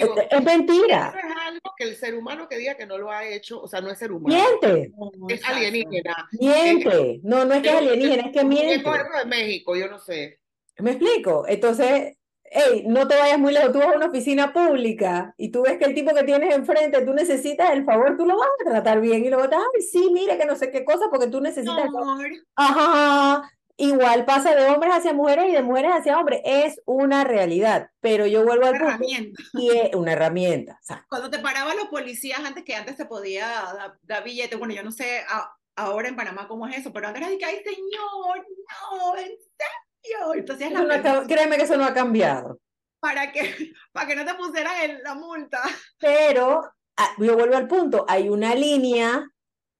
Digo, 0.00 0.14
Es, 0.18 0.26
es 0.30 0.44
mentira. 0.44 1.08
eso 1.16 1.26
es 1.26 1.36
algo 1.46 1.70
que 1.76 1.84
el 1.84 1.96
ser 1.96 2.14
humano 2.14 2.48
que 2.48 2.56
diga 2.58 2.76
que 2.76 2.86
no 2.86 2.98
lo 2.98 3.10
ha 3.10 3.26
hecho, 3.26 3.60
o 3.60 3.68
sea, 3.68 3.80
no 3.80 3.90
es 3.90 3.98
ser 3.98 4.12
humano, 4.12 4.36
Miente, 4.60 4.92
es 5.28 5.44
alienígena. 5.44 6.28
miente. 6.32 7.20
No, 7.22 7.44
no 7.44 7.54
es 7.54 7.62
que 7.62 7.68
es 7.68 7.74
alienígena, 7.74 8.22
es 8.26 8.32
que 8.32 8.38
Es 8.40 8.44
miente. 8.44 8.90
de 8.90 9.24
México, 9.26 9.74
yo 9.76 9.88
no 9.88 9.98
sé. 9.98 10.40
¿Me 10.78 10.90
explico? 10.92 11.44
Entonces, 11.48 12.18
hey, 12.44 12.84
no 12.86 13.08
te 13.08 13.16
vayas 13.16 13.38
muy 13.38 13.52
lejos. 13.52 13.72
Tú 13.72 13.78
vas 13.78 13.88
a 13.88 13.96
una 13.96 14.06
oficina 14.06 14.52
pública 14.52 15.34
y 15.38 15.50
tú 15.50 15.62
ves 15.62 15.78
que 15.78 15.84
el 15.86 15.94
tipo 15.94 16.14
que 16.14 16.22
tienes 16.24 16.54
enfrente, 16.54 17.00
tú 17.04 17.14
necesitas 17.14 17.70
el 17.72 17.84
favor, 17.84 18.16
tú 18.16 18.26
lo 18.26 18.36
vas 18.36 18.48
a 18.60 18.70
tratar 18.70 19.00
bien 19.00 19.24
y 19.24 19.30
lo 19.30 19.38
vas 19.38 19.50
a 19.52 19.56
ay, 19.56 19.82
sí, 19.82 20.10
mira 20.12 20.36
que 20.36 20.44
no 20.46 20.54
sé 20.54 20.70
qué 20.70 20.84
cosa, 20.84 21.06
porque 21.10 21.28
tú 21.28 21.40
necesitas 21.40 21.78
el 21.86 21.90
favor. 21.92 22.26
Ajá, 22.54 23.50
igual 23.76 24.24
pasa 24.24 24.54
de 24.54 24.66
hombres 24.68 24.92
hacia 24.94 25.12
mujeres 25.12 25.46
y 25.48 25.52
de 25.52 25.62
mujeres 25.62 25.92
hacia 25.94 26.18
hombres. 26.18 26.40
Es 26.44 26.80
una 26.86 27.24
realidad, 27.24 27.90
pero 28.00 28.26
yo 28.26 28.44
vuelvo 28.44 28.66
al 28.66 28.72
punto 28.72 28.86
herramienta. 28.86 29.42
y 29.54 29.70
es 29.70 29.94
una 29.94 30.12
herramienta. 30.12 30.80
Cuando 31.08 31.30
te 31.30 31.38
paraban 31.38 31.76
los 31.76 31.88
policías 31.88 32.40
antes 32.44 32.64
que 32.64 32.74
antes 32.74 32.96
se 32.96 33.06
podía 33.06 33.46
dar, 33.46 33.98
dar 34.02 34.24
billetes, 34.24 34.58
bueno, 34.58 34.74
yo 34.74 34.82
no 34.82 34.92
sé 34.92 35.20
a- 35.28 35.50
ahora 35.76 36.08
en 36.08 36.16
Panamá 36.16 36.48
cómo 36.48 36.66
es 36.66 36.78
eso, 36.78 36.92
pero 36.92 37.08
antes 37.08 37.20
era 37.22 37.30
de 37.30 37.38
que, 37.38 37.44
ay 37.44 37.62
señor, 37.64 38.46
no, 38.46 39.16
en 39.18 39.26
serio. 39.26 40.34
Entonces 40.34 40.70
no 40.70 40.84
la 40.84 41.24
créeme 41.26 41.56
que 41.56 41.64
eso 41.64 41.76
no 41.76 41.84
ha 41.84 41.92
cambiado. 41.94 42.58
para 43.00 43.30
que, 43.32 43.40
para 43.92 44.06
que 44.06 44.16
no 44.16 44.24
te 44.24 44.34
pusieran 44.34 45.02
la 45.02 45.14
multa. 45.14 45.60
Pero 45.98 46.62
ah, 46.96 47.10
yo 47.18 47.34
vuelvo 47.36 47.56
al 47.56 47.68
punto, 47.68 48.04
hay 48.08 48.28
una 48.28 48.54
línea 48.54 49.28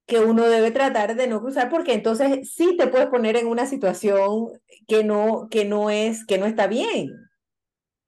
que 0.06 0.20
uno 0.20 0.44
debe 0.48 0.70
tratar 0.70 1.16
de 1.16 1.26
no 1.26 1.40
cruzar 1.40 1.68
porque 1.68 1.92
entonces 1.92 2.52
sí 2.52 2.76
te 2.76 2.86
puedes 2.86 3.08
poner 3.08 3.36
en 3.36 3.46
una 3.48 3.66
situación 3.66 4.50
que 4.86 5.02
no, 5.04 5.48
que 5.50 5.64
no 5.64 5.90
es, 5.90 6.24
que 6.24 6.38
no 6.38 6.46
está 6.46 6.66
bien. 6.68 7.10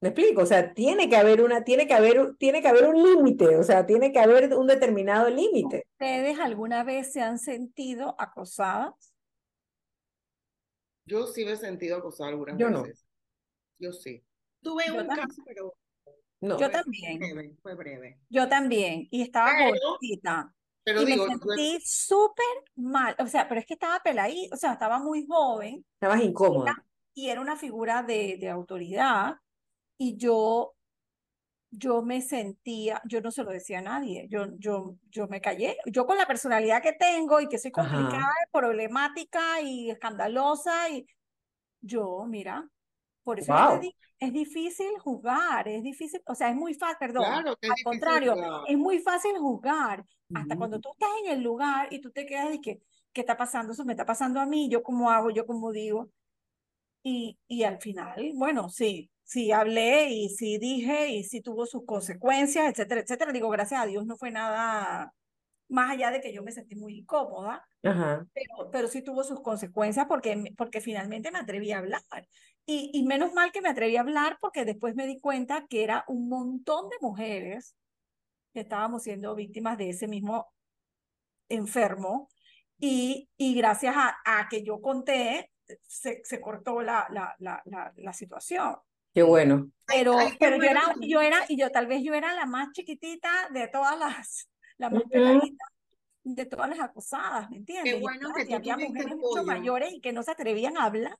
¿Me 0.00 0.10
explico? 0.10 0.42
O 0.42 0.46
sea, 0.46 0.74
tiene 0.74 1.08
que 1.08 1.16
haber 1.16 1.42
una, 1.42 1.64
tiene 1.64 1.88
que 1.88 1.94
haber, 1.94 2.36
tiene 2.36 2.62
que 2.62 2.68
haber 2.68 2.86
un 2.86 3.02
límite, 3.02 3.56
o 3.56 3.64
sea, 3.64 3.84
tiene 3.84 4.12
que 4.12 4.20
haber 4.20 4.54
un 4.54 4.68
determinado 4.68 5.28
límite. 5.28 5.86
¿Ustedes 5.98 6.38
alguna 6.38 6.84
vez 6.84 7.12
se 7.12 7.20
han 7.20 7.36
sentido 7.40 8.14
acosadas? 8.16 9.12
Yo 11.04 11.26
sí 11.26 11.44
me 11.44 11.52
he 11.52 11.56
sentido 11.56 11.96
acosada 11.96 12.30
algunas 12.30 12.56
Yo 12.58 12.70
no. 12.70 12.82
veces. 12.84 13.04
Yo 13.78 13.92
sí. 13.92 14.22
Tuve 14.62 14.84
Yo 14.86 14.94
un 14.98 15.06
también. 15.06 15.26
caso, 15.28 15.42
pero 15.44 15.74
No. 16.40 16.58
Yo 16.58 16.66
fue 16.66 16.68
también, 16.70 17.18
breve, 17.18 17.56
fue 17.60 17.74
breve. 17.74 18.20
yo 18.28 18.48
también, 18.48 19.08
y 19.10 19.22
estaba 19.22 19.50
Pero- 19.56 19.80
gordita. 19.90 20.54
Pero 20.88 21.00
Y 21.00 21.04
me 21.04 21.12
digo, 21.12 21.26
sentí 21.26 21.78
súper 21.84 22.44
mal, 22.76 23.14
o 23.18 23.26
sea, 23.26 23.48
pero 23.48 23.60
es 23.60 23.66
que 23.66 23.74
estaba 23.74 24.00
peladita, 24.00 24.54
o 24.54 24.58
sea, 24.58 24.72
estaba 24.72 24.98
muy 24.98 25.26
joven 25.26 25.84
Estabas 26.00 26.22
incómoda. 26.22 26.74
y 27.14 27.28
era 27.30 27.40
una 27.40 27.56
figura 27.56 28.02
de, 28.02 28.36
de 28.40 28.48
autoridad 28.50 29.36
y 29.98 30.16
yo, 30.16 30.74
yo 31.70 32.02
me 32.02 32.22
sentía, 32.22 33.02
yo 33.06 33.20
no 33.20 33.30
se 33.30 33.44
lo 33.44 33.50
decía 33.50 33.80
a 33.80 33.82
nadie, 33.82 34.26
yo, 34.30 34.46
yo, 34.58 34.96
yo 35.10 35.28
me 35.28 35.40
callé, 35.40 35.76
yo 35.86 36.06
con 36.06 36.16
la 36.18 36.26
personalidad 36.26 36.82
que 36.82 36.92
tengo 36.94 37.40
y 37.40 37.48
que 37.48 37.58
soy 37.58 37.72
Ajá. 37.74 37.82
complicada, 37.92 38.32
problemática 38.52 39.60
y 39.62 39.90
escandalosa 39.90 40.88
y 40.90 41.06
yo, 41.82 42.24
mira, 42.28 42.68
por 43.28 43.38
eso 43.40 43.52
Wow. 43.52 43.80
digo, 43.80 43.94
es 44.18 44.32
difícil 44.32 44.98
juzgar, 45.00 45.68
es 45.68 45.82
difícil, 45.82 46.20
o 46.26 46.34
sea, 46.34 46.50
es 46.50 46.56
muy 46.56 46.74
fácil, 46.74 46.96
perdón, 46.98 47.26
claro 47.26 47.52
es 47.60 47.74
al 47.74 47.76
difícil 47.76 47.82
contrario, 47.82 48.32
jugar. 48.32 48.60
es 48.64 48.76
muy 48.78 48.98
fácil 49.00 49.36
juzgar 49.38 50.04
hasta 50.32 50.54
Ujú. 50.54 50.58
cuando 50.58 50.80
tú 50.80 50.90
estás 50.92 51.10
en 51.24 51.32
el 51.38 51.42
lugar 51.42 51.88
y 51.92 52.00
tú 52.00 52.10
te 52.10 52.26
quedas 52.26 52.54
y 52.54 52.60
que, 52.60 52.80
¿qué 53.12 53.20
está 53.22 53.36
pasando? 53.36 53.72
Eso 53.72 53.84
me 53.84 53.92
está 53.92 54.06
pasando 54.06 54.40
a 54.40 54.46
mí, 54.46 54.68
yo 54.70 54.82
cómo 54.82 55.10
hago, 55.10 55.30
yo 55.30 55.46
cómo 55.46 55.72
digo. 55.72 56.10
Y, 57.02 57.38
y 57.48 57.62
al 57.64 57.80
final, 57.80 58.32
bueno, 58.34 58.68
sí, 58.68 59.10
sí 59.24 59.52
hablé 59.52 60.10
y 60.10 60.28
sí 60.30 60.58
dije 60.58 61.08
y 61.10 61.24
sí 61.24 61.40
tuvo 61.42 61.66
sus 61.66 61.84
consecuencias, 61.86 62.70
etcétera, 62.70 63.00
etcétera. 63.02 63.32
Digo, 63.32 63.48
gracias 63.50 63.80
a 63.82 63.86
Dios 63.86 64.06
no 64.06 64.16
fue 64.16 64.30
nada 64.30 65.12
más 65.68 65.90
allá 65.92 66.10
de 66.10 66.20
que 66.20 66.32
yo 66.32 66.42
me 66.42 66.52
sentí 66.52 66.76
muy 66.76 66.98
incómoda, 66.98 67.66
Ajá. 67.82 68.26
pero, 68.34 68.70
pero 68.72 68.88
sí 68.88 69.02
tuvo 69.02 69.24
sus 69.24 69.40
consecuencias 69.42 70.06
porque, 70.08 70.54
porque 70.56 70.80
finalmente 70.80 71.30
me 71.30 71.38
atreví 71.40 71.72
a 71.72 71.78
hablar. 71.78 72.02
Y, 72.70 72.90
y 72.92 73.02
menos 73.06 73.32
mal 73.32 73.50
que 73.50 73.62
me 73.62 73.70
atreví 73.70 73.96
a 73.96 74.02
hablar 74.02 74.36
porque 74.42 74.66
después 74.66 74.94
me 74.94 75.06
di 75.06 75.18
cuenta 75.20 75.66
que 75.68 75.84
era 75.84 76.04
un 76.06 76.28
montón 76.28 76.90
de 76.90 76.96
mujeres 77.00 77.74
que 78.54 78.60
estábamos 78.60 79.04
siendo 79.04 79.34
víctimas 79.34 79.78
de 79.78 79.90
ese 79.90 80.08
mismo 80.08 80.52
enfermo 81.48 82.28
y, 82.78 83.28
y 83.36 83.54
gracias 83.54 83.94
a, 83.96 84.16
a 84.24 84.48
que 84.48 84.62
yo 84.62 84.80
conté, 84.80 85.50
se, 85.82 86.20
se 86.24 86.40
cortó 86.40 86.82
la, 86.82 87.06
la, 87.10 87.34
la, 87.38 87.62
la, 87.64 87.92
la 87.96 88.12
situación. 88.12 88.76
Qué 89.14 89.22
bueno. 89.22 89.70
Pero, 89.86 90.18
ay, 90.18 90.32
qué 90.38 90.38
pero 90.40 90.56
yo 90.56 90.62
bueno 90.62 90.70
era, 90.70 90.82
que- 91.00 91.08
yo 91.08 91.20
era, 91.22 91.38
y 91.48 91.58
yo 91.58 91.70
tal 91.70 91.86
vez 91.86 92.02
yo 92.04 92.12
era 92.14 92.34
la 92.34 92.44
más 92.46 92.68
chiquitita 92.72 93.48
de 93.52 93.68
todas 93.68 93.98
las, 93.98 94.50
la 94.76 94.90
más 94.90 95.02
Ujú. 95.04 95.10
peladita 95.10 95.64
de 96.24 96.46
todas 96.46 96.68
las 96.68 96.80
acosadas, 96.80 97.50
¿me 97.50 97.58
entiendes? 97.58 98.00
Y 98.00 98.02
bueno 98.02 98.28
que 98.34 98.42
y 98.44 98.48
tú 98.48 98.54
había 98.56 98.76
mujeres 98.76 99.16
mucho 99.16 99.44
mayores 99.44 99.92
y 99.94 100.00
que 100.00 100.12
no 100.12 100.22
se 100.22 100.32
atrevían 100.32 100.76
a 100.76 100.84
hablar. 100.84 101.16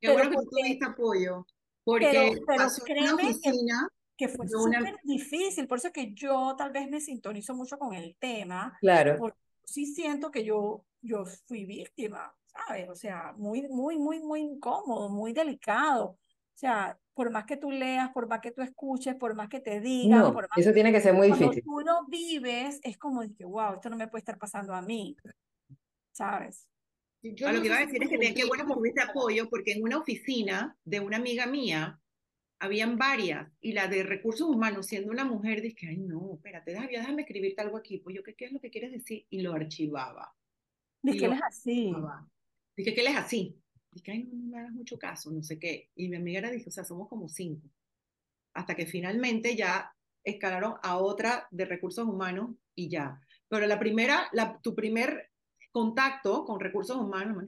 Qué 0.00 0.08
Pero 0.08 0.14
bueno 0.14 0.30
que 0.30 0.36
tú 0.36 0.42
porque- 0.44 0.62
tuviste 0.62 0.84
apoyo. 0.86 1.46
Porque 1.84 2.08
Pero, 2.10 2.42
pero 2.46 2.64
una 2.64 2.84
créeme 2.84 3.16
que 3.22 3.28
oficina, 3.30 3.88
que 4.16 4.28
fue 4.28 4.46
de 4.46 4.56
una- 4.56 4.78
súper 4.78 4.96
difícil, 5.04 5.66
por 5.66 5.78
eso 5.78 5.88
es 5.88 5.92
que 5.94 6.12
yo 6.14 6.54
tal 6.56 6.72
vez 6.72 6.88
me 6.90 7.00
sintonizo 7.00 7.54
mucho 7.54 7.78
con 7.78 7.94
el 7.94 8.16
tema, 8.18 8.76
Claro. 8.80 9.16
porque 9.18 9.38
sí 9.64 9.86
siento 9.86 10.30
que 10.30 10.44
yo, 10.44 10.84
yo 11.02 11.24
fui 11.46 11.64
víctima, 11.64 12.34
¿sabes? 12.46 12.88
O 12.90 12.94
sea, 12.94 13.32
muy, 13.36 13.66
muy, 13.68 13.98
muy, 13.98 14.20
muy 14.20 14.40
incómodo, 14.40 15.08
muy 15.08 15.32
delicado. 15.32 16.04
O 16.10 16.18
sea, 16.60 16.98
por 17.14 17.30
más 17.30 17.44
que 17.46 17.56
tú 17.56 17.70
leas, 17.70 18.10
por 18.12 18.28
más 18.28 18.40
que 18.40 18.50
tú 18.52 18.60
escuches, 18.62 19.14
por 19.16 19.34
más 19.34 19.48
que 19.48 19.60
te 19.60 19.80
digan, 19.80 20.18
No, 20.20 20.32
por 20.34 20.42
más 20.50 20.58
eso 20.58 20.72
tiene 20.72 20.92
que 20.92 21.00
ser 21.00 21.14
muy 21.14 21.28
cuando 21.28 21.46
difícil. 21.46 21.64
tú 21.64 21.80
lo 21.80 22.04
vives, 22.06 22.78
es 22.82 22.98
como 22.98 23.22
de 23.22 23.32
que, 23.34 23.44
wow, 23.46 23.74
esto 23.74 23.88
no 23.90 23.96
me 23.96 24.08
puede 24.08 24.20
estar 24.20 24.38
pasando 24.38 24.74
a 24.74 24.82
mí, 24.82 25.16
¿sabes? 26.12 26.66
Yo 27.22 27.48
a 27.48 27.52
no 27.52 27.58
lo 27.58 27.62
que 27.62 27.68
sé 27.68 27.74
iba 27.74 27.82
a 27.82 27.86
decir 27.86 28.02
es 28.02 28.08
que 28.08 28.16
como 28.16 28.28
te- 28.28 28.34
qué 28.34 28.44
bueno 28.46 28.66
que 28.66 28.72
tuviste 28.74 29.00
apoyo, 29.02 29.48
porque 29.50 29.72
en 29.72 29.82
una 29.82 29.98
oficina 29.98 30.76
de 30.84 31.00
una 31.00 31.16
amiga 31.18 31.46
mía, 31.46 32.00
habían 32.58 32.98
varias, 32.98 33.50
y 33.60 33.72
la 33.72 33.88
de 33.88 34.02
recursos 34.02 34.46
humanos, 34.48 34.86
siendo 34.86 35.10
una 35.10 35.24
mujer, 35.24 35.62
dije, 35.62 35.88
ay, 35.88 35.96
no, 35.98 36.34
espérate, 36.34 36.72
déjame, 36.72 36.92
déjame 36.92 37.22
escribirte 37.22 37.62
algo 37.62 37.76
aquí, 37.78 37.98
pues 37.98 38.14
yo, 38.16 38.22
¿qué, 38.22 38.34
qué 38.34 38.44
es 38.46 38.52
lo 38.52 38.60
que 38.60 38.70
quieres 38.70 38.92
decir? 38.92 39.26
Y 39.30 39.40
lo 39.40 39.54
archivaba. 39.54 40.34
Que 41.02 41.24
él 41.24 41.32
es 41.32 41.42
así. 41.42 41.92
Dije 42.76 42.94
que 42.94 43.00
él 43.00 43.06
es 43.06 43.16
así. 43.16 43.56
Dije, 43.92 44.12
ay, 44.12 44.24
no, 44.24 44.34
no 44.34 44.44
me 44.50 44.58
hagas 44.58 44.72
mucho 44.72 44.98
caso, 44.98 45.30
no 45.30 45.42
sé 45.42 45.58
qué. 45.58 45.88
Y 45.94 46.08
mi 46.10 46.16
amiga 46.16 46.40
era, 46.40 46.50
dije, 46.50 46.68
o 46.68 46.72
sea, 46.72 46.84
somos 46.84 47.08
como 47.08 47.28
cinco. 47.28 47.66
Hasta 48.54 48.74
que 48.74 48.84
finalmente 48.84 49.56
ya 49.56 49.90
escalaron 50.22 50.74
a 50.82 50.98
otra 50.98 51.48
de 51.50 51.64
recursos 51.64 52.06
humanos 52.06 52.50
y 52.74 52.90
ya. 52.90 53.18
Pero 53.48 53.66
la 53.66 53.78
primera, 53.78 54.28
la, 54.32 54.60
tu 54.60 54.74
primer 54.74 55.29
contacto 55.70 56.44
con 56.44 56.60
recursos 56.60 56.96
humanos, 56.96 57.36
man, 57.36 57.46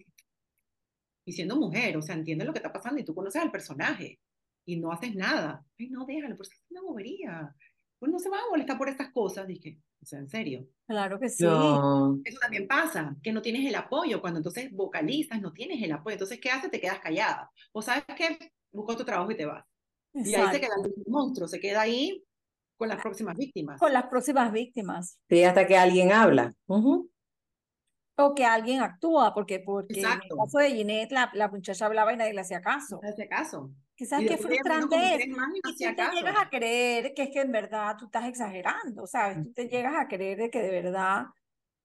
y 1.25 1.33
siendo 1.33 1.57
mujer, 1.57 1.97
o 1.97 2.03
sea, 2.03 2.15
entiendes 2.15 2.47
lo 2.47 2.53
que 2.53 2.59
está 2.59 2.73
pasando 2.73 3.01
y 3.01 3.05
tú 3.05 3.15
conoces 3.15 3.41
al 3.41 3.53
personaje 3.53 4.19
y 4.67 4.81
no 4.81 4.93
haces 4.93 5.15
nada. 5.15 5.65
Ay, 5.79 5.89
no, 5.91 6.05
déjalo, 6.05 6.37
pues 6.37 6.51
es 6.53 6.65
una 6.71 6.83
bobería. 6.83 7.55
Pues 7.99 8.11
no 8.11 8.19
se 8.19 8.29
va 8.29 8.39
a 8.39 8.51
molestar 8.51 8.77
por 8.77 8.89
estas 8.89 9.13
cosas. 9.13 9.47
Dije, 9.47 9.79
o 10.03 10.05
sea, 10.05 10.19
en 10.19 10.29
serio. 10.29 10.67
Claro 10.87 11.21
que 11.21 11.29
sí. 11.29 11.45
No. 11.45 12.19
Eso 12.25 12.39
también 12.41 12.67
pasa, 12.67 13.15
que 13.23 13.33
no 13.33 13.41
tienes 13.41 13.65
el 13.65 13.75
apoyo. 13.77 14.21
Cuando 14.21 14.41
entonces 14.41 14.73
vocalizas, 14.73 15.41
no 15.41 15.53
tienes 15.53 15.81
el 15.81 15.93
apoyo. 15.93 16.15
Entonces, 16.15 16.41
¿qué 16.41 16.51
haces? 16.51 16.71
Te 16.71 16.81
quedas 16.81 16.99
callada. 16.99 17.49
O 17.73 17.81
sabes 17.81 18.05
qué, 18.17 18.53
busca 18.73 18.97
tu 18.97 19.05
trabajo 19.05 19.31
y 19.31 19.37
te 19.37 19.47
vas. 19.47 19.65
Y 20.15 20.35
ahí 20.35 20.53
se 20.53 20.61
queda 20.61 20.75
Exacto. 20.77 20.95
el 20.97 21.05
monstruo, 21.07 21.49
se 21.49 21.61
queda 21.61 21.83
ahí 21.83 22.25
con 22.77 22.89
las 22.89 23.01
próximas 23.01 23.37
víctimas. 23.37 23.79
Con 23.79 23.93
las 23.93 24.07
próximas 24.07 24.53
víctimas. 24.53 25.19
Sí, 25.29 25.45
hasta 25.45 25.67
que 25.67 25.77
alguien 25.77 26.11
habla. 26.11 26.53
Ujú. 26.67 27.09
O 28.17 28.35
que 28.35 28.45
alguien 28.45 28.83
actúa, 28.83 29.33
porque, 29.33 29.61
porque 29.61 30.01
en 30.01 30.07
el 30.07 30.21
caso 30.37 30.59
de 30.59 30.71
Ginette, 30.71 31.13
la, 31.13 31.31
la 31.35 31.49
muchacha 31.49 31.87
hablaba 31.87 32.13
y 32.13 32.17
nadie 32.17 32.35
le 32.35 32.43
hacía 32.43 32.61
caso. 32.61 33.01
No 33.03 33.09
hace 33.09 33.27
caso. 33.29 33.71
Y 33.97 34.27
qué 34.27 34.37
frustrante 34.37 34.97
es. 35.15 35.27
y 35.27 35.31
Y 35.31 35.61
tú 35.63 35.71
hacía 35.71 35.91
te 35.91 35.97
caso. 35.97 36.17
llegas 36.17 36.37
a 36.39 36.51
creer 36.51 37.15
que 37.15 37.23
es 37.23 37.31
que 37.31 37.41
en 37.41 37.53
verdad 37.53 37.97
tú 37.99 38.07
estás 38.07 38.27
exagerando, 38.27 39.07
¿sabes? 39.07 39.43
Tú 39.45 39.53
te 39.53 39.69
llegas 39.69 39.95
a 39.97 40.09
creer 40.09 40.39
de 40.39 40.51
que 40.51 40.61
de 40.61 40.83
verdad, 40.83 41.27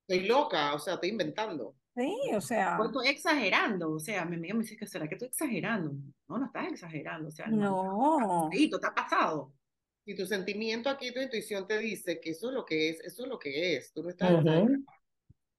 Estoy 0.07 0.25
loca, 0.27 0.73
o 0.73 0.79
sea, 0.79 0.95
estoy 0.95 1.09
inventando. 1.09 1.75
sí, 1.95 2.15
o 2.33 2.41
sea, 2.41 2.75
Pues 2.77 2.89
estoy 2.89 3.07
exagerando. 3.09 3.91
O 3.91 3.99
sea, 3.99 4.25
mi 4.25 4.35
amiga 4.35 4.53
me 4.55 4.61
dice 4.61 4.77
que 4.77 4.87
será 4.87 5.07
que 5.07 5.15
estoy 5.15 5.27
exagerando. 5.27 5.91
No, 6.27 6.37
no 6.39 6.45
estás 6.45 6.67
exagerando. 6.71 7.27
O 7.27 7.31
sea, 7.31 7.47
no. 7.47 8.49
Sí, 8.51 8.69
tú 8.69 8.77
estás 8.77 8.91
pasado. 8.93 9.53
Y 10.05 10.15
tu 10.15 10.25
sentimiento 10.25 10.89
aquí, 10.89 11.13
tu 11.13 11.19
intuición 11.19 11.67
te 11.67 11.77
dice 11.79 12.19
que 12.21 12.29
eso 12.31 12.47
es 12.47 12.53
lo 12.55 12.65
que 12.65 12.89
es, 12.89 13.01
eso 13.01 13.23
es 13.23 13.29
lo 13.29 13.37
que 13.37 13.75
es. 13.75 13.91
Tú 13.91 14.01
no 14.03 14.09
estás. 14.09 14.31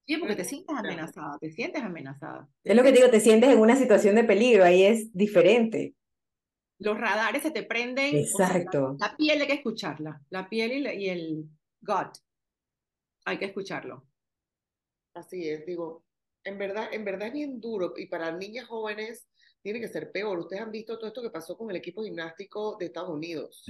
Sí, 0.09 0.17
porque 0.17 0.35
te 0.35 0.43
sientes 0.43 0.75
amenazada, 0.75 1.37
te 1.39 1.51
sientes 1.51 1.83
amenazada. 1.83 2.49
Es 2.63 2.75
lo 2.75 2.81
que 2.81 2.89
te 2.89 2.95
digo, 2.97 3.11
te 3.11 3.19
sientes 3.19 3.47
en 3.51 3.59
una 3.59 3.75
situación 3.75 4.15
de 4.15 4.23
peligro, 4.23 4.63
ahí 4.63 4.81
es 4.83 5.13
diferente. 5.13 5.93
Los 6.79 6.99
radares 6.99 7.43
se 7.43 7.51
te 7.51 7.61
prenden. 7.61 8.23
o 8.23 8.25
sea, 8.25 8.47
la- 8.47 8.55
Exacto. 8.57 8.97
la, 8.99 9.15
piel 9.15 9.39
hay 9.39 9.45
que 9.45 9.53
escucharla. 9.53 10.19
La 10.31 10.49
piel 10.49 10.71
y, 10.71 10.79
la- 10.81 10.95
y 10.95 11.09
el 11.09 11.45
gut. 11.81 12.17
Hay 13.25 13.37
que 13.37 13.45
escucharlo. 13.45 14.07
Así 15.13 15.47
es, 15.47 15.63
digo, 15.67 16.03
en 16.49 16.57
verdad, 16.57 16.89
en 16.91 17.05
verdad 17.05 17.27
es 17.27 17.33
bien 17.33 17.59
duro 17.61 17.93
y 17.95 18.07
para 18.07 18.31
niñas 18.31 18.67
jóvenes 18.67 19.27
tiene 19.61 19.79
que 19.81 19.87
ser 19.89 20.11
peor. 20.11 20.39
Ustedes 20.39 20.61
han 20.61 20.71
visto 20.71 20.97
todo 20.97 21.07
esto 21.07 21.21
que 21.21 21.29
pasó 21.29 21.57
con 21.57 21.69
el 21.69 21.75
equipo 21.77 22.03
gimnástico 22.03 22.77
de 22.77 22.85
Estados 22.85 23.09
Unidos 23.09 23.63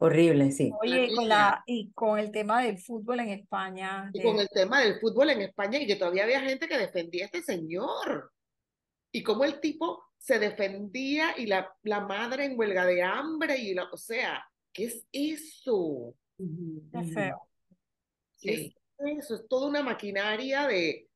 Horrible, 0.00 0.50
sí. 0.50 0.72
Oye, 0.82 1.06
con 1.08 1.24
niña. 1.24 1.28
la, 1.28 1.62
y 1.66 1.92
con 1.92 2.18
el 2.18 2.30
tema 2.32 2.62
del 2.62 2.78
fútbol 2.78 3.20
en 3.20 3.28
España, 3.30 4.10
y 4.12 4.22
con 4.22 4.38
el 4.40 4.48
tema 4.48 4.80
del 4.82 4.98
fútbol 5.00 5.30
en 5.30 5.42
España 5.42 5.80
y 5.80 5.86
que 5.86 5.96
todavía 5.96 6.24
había 6.24 6.40
gente 6.40 6.68
que 6.68 6.78
defendía 6.78 7.24
a 7.24 7.26
este 7.26 7.42
señor. 7.42 8.32
Y 9.12 9.22
cómo 9.22 9.44
el 9.44 9.60
tipo 9.60 10.02
se 10.18 10.38
defendía 10.38 11.38
y 11.38 11.46
la, 11.46 11.72
la 11.84 12.00
madre 12.00 12.44
en 12.46 12.58
huelga 12.58 12.84
de 12.84 13.02
hambre 13.02 13.56
y 13.56 13.72
la, 13.74 13.84
o 13.92 13.96
sea, 13.96 14.44
¿qué 14.72 14.86
es 14.86 15.06
eso? 15.12 16.14
qué 16.36 17.02
feo. 17.14 17.48
¿Qué 18.40 18.56
Sí. 18.56 18.76
es 18.98 19.18
eso? 19.24 19.36
Es 19.36 19.48
toda 19.48 19.68
una 19.68 19.82
maquinaria 19.82 20.66
de, 20.66 21.08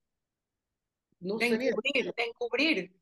no 1.21 1.37
De 1.37 1.47
encubrir, 1.47 2.15
de 2.15 2.25
encubrir. 2.25 2.93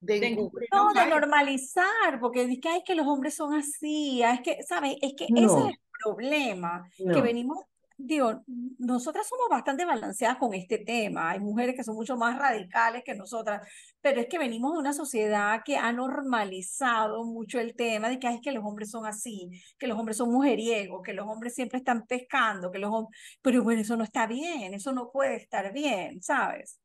de 0.00 0.26
encubrir. 0.26 0.68
No, 0.72 0.92
de 0.92 1.06
normalizar, 1.06 2.20
porque 2.20 2.42
es 2.42 2.60
que, 2.60 2.68
ay, 2.68 2.82
que 2.84 2.94
los 2.94 3.06
hombres 3.06 3.34
son 3.34 3.54
así, 3.54 4.22
ay, 4.22 4.36
es 4.36 4.40
que, 4.42 4.62
¿sabes? 4.62 4.96
Es 5.00 5.14
que 5.16 5.24
ese 5.24 5.44
es 5.44 5.52
el 5.52 5.78
problema, 6.02 6.84
que 6.96 7.20
venimos, 7.20 7.58
digo, 7.96 8.42
nosotras 8.78 9.28
somos 9.28 9.48
bastante 9.48 9.84
balanceadas 9.84 10.38
con 10.38 10.54
este 10.54 10.78
tema, 10.78 11.30
hay 11.30 11.38
mujeres 11.38 11.76
que 11.76 11.84
son 11.84 11.94
mucho 11.94 12.16
más 12.16 12.36
radicales 12.36 13.04
que 13.04 13.14
nosotras, 13.14 13.66
pero 14.00 14.20
es 14.20 14.26
que 14.26 14.38
venimos 14.38 14.72
de 14.72 14.80
una 14.80 14.92
sociedad 14.92 15.62
que 15.64 15.76
ha 15.76 15.92
normalizado 15.92 17.24
mucho 17.24 17.60
el 17.60 17.76
tema 17.76 18.08
de 18.08 18.18
que, 18.18 18.26
ay, 18.26 18.36
es 18.36 18.40
que 18.40 18.52
los 18.52 18.64
hombres 18.64 18.90
son 18.90 19.06
así, 19.06 19.50
que 19.78 19.86
los 19.86 19.96
hombres 19.98 20.16
son 20.16 20.32
mujeriegos, 20.32 21.02
que 21.02 21.12
los 21.12 21.28
hombres 21.28 21.54
siempre 21.54 21.78
están 21.78 22.04
pescando, 22.06 22.72
que 22.72 22.80
los 22.80 22.90
hombres, 22.92 23.18
pero 23.40 23.62
bueno, 23.62 23.80
eso 23.80 23.96
no 23.96 24.04
está 24.04 24.26
bien, 24.26 24.74
eso 24.74 24.92
no 24.92 25.10
puede 25.12 25.36
estar 25.36 25.72
bien, 25.72 26.20
¿sabes? 26.20 26.81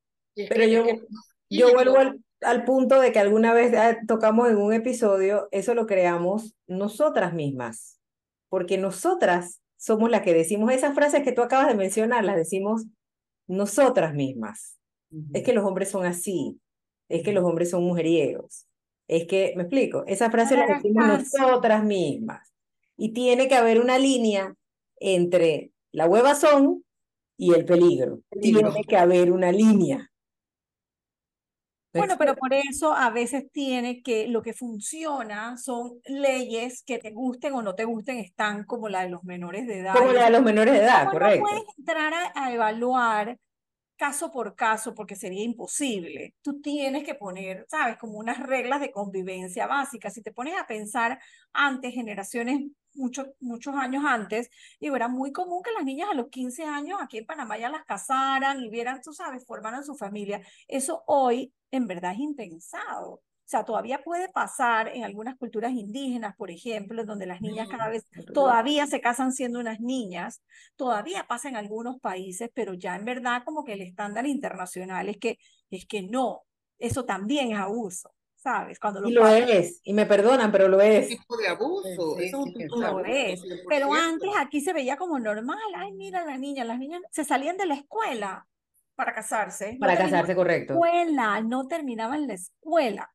Pero 0.50 0.66
yo, 0.66 0.84
que- 0.86 1.02
yo 1.50 1.74
vuelvo 1.74 1.98
al, 1.98 2.20
al 2.42 2.64
punto 2.66 3.00
de 3.00 3.12
que 3.12 3.20
alguna 3.20 3.54
vez 3.54 3.74
ah, 3.76 3.98
tocamos 4.08 4.50
en 4.50 4.58
un 4.58 4.74
episodio, 4.74 5.48
eso 5.52 5.74
lo 5.74 5.86
creamos 5.88 6.56
nosotras 6.68 7.34
mismas, 7.34 8.00
porque 8.50 8.78
nosotras 8.78 9.62
somos 9.78 10.10
las 10.10 10.22
que 10.24 10.34
decimos 10.34 10.72
esas 10.74 10.96
frases 10.96 11.24
que 11.24 11.32
tú 11.32 11.42
acabas 11.42 11.68
de 11.68 11.76
mencionar, 11.76 12.24
las 12.26 12.36
decimos 12.36 12.86
nosotras 13.48 14.14
mismas. 14.14 14.78
Es 15.34 15.44
que 15.44 15.54
los 15.54 15.66
hombres 15.66 15.90
son 15.90 16.06
así, 16.06 16.60
es 17.10 17.24
que 17.24 17.32
los 17.34 17.44
hombres 17.46 17.70
son 17.70 17.84
mujeriegos, 17.84 18.68
es 19.08 19.26
que, 19.28 19.54
¿me 19.56 19.64
explico? 19.64 20.04
Esa 20.08 20.30
frase 20.32 20.58
la 20.58 20.66
decimos 20.68 21.06
nosotras 21.08 21.84
mismas. 21.84 22.52
Y 22.98 23.14
tiene 23.14 23.48
que 23.48 23.56
haber 23.56 23.80
una 23.80 23.98
línea 24.00 24.54
entre 25.00 25.72
la 25.92 26.08
huevazón 26.08 26.84
y 27.38 27.54
el 27.54 27.66
peligro. 27.66 28.22
Peligro. 28.30 28.72
Tiene 28.74 28.84
que 28.88 28.98
haber 28.98 29.32
una 29.32 29.52
línea. 29.52 30.10
¿Me 31.94 32.02
Bueno, 32.02 32.16
pero 32.18 32.36
por 32.36 32.54
eso 32.54 32.94
a 32.94 33.10
veces 33.10 33.52
tiene 33.52 34.02
que 34.04 34.28
lo 34.28 34.42
que 34.42 34.54
funciona 34.54 35.58
son 35.58 36.00
leyes 36.06 36.84
que 36.84 37.00
te 37.00 37.12
gusten 37.12 37.54
o 37.54 37.62
no 37.62 37.76
te 37.76 37.86
gusten, 37.86 38.18
están 38.18 38.66
como 38.66 38.90
la 38.90 39.04
de 39.04 39.10
los 39.10 39.24
menores 39.24 39.68
de 39.68 39.80
edad. 39.80 39.96
Como 39.96 40.14
la 40.14 40.26
de 40.26 40.32
los 40.32 40.44
menores 40.44 40.74
de 40.74 40.80
edad, 40.82 41.06
Como 41.06 41.14
no 41.14 41.20
correcto. 41.20 41.50
puedes 41.50 41.64
entrar 41.78 42.14
a, 42.14 42.32
a 42.36 42.54
evaluar 42.54 43.38
caso 43.98 44.32
por 44.32 44.56
caso 44.56 44.94
porque 44.94 45.16
sería 45.16 45.44
imposible. 45.44 46.36
Tú 46.42 46.62
tienes 46.62 47.04
que 47.04 47.16
poner, 47.16 47.66
¿sabes? 47.70 47.98
Como 47.98 48.20
unas 48.20 48.40
reglas 48.40 48.80
de 48.82 48.92
convivencia 48.92 49.68
básicas. 49.68 50.14
Si 50.14 50.22
te 50.22 50.32
pones 50.32 50.56
a 50.60 50.68
pensar 50.68 51.20
antes, 51.54 51.94
generaciones, 51.94 52.62
muchos, 52.94 53.28
muchos 53.40 53.76
años 53.76 54.04
antes, 54.06 54.50
digo, 54.80 54.96
era 54.96 55.08
muy 55.08 55.32
común 55.32 55.64
que 55.64 55.72
las 55.72 55.84
niñas 55.84 56.10
a 56.12 56.16
los 56.16 56.30
15 56.30 56.64
años 56.64 57.00
aquí 57.02 57.18
en 57.20 57.26
Panamá 57.26 57.58
ya 57.58 57.70
las 57.70 57.86
casaran 57.86 58.62
y 58.62 58.70
vieran, 58.70 59.02
tú 59.02 59.14
sabes, 59.14 59.46
formaran 59.46 59.84
su 59.84 59.96
familia. 59.96 60.42
Eso 60.68 61.04
hoy 61.08 61.54
en 61.72 61.88
verdad 61.88 62.14
es 62.14 62.20
impensado. 62.20 63.22
O 63.48 63.50
sea, 63.50 63.64
todavía 63.64 64.04
puede 64.04 64.28
pasar 64.28 64.90
en 64.90 65.06
algunas 65.06 65.38
culturas 65.38 65.72
indígenas, 65.72 66.36
por 66.36 66.52
ejemplo, 66.52 67.06
donde 67.06 67.26
las 67.26 67.40
niñas 67.40 67.70
cada 67.70 67.88
vez 67.88 68.06
todavía 68.34 68.88
se 68.88 69.00
casan 69.00 69.32
siendo 69.32 69.60
unas 69.60 69.80
niñas, 69.80 70.42
todavía 70.76 71.26
pasa 71.30 71.48
en 71.48 71.56
algunos 71.56 71.98
países, 72.02 72.50
pero 72.54 72.74
ya 72.74 72.98
en 72.98 73.06
verdad 73.06 73.44
como 73.46 73.64
que 73.64 73.72
el 73.72 73.82
estándar 73.82 74.28
internacional 74.28 75.08
es 75.08 75.18
que, 75.18 75.40
es 75.70 75.86
que 75.86 76.02
no, 76.02 76.44
eso 76.78 77.06
también 77.06 77.54
es 77.54 77.58
abuso, 77.58 78.14
¿sabes? 78.36 78.80
Cuando 78.82 79.00
Y 79.00 79.14
los 79.14 79.14
lo 79.14 79.22
padres 79.22 79.50
es, 79.50 79.82
y 79.84 79.94
me 79.94 80.06
perdonan, 80.06 80.52
pero 80.52 80.68
lo 80.68 80.82
es. 80.82 81.08
tipo 81.08 81.38
de 81.38 81.48
abuso. 81.48 82.20
Es 82.20 82.34
un 82.34 82.54
tipo 82.54 82.76
de 82.76 82.82
lo 82.82 82.88
abuso, 82.88 83.06
es, 83.06 83.42
100%. 83.42 83.64
pero 83.70 83.94
antes 83.94 84.30
aquí 84.38 84.60
se 84.60 84.74
veía 84.74 84.98
como 84.98 85.20
normal, 85.20 85.58
ay, 85.74 85.94
mira 85.94 86.26
la 86.26 86.38
niña, 86.38 86.66
las 86.66 86.80
niñas 86.80 87.02
se 87.12 87.24
salían 87.24 87.56
de 87.56 87.66
la 87.66 87.76
escuela 87.76 88.46
para 88.98 89.14
casarse, 89.16 89.78
no 89.80 89.80
Para 89.80 89.98
terminaban 89.98 90.04
casarse, 90.04 90.36
la 90.36 90.36
correcto. 90.36 90.76
escuela, 90.82 91.42
no 91.42 91.68
terminaban 91.70 92.28
la 92.28 92.36
escuela 92.36 93.14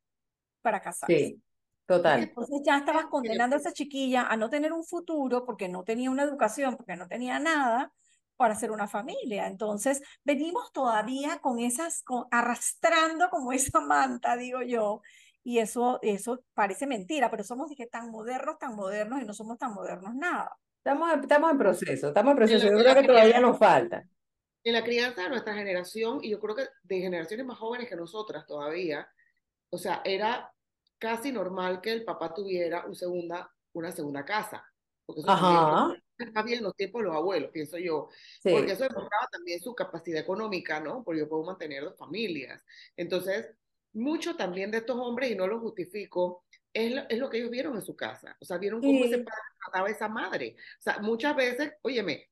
para 0.62 0.80
casarse. 0.82 1.06
Sí, 1.06 1.40
total. 1.86 2.36
Entonces 2.36 2.60
ya 2.66 2.78
estabas 2.78 3.06
condenando 3.06 3.56
a 3.56 3.58
esa 3.60 3.72
chiquilla 3.72 4.24
a 4.28 4.36
no 4.36 4.50
tener 4.50 4.72
un 4.72 4.84
futuro 4.84 5.44
porque 5.46 5.68
no 5.68 5.84
tenía 5.84 6.10
una 6.10 6.24
educación, 6.24 6.76
porque 6.76 6.96
no 6.96 7.08
tenía 7.08 7.38
nada 7.40 7.92
para 8.36 8.54
hacer 8.54 8.70
una 8.70 8.88
familia. 8.88 9.46
Entonces 9.46 10.02
venimos 10.24 10.72
todavía 10.72 11.38
con 11.40 11.58
esas, 11.58 12.02
con- 12.02 12.26
arrastrando 12.30 13.30
como 13.30 13.52
esa 13.52 13.80
manta, 13.80 14.36
digo 14.36 14.62
yo, 14.62 15.00
y 15.44 15.58
eso, 15.58 15.98
eso 16.02 16.44
parece 16.54 16.86
mentira, 16.86 17.30
pero 17.30 17.44
somos 17.44 17.68
dije, 17.70 17.86
tan 17.86 18.10
modernos, 18.10 18.58
tan 18.58 18.76
modernos 18.76 19.22
y 19.22 19.24
no 19.24 19.34
somos 19.34 19.58
tan 19.58 19.72
modernos 19.74 20.14
nada. 20.14 20.56
Estamos, 20.80 21.12
estamos 21.22 21.50
en 21.52 21.58
proceso, 21.58 22.08
estamos 22.08 22.30
en 22.32 22.36
proceso. 22.36 22.66
Yo 22.68 22.78
creo 22.78 22.94
que 22.94 23.04
todavía 23.04 23.40
nos 23.40 23.58
falta. 23.58 24.06
En 24.64 24.74
la 24.74 24.84
crianza 24.84 25.22
de 25.22 25.28
nuestra 25.28 25.54
generación, 25.54 26.20
y 26.22 26.30
yo 26.30 26.40
creo 26.40 26.54
que 26.54 26.68
de 26.82 27.00
generaciones 27.00 27.46
más 27.46 27.58
jóvenes 27.58 27.88
que 27.88 27.96
nosotras 27.96 28.46
todavía, 28.46 29.08
o 29.70 29.78
sea, 29.78 30.02
era 30.04 30.52
casi 30.98 31.32
normal 31.32 31.80
que 31.80 31.92
el 31.92 32.04
papá 32.04 32.32
tuviera 32.32 32.86
un 32.86 32.94
segunda, 32.94 33.50
una 33.72 33.90
segunda 33.90 34.24
casa. 34.24 34.64
Porque 35.04 35.22
eso 35.22 35.96
más 36.32 36.44
bien 36.44 36.62
los 36.62 36.76
tiempos 36.76 37.02
de 37.02 37.08
los 37.08 37.16
abuelos, 37.16 37.50
pienso 37.50 37.78
yo, 37.78 38.08
porque 38.42 38.72
eso 38.72 38.84
demostraba 38.84 39.26
también 39.30 39.60
su 39.60 39.74
capacidad 39.74 40.20
económica, 40.20 40.78
¿no? 40.78 41.02
Porque 41.02 41.20
yo 41.20 41.28
puedo 41.28 41.44
mantener 41.44 41.82
dos 41.82 41.96
familias. 41.96 42.62
Entonces, 42.96 43.50
mucho 43.92 44.36
también 44.36 44.70
de 44.70 44.78
estos 44.78 44.96
hombres, 44.96 45.30
y 45.30 45.34
no 45.34 45.46
lo 45.46 45.58
justifico, 45.58 46.44
es 46.72 46.92
lo, 46.92 47.02
es 47.08 47.18
lo 47.18 47.28
que 47.28 47.38
ellos 47.38 47.50
vieron 47.50 47.74
en 47.74 47.82
su 47.82 47.96
casa. 47.96 48.36
O 48.40 48.44
sea, 48.44 48.58
vieron 48.58 48.80
cómo 48.80 49.04
ese 49.04 49.18
padre 49.18 49.42
trataba 49.64 49.88
a 49.88 49.90
esa 49.90 50.08
madre. 50.08 50.56
O 50.78 50.82
sea, 50.82 50.98
muchas 51.00 51.34
veces, 51.34 51.72
óyeme, 51.82 52.30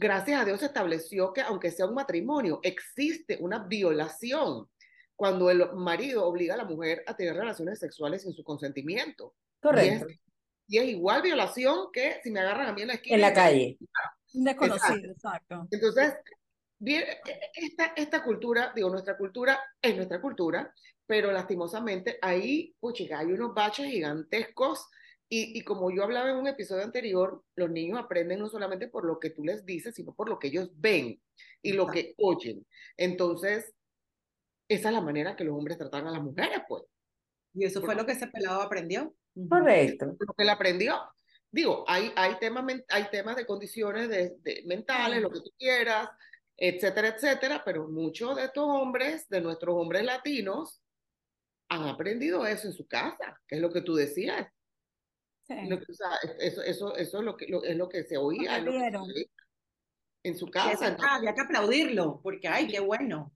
gracias 0.00 0.40
a 0.40 0.44
Dios 0.46 0.60
se 0.60 0.66
estableció 0.66 1.32
que 1.32 1.42
aunque 1.42 1.70
sea 1.70 1.86
un 1.86 1.94
matrimonio, 1.94 2.58
existe 2.62 3.36
una 3.40 3.58
violación 3.58 4.66
cuando 5.14 5.50
el 5.50 5.72
marido 5.74 6.24
obliga 6.24 6.54
a 6.54 6.56
la 6.56 6.64
mujer 6.64 7.04
a 7.06 7.14
tener 7.14 7.36
relaciones 7.36 7.78
sexuales 7.78 8.22
sin 8.22 8.32
su 8.32 8.42
consentimiento. 8.42 9.34
Correcto. 9.60 10.06
Y 10.66 10.78
es, 10.78 10.88
igual 10.88 11.20
violación 11.20 11.88
que 11.92 12.18
si 12.22 12.30
me 12.30 12.40
agarran 12.40 12.68
a 12.68 12.72
mí 12.72 12.80
en 12.82 12.88
la 12.88 12.94
esquina. 12.94 13.14
En 13.16 13.20
la 13.20 13.34
calle. 13.34 13.76
Desconocido, 14.32 15.10
exacto. 15.12 15.68
Entonces, 15.70 16.14
bien, 16.78 17.04
esta, 17.54 17.92
esta 17.94 18.24
cultura, 18.24 18.72
digo, 18.74 18.88
nuestra 18.88 19.18
cultura 19.18 19.60
es 19.82 19.94
nuestra 19.94 20.22
cultura, 20.22 20.72
pero 21.04 21.30
lastimosamente 21.30 22.18
ahí, 22.22 22.74
puchica, 22.80 23.18
hay 23.18 23.32
unos 23.32 23.52
baches 23.52 23.90
gigantescos 23.90 24.88
y, 25.32 25.56
y, 25.58 25.62
como 25.62 25.90
yo 25.90 26.02
hablaba 26.02 26.28
en 26.28 26.36
un 26.36 26.48
episodio 26.48 26.82
anterior, 26.82 27.42
los 27.54 27.70
niños 27.70 27.98
aprenden 27.98 28.40
no 28.40 28.48
solamente 28.48 28.88
por 28.88 29.04
lo 29.04 29.18
que 29.20 29.30
tú 29.30 29.44
les 29.44 29.64
dices, 29.64 29.94
sino 29.94 30.12
por 30.12 30.28
lo 30.28 30.38
que 30.38 30.48
ellos 30.48 30.70
ven 30.74 31.22
y 31.62 31.72
lo 31.72 31.86
que 31.86 32.14
oyen. 32.18 32.66
Entonces, 32.96 33.72
esa 34.68 34.88
es 34.88 34.94
la 34.94 35.00
manera 35.00 35.36
que 35.36 35.44
los 35.44 35.56
hombres 35.56 35.78
tratan 35.78 36.06
a 36.06 36.10
las 36.10 36.22
mujeres, 36.22 36.60
pues. 36.68 36.84
Y 37.54 37.64
eso 37.64 37.80
fue 37.80 37.94
lo 37.94 38.06
que 38.06 38.12
ese 38.12 38.28
pelado 38.28 38.60
aprendió. 38.60 39.14
Correcto. 39.48 40.16
Lo 40.18 40.34
que 40.34 40.42
él 40.42 40.50
aprendió. 40.50 41.00
Digo, 41.50 41.84
hay, 41.88 42.12
hay, 42.14 42.38
temas, 42.38 42.64
hay 42.88 43.10
temas 43.10 43.36
de 43.36 43.46
condiciones 43.46 44.08
de, 44.08 44.62
mentales, 44.66 45.20
lo 45.20 45.30
que 45.30 45.40
tú 45.40 45.50
quieras, 45.58 46.08
etcétera, 46.56 47.08
etcétera, 47.08 47.62
pero 47.64 47.88
muchos 47.88 48.36
de 48.36 48.44
estos 48.44 48.64
hombres, 48.64 49.28
de 49.28 49.40
nuestros 49.40 49.74
hombres 49.74 50.04
latinos, 50.04 50.80
han 51.68 51.88
aprendido 51.88 52.46
eso 52.46 52.68
en 52.68 52.72
su 52.72 52.86
casa, 52.86 53.40
que 53.48 53.56
es 53.56 53.60
lo 53.60 53.72
que 53.72 53.80
tú 53.80 53.94
decías. 53.94 54.46
Sí. 55.50 55.68
eso, 56.38 56.62
eso, 56.62 56.96
eso 56.96 57.18
es, 57.18 57.24
lo 57.24 57.36
que, 57.36 57.46
es 57.64 57.76
lo 57.76 57.88
que 57.88 58.04
se 58.04 58.16
oía. 58.16 58.58
en 60.22 60.38
su 60.38 60.46
casa. 60.48 60.96
había 61.00 61.34
que 61.34 61.40
aplaudirlo, 61.40 62.20
porque, 62.22 62.46
ay, 62.46 62.68
qué 62.68 62.78
bueno. 62.78 63.32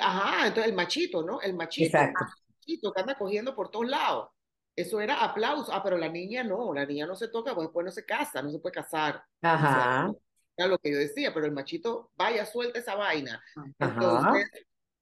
Ajá, 0.00 0.46
entonces 0.46 0.70
el 0.70 0.76
machito, 0.76 1.22
¿no? 1.22 1.42
El 1.42 1.54
machito, 1.54 1.98
Exacto. 1.98 2.24
el 2.24 2.54
machito 2.54 2.92
que 2.92 3.00
anda 3.00 3.14
cogiendo 3.16 3.54
por 3.54 3.70
todos 3.70 3.86
lados. 3.86 4.30
Eso 4.74 5.00
era 5.00 5.22
aplauso. 5.22 5.72
Ah, 5.72 5.82
pero 5.82 5.98
la 5.98 6.08
niña 6.08 6.42
no, 6.42 6.72
la 6.72 6.86
niña 6.86 7.06
no 7.06 7.16
se 7.16 7.28
toca, 7.28 7.54
pues 7.54 7.66
después 7.66 7.84
no 7.84 7.90
se 7.90 8.06
casa, 8.06 8.40
no 8.40 8.50
se 8.50 8.60
puede 8.60 8.74
casar. 8.74 9.22
Ajá. 9.42 10.10
era 10.56 10.68
lo 10.68 10.78
que 10.78 10.92
yo 10.92 10.98
decía, 10.98 11.34
pero 11.34 11.44
el 11.44 11.52
machito, 11.52 12.12
vaya, 12.16 12.46
suelta 12.46 12.78
esa 12.78 12.94
vaina. 12.94 13.42
Ajá. 13.78 14.32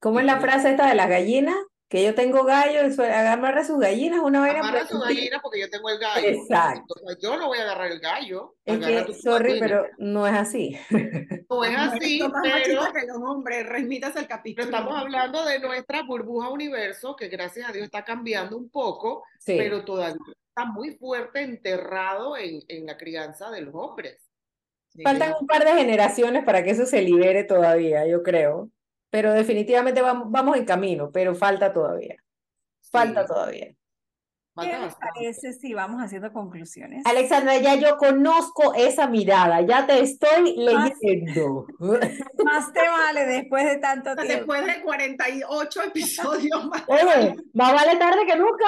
¿Cómo 0.00 0.18
es 0.18 0.26
la 0.26 0.40
frase 0.40 0.70
esta 0.70 0.88
de 0.88 0.94
las 0.96 1.08
gallinas? 1.08 1.56
Que 1.88 2.02
yo 2.02 2.14
tengo 2.16 2.44
gallo, 2.44 2.80
agarra 3.04 3.64
sus 3.64 3.78
gallinas, 3.78 4.20
una 4.20 4.40
vaina. 4.40 4.58
Agarra 4.58 4.86
sus 4.86 5.00
gallinas 5.00 5.40
porque 5.40 5.60
yo 5.60 5.70
tengo 5.70 5.88
el 5.88 5.98
gallo. 5.98 6.26
Exacto. 6.26 6.94
yo 7.20 7.36
no 7.36 7.46
voy 7.46 7.58
a 7.58 7.62
agarrar 7.62 7.92
el 7.92 8.00
gallo. 8.00 8.56
Es 8.64 8.78
que, 8.78 9.14
sorry, 9.14 9.60
pero 9.60 9.86
no 9.98 10.26
es 10.26 10.34
así. 10.34 10.76
No 11.48 11.64
es 11.64 11.76
así, 11.78 12.20
pero... 12.42 12.92
que 12.92 13.06
los 13.06 13.18
hombres, 13.18 13.66
remítas 13.66 14.16
al 14.16 14.26
capítulo. 14.26 14.66
Pero 14.66 14.78
estamos 14.78 15.00
hablando 15.00 15.44
de 15.44 15.60
nuestra 15.60 16.02
burbuja 16.02 16.50
universo, 16.50 17.14
que 17.14 17.28
gracias 17.28 17.68
a 17.68 17.72
Dios 17.72 17.84
está 17.84 18.04
cambiando 18.04 18.56
un 18.56 18.68
poco, 18.68 19.22
sí. 19.38 19.54
pero 19.56 19.84
todavía 19.84 20.16
está 20.48 20.64
muy 20.64 20.96
fuerte 20.96 21.42
enterrado 21.42 22.36
en, 22.36 22.62
en 22.66 22.86
la 22.86 22.96
crianza 22.96 23.50
de 23.50 23.60
los 23.60 23.74
hombres. 23.74 24.18
Faltan 25.04 25.34
un 25.40 25.46
par 25.46 25.64
de 25.64 25.74
generaciones 25.74 26.44
para 26.44 26.64
que 26.64 26.70
eso 26.70 26.84
se 26.84 27.00
libere 27.02 27.44
todavía, 27.44 28.06
yo 28.06 28.22
creo 28.24 28.70
pero 29.16 29.32
definitivamente 29.32 30.02
vamos, 30.02 30.30
vamos 30.30 30.58
en 30.58 30.66
camino, 30.66 31.10
pero 31.10 31.34
falta 31.34 31.72
todavía. 31.72 32.16
Falta 32.90 33.22
sí. 33.22 33.28
todavía. 33.28 33.74
¿Qué 34.60 34.78
les 34.78 34.94
parece 34.94 35.54
si 35.54 35.72
vamos 35.72 36.02
haciendo 36.02 36.30
conclusiones? 36.34 37.02
Alexandra, 37.06 37.56
ya 37.56 37.76
yo 37.76 37.96
conozco 37.96 38.74
esa 38.74 39.06
mirada, 39.06 39.62
ya 39.62 39.86
te 39.86 40.00
estoy 40.00 40.54
leyendo. 40.54 41.66
Más, 41.78 41.98
más 42.44 42.72
te 42.74 42.86
vale 42.86 43.24
después 43.24 43.64
de 43.64 43.78
tanto 43.78 44.14
tiempo. 44.16 44.34
Después 44.34 44.66
de 44.66 44.82
48 44.82 45.82
episodios 45.84 46.66
más. 46.66 46.84
Oye, 46.88 47.36
más 47.54 47.72
vale 47.72 47.96
tarde 47.96 48.26
que 48.26 48.36
nunca. 48.36 48.66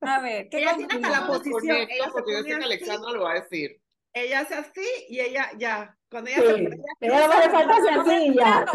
A 0.00 0.20
ver, 0.20 0.48
¿qué 0.48 0.58
ella 0.58 0.74
tiene 0.76 0.94
hasta 0.94 1.10
la 1.10 1.26
posición. 1.28 1.76
Ella 1.76 2.10
porque 2.10 2.32
yo 2.32 2.42
sé 2.42 2.48
que 2.48 2.54
Alexandra 2.54 3.12
lo 3.12 3.22
va 3.22 3.30
a 3.30 3.34
decir. 3.34 3.79
Ella 4.12 4.40
hace 4.40 4.54
así 4.54 4.86
y 5.08 5.20
ella 5.20 5.50
ya, 5.56 5.96
cuando 6.10 6.30
ella 6.30 6.40
Sí. 6.40 6.46
se 6.48 6.54
ella, 6.62 6.76
Ella 7.00 7.26
no 7.28 7.38
le 7.40 7.50
falta 7.50 7.74
hacer 7.76 8.00
así 8.00 8.34
ya. 8.34 8.66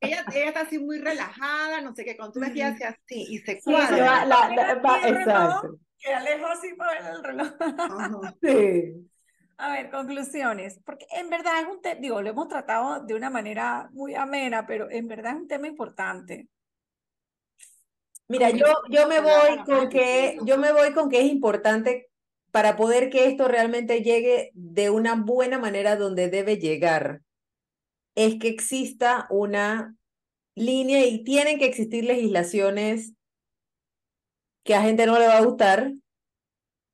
ella, 0.00 0.24
ella 0.32 0.48
está 0.48 0.60
así 0.60 0.78
muy 0.78 0.98
relajada, 0.98 1.80
no 1.80 1.94
sé 1.94 2.04
qué, 2.04 2.16
cuando 2.16 2.32
tú 2.34 2.40
ves 2.40 2.50
que 2.50 2.56
ella 2.60 2.68
hace 2.68 2.84
así 2.86 3.26
y 3.28 3.38
se 3.38 3.56
Sí, 3.56 3.60
se 3.62 3.72
va, 3.72 3.86
cuadra. 3.88 4.24
la- 4.24 4.48
la- 4.54 4.74
va- 4.76 5.08
exacto. 5.08 5.78
Que 5.98 6.14
alejo 6.14 6.46
así 6.46 6.74
para 6.74 6.92
ver 7.02 7.12
el 7.14 7.24
reloj. 7.24 7.48
Ajá. 7.60 8.34
Sí. 8.42 9.10
A 9.58 9.72
ver, 9.72 9.90
conclusiones, 9.90 10.80
porque 10.84 11.06
en 11.12 11.30
verdad 11.30 11.60
es 11.62 11.66
un 11.66 11.80
tema, 11.80 11.98
digo, 12.00 12.20
lo 12.20 12.28
hemos 12.28 12.46
tratado 12.48 13.00
de 13.06 13.14
una 13.14 13.30
manera 13.30 13.88
muy 13.92 14.14
amena, 14.14 14.66
pero 14.66 14.90
en 14.90 15.08
verdad 15.08 15.32
es 15.32 15.38
un 15.40 15.48
tema 15.48 15.66
importante. 15.66 16.48
Mira, 18.28 18.50
yo, 18.50 18.66
yo 18.90 19.08
me 19.08 19.20
voy 19.20 19.58
con 19.64 19.88
que, 19.88 20.36
yo 20.42 20.58
me 20.58 20.72
voy 20.72 20.92
con 20.92 21.08
que 21.08 21.20
es 21.20 21.26
importante 21.26 22.10
para 22.56 22.74
poder 22.74 23.10
que 23.10 23.26
esto 23.26 23.48
realmente 23.48 24.00
llegue 24.00 24.50
de 24.54 24.88
una 24.88 25.14
buena 25.14 25.58
manera 25.58 25.94
donde 25.94 26.30
debe 26.30 26.56
llegar, 26.56 27.20
es 28.14 28.36
que 28.38 28.48
exista 28.48 29.26
una 29.28 29.94
línea 30.54 31.04
y 31.04 31.22
tienen 31.22 31.58
que 31.58 31.66
existir 31.66 32.04
legislaciones 32.04 33.12
que 34.64 34.74
a 34.74 34.80
gente 34.80 35.04
no 35.04 35.18
le 35.18 35.26
va 35.26 35.36
a 35.36 35.44
gustar, 35.44 35.92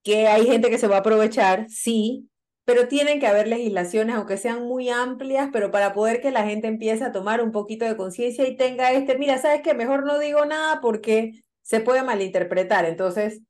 que 0.02 0.26
hay 0.26 0.48
gente 0.48 0.68
que 0.68 0.78
se 0.78 0.88
va 0.88 0.96
a 0.96 0.98
aprovechar, 0.98 1.70
sí, 1.70 2.28
pero 2.64 2.88
tienen 2.88 3.20
que 3.20 3.28
haber 3.28 3.46
legislaciones, 3.46 4.16
aunque 4.16 4.38
sean 4.38 4.64
muy 4.64 4.88
amplias, 4.88 5.50
pero 5.52 5.70
para 5.70 5.92
poder 5.92 6.20
que 6.20 6.32
la 6.32 6.42
gente 6.42 6.66
empiece 6.66 7.04
a 7.04 7.12
tomar 7.12 7.40
un 7.40 7.52
poquito 7.52 7.84
de 7.84 7.96
conciencia 7.96 8.48
y 8.48 8.56
tenga 8.56 8.90
este, 8.90 9.16
mira, 9.16 9.38
¿sabes 9.38 9.60
qué? 9.62 9.74
Mejor 9.74 10.04
no 10.06 10.18
digo 10.18 10.44
nada 10.44 10.80
porque 10.80 11.44
se 11.62 11.78
puede 11.78 12.02
malinterpretar. 12.02 12.84
Entonces, 12.84 13.42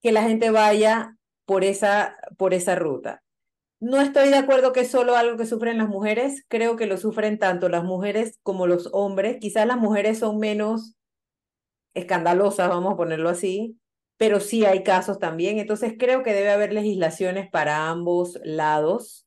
que 0.00 0.12
la 0.12 0.22
gente 0.22 0.50
vaya 0.50 1.16
por 1.44 1.64
esa, 1.64 2.16
por 2.36 2.54
esa 2.54 2.74
ruta. 2.74 3.22
No 3.80 4.00
estoy 4.00 4.30
de 4.30 4.36
acuerdo 4.36 4.72
que 4.72 4.80
es 4.80 4.90
solo 4.90 5.16
algo 5.16 5.36
que 5.36 5.46
sufren 5.46 5.78
las 5.78 5.88
mujeres, 5.88 6.44
creo 6.48 6.76
que 6.76 6.86
lo 6.86 6.96
sufren 6.96 7.38
tanto 7.38 7.68
las 7.68 7.84
mujeres 7.84 8.38
como 8.42 8.66
los 8.66 8.88
hombres. 8.92 9.38
Quizás 9.40 9.66
las 9.66 9.76
mujeres 9.76 10.18
son 10.20 10.38
menos 10.38 10.94
escandalosas, 11.94 12.68
vamos 12.68 12.94
a 12.94 12.96
ponerlo 12.96 13.28
así, 13.28 13.78
pero 14.16 14.40
sí 14.40 14.64
hay 14.64 14.82
casos 14.82 15.18
también. 15.18 15.58
Entonces 15.58 15.94
creo 15.98 16.22
que 16.22 16.32
debe 16.32 16.50
haber 16.50 16.72
legislaciones 16.72 17.50
para 17.50 17.88
ambos 17.88 18.38
lados. 18.44 19.26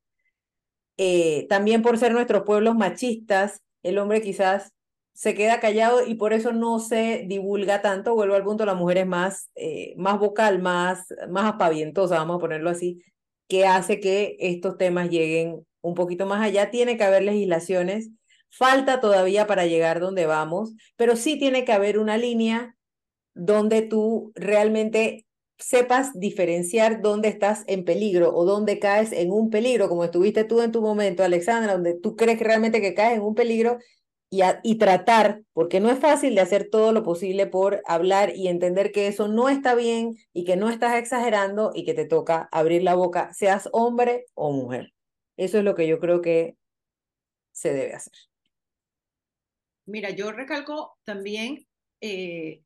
Eh, 0.98 1.46
también 1.50 1.82
por 1.84 1.98
ser 1.98 2.14
nuestros 2.14 2.44
pueblos 2.44 2.76
machistas, 2.76 3.62
el 3.84 4.00
hombre 4.00 4.22
quizás 4.22 4.74
se 5.18 5.34
queda 5.34 5.60
callado 5.60 6.06
y 6.06 6.14
por 6.14 6.32
eso 6.32 6.54
no 6.54 6.78
se 6.78 7.26
divulga 7.28 7.82
tanto. 7.82 8.14
Vuelvo 8.14 8.36
al 8.36 8.44
punto, 8.44 8.68
la 8.68 8.76
mujer 8.76 9.00
es 9.00 9.08
más, 9.08 9.50
eh, 9.56 9.96
más 9.98 10.20
vocal, 10.20 10.62
más, 10.62 11.08
más 11.28 11.46
aspavientosa, 11.46 12.18
vamos 12.18 12.36
a 12.36 12.40
ponerlo 12.40 12.70
así, 12.70 13.02
que 13.48 13.66
hace 13.66 14.00
que 14.00 14.38
estos 14.40 14.78
temas 14.78 15.10
lleguen 15.10 15.66
un 15.82 15.96
poquito 15.96 16.28
más 16.28 16.44
allá. 16.44 16.70
Tiene 16.70 16.98
que 16.98 17.04
haber 17.04 17.24
legislaciones, 17.24 18.12
falta 18.52 19.00
todavía 19.00 19.48
para 19.48 19.66
llegar 19.66 20.00
donde 20.00 20.28
vamos, 20.28 20.76
pero 20.96 21.16
sí 21.16 21.40
tiene 21.40 21.66
que 21.66 21.74
haber 21.74 21.98
una 21.98 22.16
línea 22.20 22.76
donde 23.34 23.82
tú 23.82 24.32
realmente 24.36 25.26
sepas 25.58 26.12
diferenciar 26.14 27.02
dónde 27.02 27.30
estás 27.30 27.64
en 27.66 27.86
peligro 27.86 28.36
o 28.36 28.46
dónde 28.46 28.78
caes 28.78 29.12
en 29.14 29.32
un 29.32 29.50
peligro, 29.50 29.90
como 29.90 30.04
estuviste 30.04 30.44
tú 30.44 30.62
en 30.62 30.72
tu 30.72 30.84
momento, 30.84 31.24
Alexandra, 31.24 31.74
donde 31.74 31.96
tú 31.96 32.16
crees 32.16 32.40
realmente 32.40 32.82
que 32.82 32.94
caes 32.94 33.18
en 33.18 33.24
un 33.24 33.34
peligro 33.34 33.80
y, 34.30 34.42
a, 34.42 34.60
y 34.64 34.76
tratar, 34.76 35.44
porque 35.54 35.80
no 35.80 35.90
es 35.90 36.00
fácil 36.00 36.36
de 36.36 36.42
hacer 36.42 36.70
todo 36.70 36.92
lo 36.92 37.04
posible 37.04 37.48
por 37.48 37.82
hablar 37.86 38.36
y 38.36 38.48
entender 38.48 38.92
que 38.92 39.08
eso 39.08 39.28
no 39.28 39.50
está 39.50 39.76
bien 39.76 40.18
y 40.34 40.44
que 40.44 40.58
no 40.58 40.70
estás 40.70 40.96
exagerando 40.96 41.72
y 41.74 41.86
que 41.86 41.94
te 41.94 42.06
toca 42.06 42.50
abrir 42.52 42.84
la 42.84 42.96
boca, 42.96 43.34
seas 43.34 43.70
hombre 43.72 44.26
o 44.34 44.52
mujer. 44.52 44.94
Eso 45.38 45.60
es 45.60 45.64
lo 45.64 45.76
que 45.76 45.88
yo 45.88 46.00
creo 46.00 46.22
que 46.22 46.58
se 47.52 47.74
debe 47.74 47.94
hacer. 47.94 48.14
Mira, 49.86 50.10
yo 50.10 50.32
recalco 50.32 50.98
también, 51.06 51.66
eh, 52.02 52.62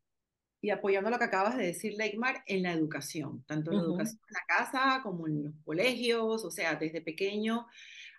y 0.62 0.70
apoyando 0.70 1.10
lo 1.10 1.18
que 1.18 1.26
acabas 1.26 1.58
de 1.58 1.68
decir, 1.68 1.94
Leikmar, 1.98 2.44
en 2.48 2.64
la 2.64 2.72
educación, 2.72 3.44
tanto 3.46 3.72
en 3.72 3.78
la 3.78 3.84
educación 3.84 4.20
en 4.28 4.34
la 4.34 4.46
casa 4.48 5.00
como 5.04 5.28
en 5.28 5.44
los 5.44 5.54
colegios, 5.64 6.44
o 6.44 6.52
sea, 6.52 6.76
desde 6.76 7.02
pequeño, 7.02 7.68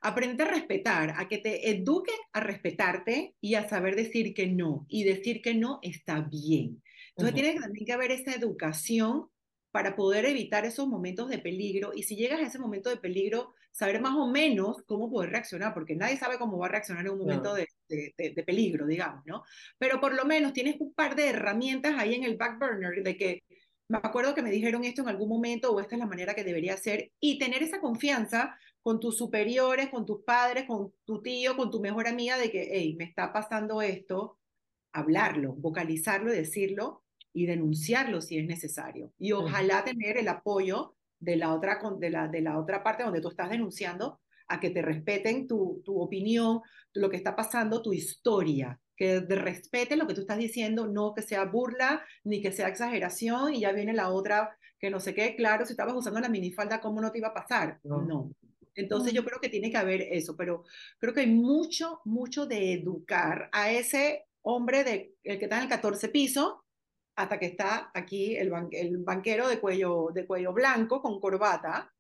aprende 0.02 0.42
a 0.42 0.48
respetar, 0.48 1.14
a 1.16 1.28
que 1.28 1.38
te 1.38 1.70
eduquen 1.70 2.16
a 2.32 2.40
respetarte 2.40 3.34
y 3.40 3.54
a 3.54 3.68
saber 3.68 3.96
decir 3.96 4.34
que 4.34 4.48
no, 4.48 4.84
y 4.88 5.04
decir 5.04 5.40
que 5.40 5.54
no 5.54 5.78
está 5.82 6.20
bien. 6.20 6.82
Entonces 7.10 7.34
Ujú. 7.34 7.42
tiene 7.42 7.60
también 7.60 7.86
que 7.86 7.92
haber 7.92 8.10
esa 8.10 8.34
educación 8.34 9.28
para 9.70 9.96
poder 9.96 10.26
evitar 10.26 10.66
esos 10.66 10.86
momentos 10.86 11.30
de 11.30 11.38
peligro 11.38 11.92
y 11.94 12.02
si 12.02 12.16
llegas 12.16 12.40
a 12.40 12.46
ese 12.46 12.58
momento 12.58 12.90
de 12.90 12.98
peligro, 12.98 13.54
saber 13.70 14.02
más 14.02 14.14
o 14.14 14.30
menos 14.30 14.82
cómo 14.86 15.10
poder 15.10 15.30
reaccionar, 15.30 15.72
porque 15.72 15.96
nadie 15.96 16.18
sabe 16.18 16.38
cómo 16.38 16.58
va 16.58 16.66
a 16.66 16.70
reaccionar 16.70 17.06
en 17.06 17.12
un 17.12 17.20
momento 17.20 17.54
de, 17.54 17.66
de, 17.88 18.44
peligro, 18.44 18.86
digamos, 18.86 19.22
¿no? 19.24 19.44
Pero 19.78 19.98
por 19.98 20.14
lo 20.14 20.26
menos 20.26 20.52
tienes 20.52 20.76
un 20.78 20.92
par 20.92 21.16
de 21.16 21.30
herramientas 21.30 21.94
ahí 21.96 22.14
en 22.14 22.24
el 22.24 22.36
back 22.36 22.58
burner 22.60 23.02
de 23.02 23.16
que 23.16 23.42
me 23.88 23.98
acuerdo 23.98 24.34
que 24.34 24.42
me 24.42 24.50
dijeron 24.50 24.84
esto 24.84 25.02
en 25.02 25.08
algún 25.08 25.28
momento 25.28 25.70
o 25.70 25.80
esta 25.80 25.94
es 25.94 26.00
la 26.00 26.06
manera 26.06 26.34
que 26.34 26.44
debería 26.44 26.76
ser 26.76 27.12
y 27.18 27.38
tener 27.38 27.62
esa 27.62 27.80
confianza 27.80 28.58
con 28.82 28.98
tus 28.98 29.16
superiores, 29.16 29.88
con 29.90 30.04
tus 30.04 30.22
padres, 30.24 30.66
con 30.66 30.92
tu 31.04 31.22
tío, 31.22 31.56
con 31.56 31.70
tu 31.70 31.80
mejor 31.80 32.08
amiga 32.08 32.36
de 32.36 32.50
que, 32.50 32.68
hey, 32.72 32.96
me 32.98 33.04
está 33.04 33.32
pasando 33.32 33.80
esto, 33.80 34.38
hablarlo, 34.92 35.54
vocalizarlo 35.54 36.32
y 36.32 36.36
decirlo 36.36 37.04
y 37.32 37.46
denunciarlo 37.46 38.20
si 38.20 38.38
es 38.38 38.46
necesario. 38.46 39.12
Y 39.18 39.32
ojalá 39.32 39.84
tener 39.84 40.18
el 40.18 40.28
apoyo 40.28 40.96
de 41.18 41.36
la 41.36 41.54
otra, 41.54 41.80
de 41.98 42.10
la, 42.10 42.28
de 42.28 42.40
la 42.40 42.58
otra 42.58 42.82
parte 42.82 43.04
donde 43.04 43.20
tú 43.20 43.28
estás 43.28 43.50
denunciando 43.50 44.20
a 44.48 44.58
que 44.58 44.70
te 44.70 44.82
respeten 44.82 45.46
tu, 45.46 45.80
tu 45.84 46.00
opinión, 46.00 46.60
lo 46.92 47.08
que 47.08 47.16
está 47.16 47.36
pasando, 47.36 47.80
tu 47.80 47.92
historia, 47.92 48.80
que 48.96 49.20
respeten 49.20 49.98
lo 49.98 50.06
que 50.06 50.14
tú 50.14 50.22
estás 50.22 50.38
diciendo, 50.38 50.88
no 50.88 51.14
que 51.14 51.22
sea 51.22 51.44
burla 51.44 52.04
ni 52.24 52.42
que 52.42 52.52
sea 52.52 52.68
exageración 52.68 53.54
y 53.54 53.60
ya 53.60 53.72
viene 53.72 53.94
la 53.94 54.10
otra 54.10 54.56
que 54.78 54.90
no 54.90 54.98
sé 54.98 55.14
qué, 55.14 55.36
claro, 55.36 55.64
si 55.64 55.72
estabas 55.72 55.94
usando 55.94 56.18
la 56.18 56.28
minifalda, 56.28 56.80
¿cómo 56.80 57.00
no 57.00 57.12
te 57.12 57.18
iba 57.18 57.28
a 57.28 57.34
pasar? 57.34 57.78
no. 57.84 58.32
Entonces 58.74 59.12
yo 59.12 59.24
creo 59.24 59.40
que 59.40 59.48
tiene 59.48 59.70
que 59.70 59.76
haber 59.76 60.02
eso, 60.02 60.36
pero 60.36 60.64
creo 60.98 61.12
que 61.12 61.20
hay 61.20 61.30
mucho, 61.30 62.00
mucho 62.04 62.46
de 62.46 62.72
educar 62.72 63.48
a 63.52 63.70
ese 63.70 64.26
hombre 64.42 64.84
de, 64.84 65.14
el 65.22 65.38
que 65.38 65.44
está 65.44 65.58
en 65.58 65.64
el 65.64 65.68
14 65.68 66.08
piso 66.08 66.64
hasta 67.16 67.38
que 67.38 67.46
está 67.46 67.90
aquí 67.94 68.36
el, 68.36 68.50
el 68.72 68.98
banquero 68.98 69.48
de 69.48 69.60
cuello, 69.60 70.08
de 70.14 70.26
cuello 70.26 70.52
blanco 70.52 71.02
con 71.02 71.20
corbata 71.20 71.92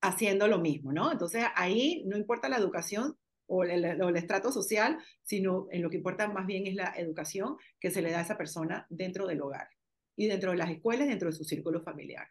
haciendo 0.00 0.48
lo 0.48 0.58
mismo, 0.58 0.92
¿no? 0.92 1.12
Entonces 1.12 1.44
ahí 1.54 2.04
no 2.06 2.16
importa 2.16 2.48
la 2.48 2.58
educación 2.58 3.16
o 3.46 3.64
el, 3.64 4.00
o 4.00 4.08
el, 4.08 4.16
estrato 4.16 4.52
social, 4.52 4.98
sino 5.22 5.66
en 5.70 5.82
lo 5.82 5.90
que 5.90 5.96
importa 5.96 6.28
más 6.28 6.46
bien 6.46 6.66
es 6.66 6.74
la 6.74 6.94
educación 6.96 7.56
que 7.80 7.90
se 7.90 8.02
le 8.02 8.10
da 8.10 8.18
a 8.18 8.22
esa 8.22 8.36
persona 8.36 8.86
dentro 8.90 9.26
del 9.26 9.40
hogar 9.40 9.68
y 10.16 10.26
dentro 10.26 10.50
de 10.50 10.58
las 10.58 10.70
escuelas, 10.70 11.08
dentro 11.08 11.30
de 11.30 11.36
su 11.36 11.44
círculo 11.44 11.82
familiar. 11.82 12.28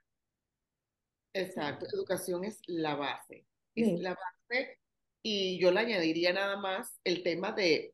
Exacto, 1.34 1.86
educación 1.93 2.43
es 2.43 2.61
la 2.67 2.95
base, 2.95 3.45
es 3.75 3.99
la 3.99 4.15
base 4.15 4.80
y 5.21 5.59
yo 5.59 5.71
le 5.71 5.82
añadiría 5.82 6.34
nada 6.34 6.57
más 6.57 6.99
el 7.03 7.21
tema 7.23 7.51
de 7.51 7.93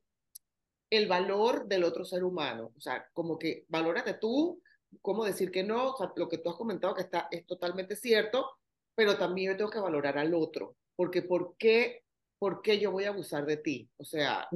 el 0.90 1.08
valor 1.08 1.68
del 1.68 1.84
otro 1.84 2.06
ser 2.06 2.24
humano, 2.24 2.72
o 2.78 2.80
sea, 2.80 3.08
como 3.14 3.40
que 3.40 3.66
valórate 3.68 4.14
tú, 4.14 4.62
cómo 5.02 5.26
decir 5.26 5.50
que 5.50 5.64
no, 5.64 5.92
o 5.92 5.98
sea, 5.98 6.14
lo 6.16 6.30
que 6.30 6.38
tú 6.38 6.52
has 6.52 6.56
comentado 6.56 6.94
que 6.94 7.02
está 7.02 7.28
es 7.32 7.46
totalmente 7.48 7.96
cierto, 7.96 8.52
pero 8.96 9.18
también 9.18 9.52
yo 9.52 9.58
tengo 9.58 9.72
que 9.72 9.80
valorar 9.80 10.18
al 10.20 10.34
otro, 10.36 10.78
porque 10.96 11.24
¿por 11.24 11.56
qué, 11.58 12.04
por 12.38 12.62
qué 12.62 12.80
yo 12.80 12.92
voy 12.92 13.06
a 13.06 13.10
abusar 13.10 13.46
de 13.46 13.58
ti? 13.58 13.90
O 13.98 14.06
sea, 14.06 14.48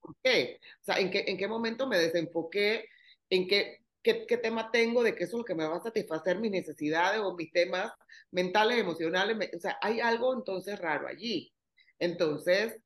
¿por 0.00 0.14
qué? 0.22 0.60
O 0.82 0.84
sea, 0.84 0.98
¿en 0.98 1.10
qué, 1.10 1.24
en 1.26 1.38
qué 1.38 1.48
momento 1.48 1.86
me 1.86 1.98
desenfoqué? 1.98 2.86
¿En 3.30 3.48
qué 3.48 3.81
qué, 4.02 4.36
tema 4.36 4.70
tengo, 4.70 5.02
de 5.02 5.14
qué 5.14 5.24
es 5.24 5.32
lo 5.32 5.44
que 5.44 5.54
me 5.54 5.66
va 5.66 5.76
a 5.76 5.82
satisfacer 5.82 6.38
mis 6.38 6.50
necesidades 6.50 7.20
o 7.20 7.34
mis 7.34 7.52
temas 7.52 7.92
mentales, 8.30 8.78
emocionales. 8.78 9.50
o 9.56 9.60
sea, 9.60 9.78
hay 9.80 10.00
algo 10.00 10.34
entonces 10.34 10.78
raro 10.78 11.06
allí. 11.06 11.52
Entonces, 11.98 12.76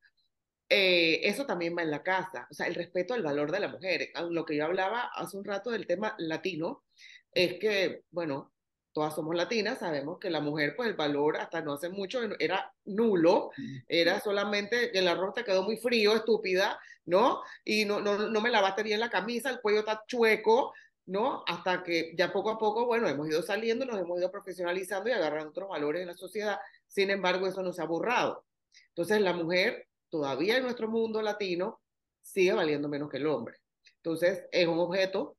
eh, 0.69 1.21
eso 1.23 1.47
también 1.47 1.77
va 1.77 1.83
en 1.83 1.91
la 1.91 2.03
casa, 2.03 2.49
o 2.51 2.55
sea, 2.55 2.67
el 2.67 2.75
respeto 2.75 3.15
al 3.15 3.23
valor 3.23 3.53
de 3.53 3.61
la 3.61 3.69
mujer. 3.69 4.11
Lo 4.31 4.45
que 4.45 4.57
yo 4.57 4.65
hablaba 4.65 5.11
hace 5.15 5.37
un 5.37 5.45
rato 5.45 5.71
del 5.71 5.87
tema 5.87 6.15
latino, 6.19 6.85
es 7.33 7.59
que, 7.59 8.03
bueno, 8.11 8.53
todas 8.93 9.15
somos 9.15 9.37
latinas, 9.37 9.79
sabemos 9.79 10.19
que 10.19 10.31
la 10.31 10.41
mujer, 10.41 10.75
pues 10.75 10.89
el 10.89 10.97
valor 10.97 11.37
hasta 11.37 11.61
no 11.61 11.75
hace 11.75 11.91
mucho 11.91 12.21
era 12.39 12.73
nulo, 12.87 13.51
era 13.87 14.21
solamente 14.21 14.99
el 14.99 15.07
arroz 15.07 15.35
te 15.35 15.45
quedó 15.45 15.63
muy 15.63 15.77
frío, 15.77 16.15
estúpida, 16.17 16.81
¿no? 17.05 17.43
Y 17.63 17.85
no, 17.85 18.01
no, 18.01 18.17
no 18.17 18.41
me 18.41 18.51
lavaste 18.51 18.83
bien 18.83 18.99
la 18.99 19.11
camisa, 19.11 19.51
el 19.51 19.61
cuello 19.61 19.81
está 19.81 20.03
chueco, 20.07 20.73
¿no? 21.07 21.45
Hasta 21.47 21.83
que 21.83 22.15
ya 22.17 22.33
poco 22.33 22.51
a 22.51 22.59
poco, 22.59 22.87
bueno, 22.87 23.09
hemos 23.09 23.29
ido 23.29 23.43
saliendo, 23.43 23.85
nos 23.85 23.99
hemos 23.99 24.19
ido 24.19 24.31
profesionalizando 24.31 25.09
y 25.09 25.13
agarrando 25.13 25.51
otros 25.51 25.69
valores 25.69 26.03
en 26.03 26.09
la 26.09 26.17
sociedad. 26.17 26.59
Sin 26.87 27.11
embargo, 27.11 27.47
eso 27.47 27.63
no 27.63 27.73
se 27.73 27.83
ha 27.83 27.87
borrado. 27.87 28.45
Entonces, 28.89 29.21
la 29.21 29.33
mujer 29.33 29.89
todavía 30.09 30.57
en 30.57 30.65
nuestro 30.65 30.89
mundo 30.89 31.23
latino 31.23 31.81
sigue 32.21 32.53
valiendo 32.53 32.89
menos 32.89 33.09
que 33.11 33.19
el 33.19 33.27
hombre. 33.27 33.57
Entonces, 33.97 34.45
es 34.51 34.67
un 34.67 34.79
objeto, 34.79 35.37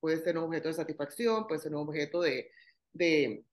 puede 0.00 0.18
ser 0.18 0.38
un 0.38 0.44
objeto 0.44 0.68
de 0.68 0.74
satisfacción, 0.74 1.46
puede 1.46 1.60
ser 1.60 1.74
un 1.74 1.86
objeto 1.86 2.20
de, 2.22 2.50
de 2.92 3.44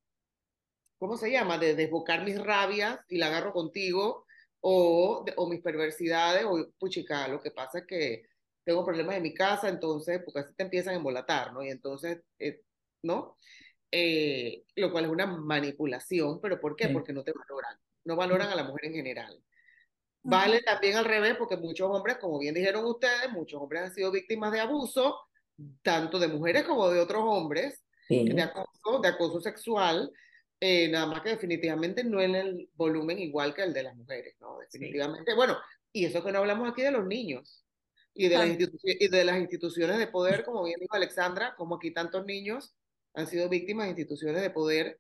¿cómo 0.98 1.18
se 1.18 1.32
llama? 1.32 1.58
De 1.58 1.76
desbocar 1.76 2.24
mis 2.24 2.42
rabias 2.42 3.00
y 3.10 3.18
la 3.18 3.28
agarro 3.28 3.52
contigo, 3.52 4.26
o, 4.62 5.24
o 5.36 5.50
mis 5.50 5.62
perversidades, 5.62 6.44
o 6.46 6.72
puchica, 6.80 7.28
lo 7.28 7.40
que 7.40 7.52
pasa 7.52 7.80
es 7.80 7.86
que 7.86 8.24
tengo 8.66 8.84
problemas 8.84 9.16
en 9.16 9.24
mi 9.24 9.34
casa, 9.34 9.70
entonces, 9.70 10.22
porque 10.26 10.40
así 10.40 10.54
te 10.56 10.64
empiezan 10.64 10.96
a 10.96 10.98
embolatar, 10.98 11.54
¿no? 11.54 11.64
Y 11.64 11.70
entonces, 11.70 12.22
eh, 12.40 12.62
¿no? 13.04 13.38
Eh, 13.92 14.64
lo 14.76 14.92
cual 14.92 15.06
es 15.06 15.12
una 15.12 15.28
manipulación, 15.28 16.42
pero 16.42 16.60
¿por 16.60 16.76
qué? 16.76 16.90
Porque 16.90 17.14
no 17.14 17.24
te 17.24 17.32
valoran, 17.32 17.78
no 18.04 18.16
valoran 18.16 18.50
a 18.50 18.56
la 18.56 18.64
mujer 18.64 18.86
en 18.86 18.94
general. 18.96 19.40
Vale 20.24 20.62
también 20.64 20.98
al 20.98 21.06
revés, 21.06 21.36
porque 21.38 21.56
muchos 21.56 21.90
hombres, 21.90 22.18
como 22.18 22.40
bien 22.40 22.56
dijeron 22.56 22.84
ustedes, 22.86 23.32
muchos 23.32 23.62
hombres 23.62 23.84
han 23.84 23.94
sido 23.94 24.12
víctimas 24.12 24.52
de 24.52 24.60
abuso, 24.60 25.20
tanto 25.84 26.18
de 26.18 26.28
mujeres 26.28 26.64
como 26.64 26.90
de 26.90 27.00
otros 27.00 27.22
hombres, 27.24 27.84
de, 28.10 28.42
acoso, 28.42 29.00
de 29.02 29.08
acoso 29.08 29.40
sexual, 29.40 30.12
eh, 30.60 30.90
nada 30.90 31.06
más 31.06 31.22
que 31.22 31.30
definitivamente 31.30 32.04
no 32.04 32.20
en 32.20 32.34
el 32.34 32.70
volumen 32.74 33.20
igual 33.20 33.54
que 33.54 33.62
el 33.62 33.74
de 33.74 33.84
las 33.84 33.96
mujeres, 33.96 34.36
¿no? 34.40 34.58
Definitivamente. 34.58 35.36
Bueno, 35.36 35.58
y 35.92 36.06
eso 36.06 36.24
que 36.24 36.32
no 36.32 36.40
hablamos 36.40 36.72
aquí 36.72 36.82
de 36.82 36.92
los 36.92 37.06
niños 37.06 37.65
y 38.18 38.30
de, 38.30 38.38
las 38.38 38.48
y 38.82 39.08
de 39.10 39.26
las 39.26 39.38
instituciones 39.38 40.00
de 40.00 40.08
poder, 40.08 40.46
como 40.46 40.64
bien 40.64 40.80
dijo 40.80 40.96
Alexandra, 40.96 41.54
como 41.58 41.76
aquí 41.76 41.92
tantos 41.92 42.26
niños 42.26 42.74
han 43.14 43.28
sido 43.28 43.50
víctimas 43.50 43.86
de 43.86 43.92
instituciones 43.92 44.42
de 44.42 44.50
poder 44.50 45.00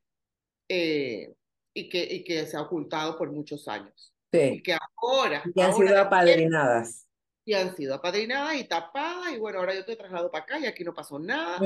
eh, 0.67 1.33
y, 1.73 1.89
que, 1.89 2.03
y 2.03 2.23
que 2.23 2.45
se 2.45 2.57
ha 2.57 2.61
ocultado 2.61 3.17
por 3.17 3.31
muchos 3.31 3.67
años. 3.69 4.13
Sí. 4.31 4.39
Y 4.39 4.63
que 4.63 4.77
ahora... 4.97 5.43
Y 5.53 5.61
han 5.61 5.73
sido 5.73 5.99
apadrinadas. 5.99 7.07
Y 7.45 7.53
han 7.53 7.75
sido 7.75 7.95
apadrinadas 7.95 8.55
y 8.57 8.65
tapadas, 8.65 9.33
y 9.33 9.37
bueno, 9.37 9.59
ahora 9.59 9.73
yo 9.73 9.81
estoy 9.81 9.95
trasladado 9.95 10.29
para 10.29 10.43
acá 10.43 10.59
y 10.59 10.65
aquí 10.65 10.83
no 10.83 10.93
pasó 10.93 11.17
nada. 11.17 11.59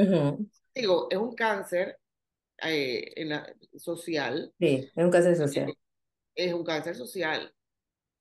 Digo, 0.76 1.08
es 1.10 1.18
un 1.18 1.34
cáncer 1.34 2.00
eh, 2.62 3.12
en 3.16 3.30
la, 3.30 3.56
social. 3.76 4.54
Sí, 4.60 4.90
es 4.96 5.04
un 5.04 5.12
cáncer 5.12 5.36
social. 5.36 5.74
Es, 6.36 6.54
un 6.54 6.64
cáncer 6.64 6.96
social, 6.96 7.54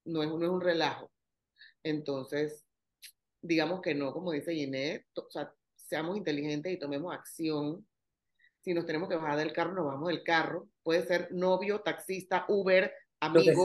no 0.04 0.22
es, 0.22 0.28
no 0.30 0.42
es 0.42 0.50
un 0.50 0.60
relajo. 0.60 1.10
Entonces, 1.82 2.67
digamos 3.48 3.80
que 3.80 3.94
no, 3.94 4.12
como 4.12 4.32
dice 4.32 4.54
Ginette, 4.54 5.06
o 5.14 5.30
sea, 5.30 5.52
seamos 5.74 6.16
inteligentes 6.16 6.72
y 6.72 6.78
tomemos 6.78 7.14
acción. 7.14 7.86
Si 8.60 8.74
nos 8.74 8.84
tenemos 8.84 9.08
que 9.08 9.16
bajar 9.16 9.38
del 9.38 9.52
carro, 9.52 9.72
nos 9.72 9.86
vamos 9.86 10.08
del 10.08 10.22
carro. 10.22 10.68
Puede 10.82 11.06
ser 11.06 11.32
novio, 11.32 11.80
taxista, 11.80 12.44
Uber, 12.48 12.92
amigo, 13.20 13.64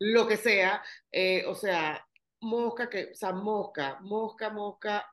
lo 0.00 0.26
que 0.26 0.36
sea. 0.36 0.82
Eh, 1.12 1.44
o 1.46 1.54
sea, 1.54 2.04
mosca, 2.40 2.90
que, 2.90 3.12
o 3.12 3.14
sea, 3.14 3.32
mosca, 3.32 3.98
mosca, 4.00 4.50
mosca 4.50 5.06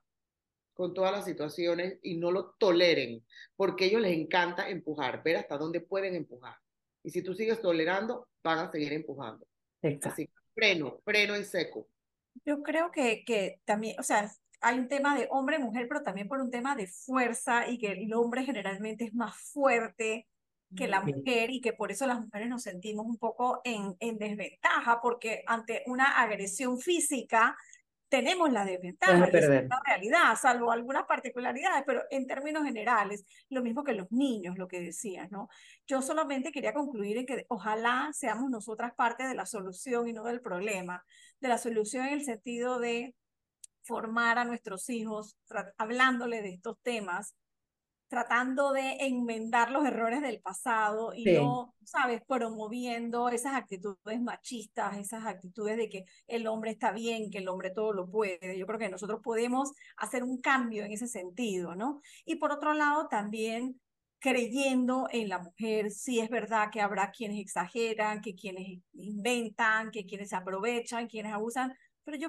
con 0.73 0.95
todas 0.95 1.11
las 1.11 1.25
situaciones 1.25 1.99
y 2.01 2.17
no 2.17 2.31
lo 2.31 2.55
toleren, 2.57 3.23
porque 3.55 3.83
a 3.83 3.87
ellos 3.89 4.01
les 4.01 4.17
encanta 4.17 4.69
empujar, 4.69 5.21
ver 5.21 5.35
hasta 5.35 5.57
dónde 5.57 5.81
pueden 5.81 6.15
empujar. 6.15 6.55
Y 7.03 7.11
si 7.11 7.21
tú 7.21 7.35
sigues 7.35 7.61
tolerando, 7.61 8.27
van 8.43 8.57
a 8.57 8.71
seguir 8.71 8.91
empujando. 8.93 9.45
Exacto. 9.83 10.09
Así, 10.09 10.29
freno, 10.55 10.99
freno 11.05 11.35
en 11.35 11.45
seco. 11.45 11.87
Yo 12.45 12.61
creo 12.61 12.91
que, 12.91 13.23
que 13.25 13.61
también, 13.65 13.99
o 13.99 14.03
sea, 14.03 14.31
hay 14.61 14.79
un 14.79 14.87
tema 14.87 15.17
de 15.17 15.27
hombre-mujer, 15.29 15.87
pero 15.87 16.03
también 16.03 16.27
por 16.27 16.39
un 16.39 16.49
tema 16.49 16.75
de 16.75 16.87
fuerza 16.87 17.67
y 17.67 17.77
que 17.77 17.91
el 17.91 18.13
hombre 18.13 18.45
generalmente 18.45 19.05
es 19.05 19.13
más 19.13 19.35
fuerte 19.35 20.27
que 20.75 20.87
la 20.87 21.01
mujer 21.01 21.51
y 21.51 21.61
que 21.61 21.73
por 21.73 21.91
eso 21.91 22.07
las 22.07 22.19
mujeres 22.19 22.49
nos 22.49 22.63
sentimos 22.63 23.05
un 23.05 23.17
poco 23.17 23.61
en, 23.63 23.95
en 23.99 24.17
desventaja 24.17 24.99
porque 25.01 25.43
ante 25.45 25.83
una 25.85 26.19
agresión 26.21 26.79
física 26.79 27.55
tenemos 28.13 28.51
la 28.51 28.63
desventaja, 28.63 29.25
es 29.25 29.49
la 29.49 29.81
realidad, 29.83 30.35
salvo 30.39 30.71
algunas 30.71 31.05
particularidades, 31.07 31.83
pero 31.83 32.03
en 32.11 32.27
términos 32.27 32.63
generales, 32.63 33.25
lo 33.49 33.63
mismo 33.63 33.83
que 33.83 33.93
los 33.93 34.11
niños, 34.11 34.55
lo 34.55 34.67
que 34.67 34.81
decías, 34.81 35.31
¿no? 35.31 35.49
Yo 35.87 35.99
solamente 36.03 36.51
quería 36.51 36.75
concluir 36.75 37.17
en 37.17 37.25
que 37.25 37.47
ojalá 37.47 38.11
seamos 38.13 38.51
nosotras 38.51 38.93
parte 38.93 39.25
de 39.25 39.33
la 39.33 39.47
solución 39.47 40.07
y 40.07 40.13
no 40.13 40.25
del 40.25 40.41
problema, 40.41 41.03
de 41.39 41.47
la 41.47 41.57
solución 41.57 42.05
en 42.05 42.13
el 42.13 42.23
sentido 42.23 42.77
de 42.77 43.15
formar 43.81 44.37
a 44.37 44.45
nuestros 44.45 44.91
hijos, 44.91 45.35
hablándole 45.79 46.43
de 46.43 46.49
estos 46.53 46.79
temas, 46.83 47.35
tratando 48.13 48.73
de 48.73 48.97
enmendar 48.99 49.71
los 49.71 49.83
errores 49.87 50.21
del 50.21 50.39
pasado 50.39 51.15
y 51.15 51.25
no, 51.25 51.73
sabes, 51.83 52.21
promoviendo 52.27 53.27
esas 53.29 53.55
actitudes 53.55 54.21
machistas, 54.21 54.99
esas 54.99 55.25
actitudes 55.25 55.77
de 55.77 55.89
que 55.89 56.05
el 56.27 56.45
hombre 56.45 56.69
está 56.69 56.91
bien, 56.91 57.31
que 57.31 57.39
el 57.39 57.47
hombre 57.47 57.71
todo 57.71 57.91
lo 57.91 58.07
puede. 58.07 58.55
Yo 58.55 58.67
creo 58.67 58.77
que 58.77 58.89
nosotros 58.89 59.19
podemos 59.23 59.71
hacer 59.97 60.23
un 60.23 60.39
cambio 60.41 60.85
en 60.85 60.91
ese 60.91 61.07
sentido, 61.07 61.73
¿no? 61.73 62.01
Y 62.23 62.35
por 62.35 62.51
otro 62.51 62.75
lado, 62.75 63.07
también 63.07 63.81
creyendo 64.19 65.07
en 65.09 65.27
la 65.27 65.39
mujer. 65.39 65.89
Sí 65.89 66.19
es 66.19 66.29
verdad 66.29 66.69
que 66.71 66.81
habrá 66.81 67.09
quienes 67.09 67.39
exageran, 67.39 68.21
que 68.21 68.35
quienes 68.35 68.79
inventan, 68.93 69.89
que 69.89 70.05
quienes 70.05 70.29
se 70.29 70.35
aprovechan, 70.35 71.07
quienes 71.07 71.33
abusan, 71.33 71.73
pero 72.03 72.17
yo 72.17 72.27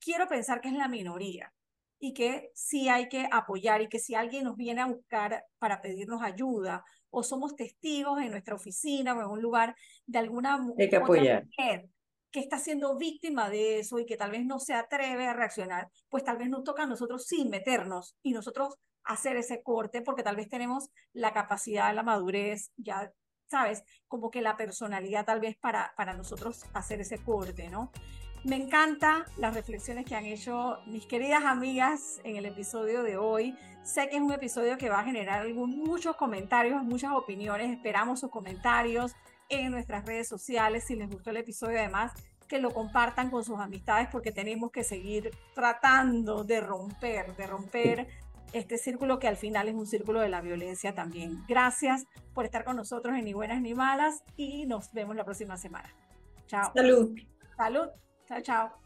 quiero 0.00 0.26
pensar 0.26 0.60
que 0.60 0.66
es 0.66 0.74
la 0.74 0.88
minoría 0.88 1.52
y 1.98 2.12
que 2.12 2.50
sí 2.54 2.88
hay 2.88 3.08
que 3.08 3.28
apoyar 3.30 3.82
y 3.82 3.88
que 3.88 3.98
si 3.98 4.14
alguien 4.14 4.44
nos 4.44 4.56
viene 4.56 4.82
a 4.82 4.86
buscar 4.86 5.44
para 5.58 5.80
pedirnos 5.80 6.22
ayuda 6.22 6.84
o 7.10 7.22
somos 7.22 7.56
testigos 7.56 8.20
en 8.20 8.30
nuestra 8.30 8.54
oficina 8.54 9.14
o 9.14 9.20
en 9.20 9.28
un 9.28 9.40
lugar 9.40 9.74
de 10.06 10.18
alguna 10.18 10.58
hay 10.78 10.88
que 10.88 11.00
mujer 11.00 11.88
que 12.30 12.40
está 12.40 12.58
siendo 12.58 12.96
víctima 12.98 13.48
de 13.48 13.78
eso 13.78 13.98
y 13.98 14.04
que 14.04 14.18
tal 14.18 14.30
vez 14.30 14.44
no 14.44 14.58
se 14.58 14.74
atreve 14.74 15.26
a 15.26 15.32
reaccionar, 15.32 15.88
pues 16.10 16.22
tal 16.22 16.36
vez 16.36 16.50
nos 16.50 16.64
toca 16.64 16.82
a 16.82 16.86
nosotros 16.86 17.24
sí 17.24 17.46
meternos 17.46 18.14
y 18.22 18.32
nosotros 18.32 18.74
hacer 19.04 19.36
ese 19.36 19.62
corte 19.62 20.02
porque 20.02 20.22
tal 20.22 20.36
vez 20.36 20.48
tenemos 20.48 20.90
la 21.14 21.32
capacidad, 21.32 21.94
la 21.94 22.02
madurez, 22.02 22.72
ya 22.76 23.10
sabes, 23.46 23.84
como 24.08 24.30
que 24.30 24.42
la 24.42 24.56
personalidad 24.56 25.24
tal 25.24 25.40
vez 25.40 25.56
para, 25.56 25.94
para 25.96 26.14
nosotros 26.14 26.64
hacer 26.74 27.00
ese 27.00 27.18
corte, 27.18 27.68
¿no? 27.70 27.90
Me 28.44 28.56
encanta 28.56 29.26
las 29.36 29.54
reflexiones 29.54 30.04
que 30.04 30.14
han 30.14 30.24
hecho 30.24 30.78
mis 30.86 31.06
queridas 31.06 31.44
amigas 31.44 32.20
en 32.24 32.36
el 32.36 32.46
episodio 32.46 33.02
de 33.02 33.16
hoy. 33.16 33.56
Sé 33.82 34.08
que 34.08 34.16
es 34.16 34.22
un 34.22 34.32
episodio 34.32 34.78
que 34.78 34.88
va 34.88 35.00
a 35.00 35.04
generar 35.04 35.40
algún, 35.40 35.78
muchos 35.78 36.16
comentarios, 36.16 36.82
muchas 36.82 37.12
opiniones. 37.12 37.72
Esperamos 37.72 38.20
sus 38.20 38.30
comentarios 38.30 39.14
en 39.48 39.70
nuestras 39.70 40.04
redes 40.04 40.28
sociales. 40.28 40.84
Si 40.84 40.94
les 40.94 41.10
gustó 41.10 41.30
el 41.30 41.38
episodio, 41.38 41.78
además, 41.78 42.12
que 42.46 42.60
lo 42.60 42.72
compartan 42.72 43.30
con 43.30 43.44
sus 43.44 43.58
amistades 43.58 44.08
porque 44.10 44.32
tenemos 44.32 44.70
que 44.70 44.84
seguir 44.84 45.30
tratando 45.54 46.44
de 46.44 46.60
romper, 46.60 47.34
de 47.36 47.46
romper 47.46 48.06
este 48.52 48.78
círculo 48.78 49.18
que 49.18 49.28
al 49.28 49.36
final 49.36 49.68
es 49.68 49.74
un 49.74 49.86
círculo 49.86 50.20
de 50.20 50.28
la 50.28 50.40
violencia 50.40 50.94
también. 50.94 51.44
Gracias 51.48 52.04
por 52.32 52.44
estar 52.44 52.64
con 52.64 52.76
nosotros 52.76 53.16
en 53.16 53.24
Ni 53.24 53.32
Buenas 53.32 53.60
ni 53.60 53.74
Malas 53.74 54.22
y 54.36 54.66
nos 54.66 54.92
vemos 54.92 55.16
la 55.16 55.24
próxima 55.24 55.56
semana. 55.56 55.92
Chao. 56.46 56.72
Salud. 56.74 57.16
Salud. 57.56 57.88
Chao, 58.28 58.40
chao. 58.42 58.85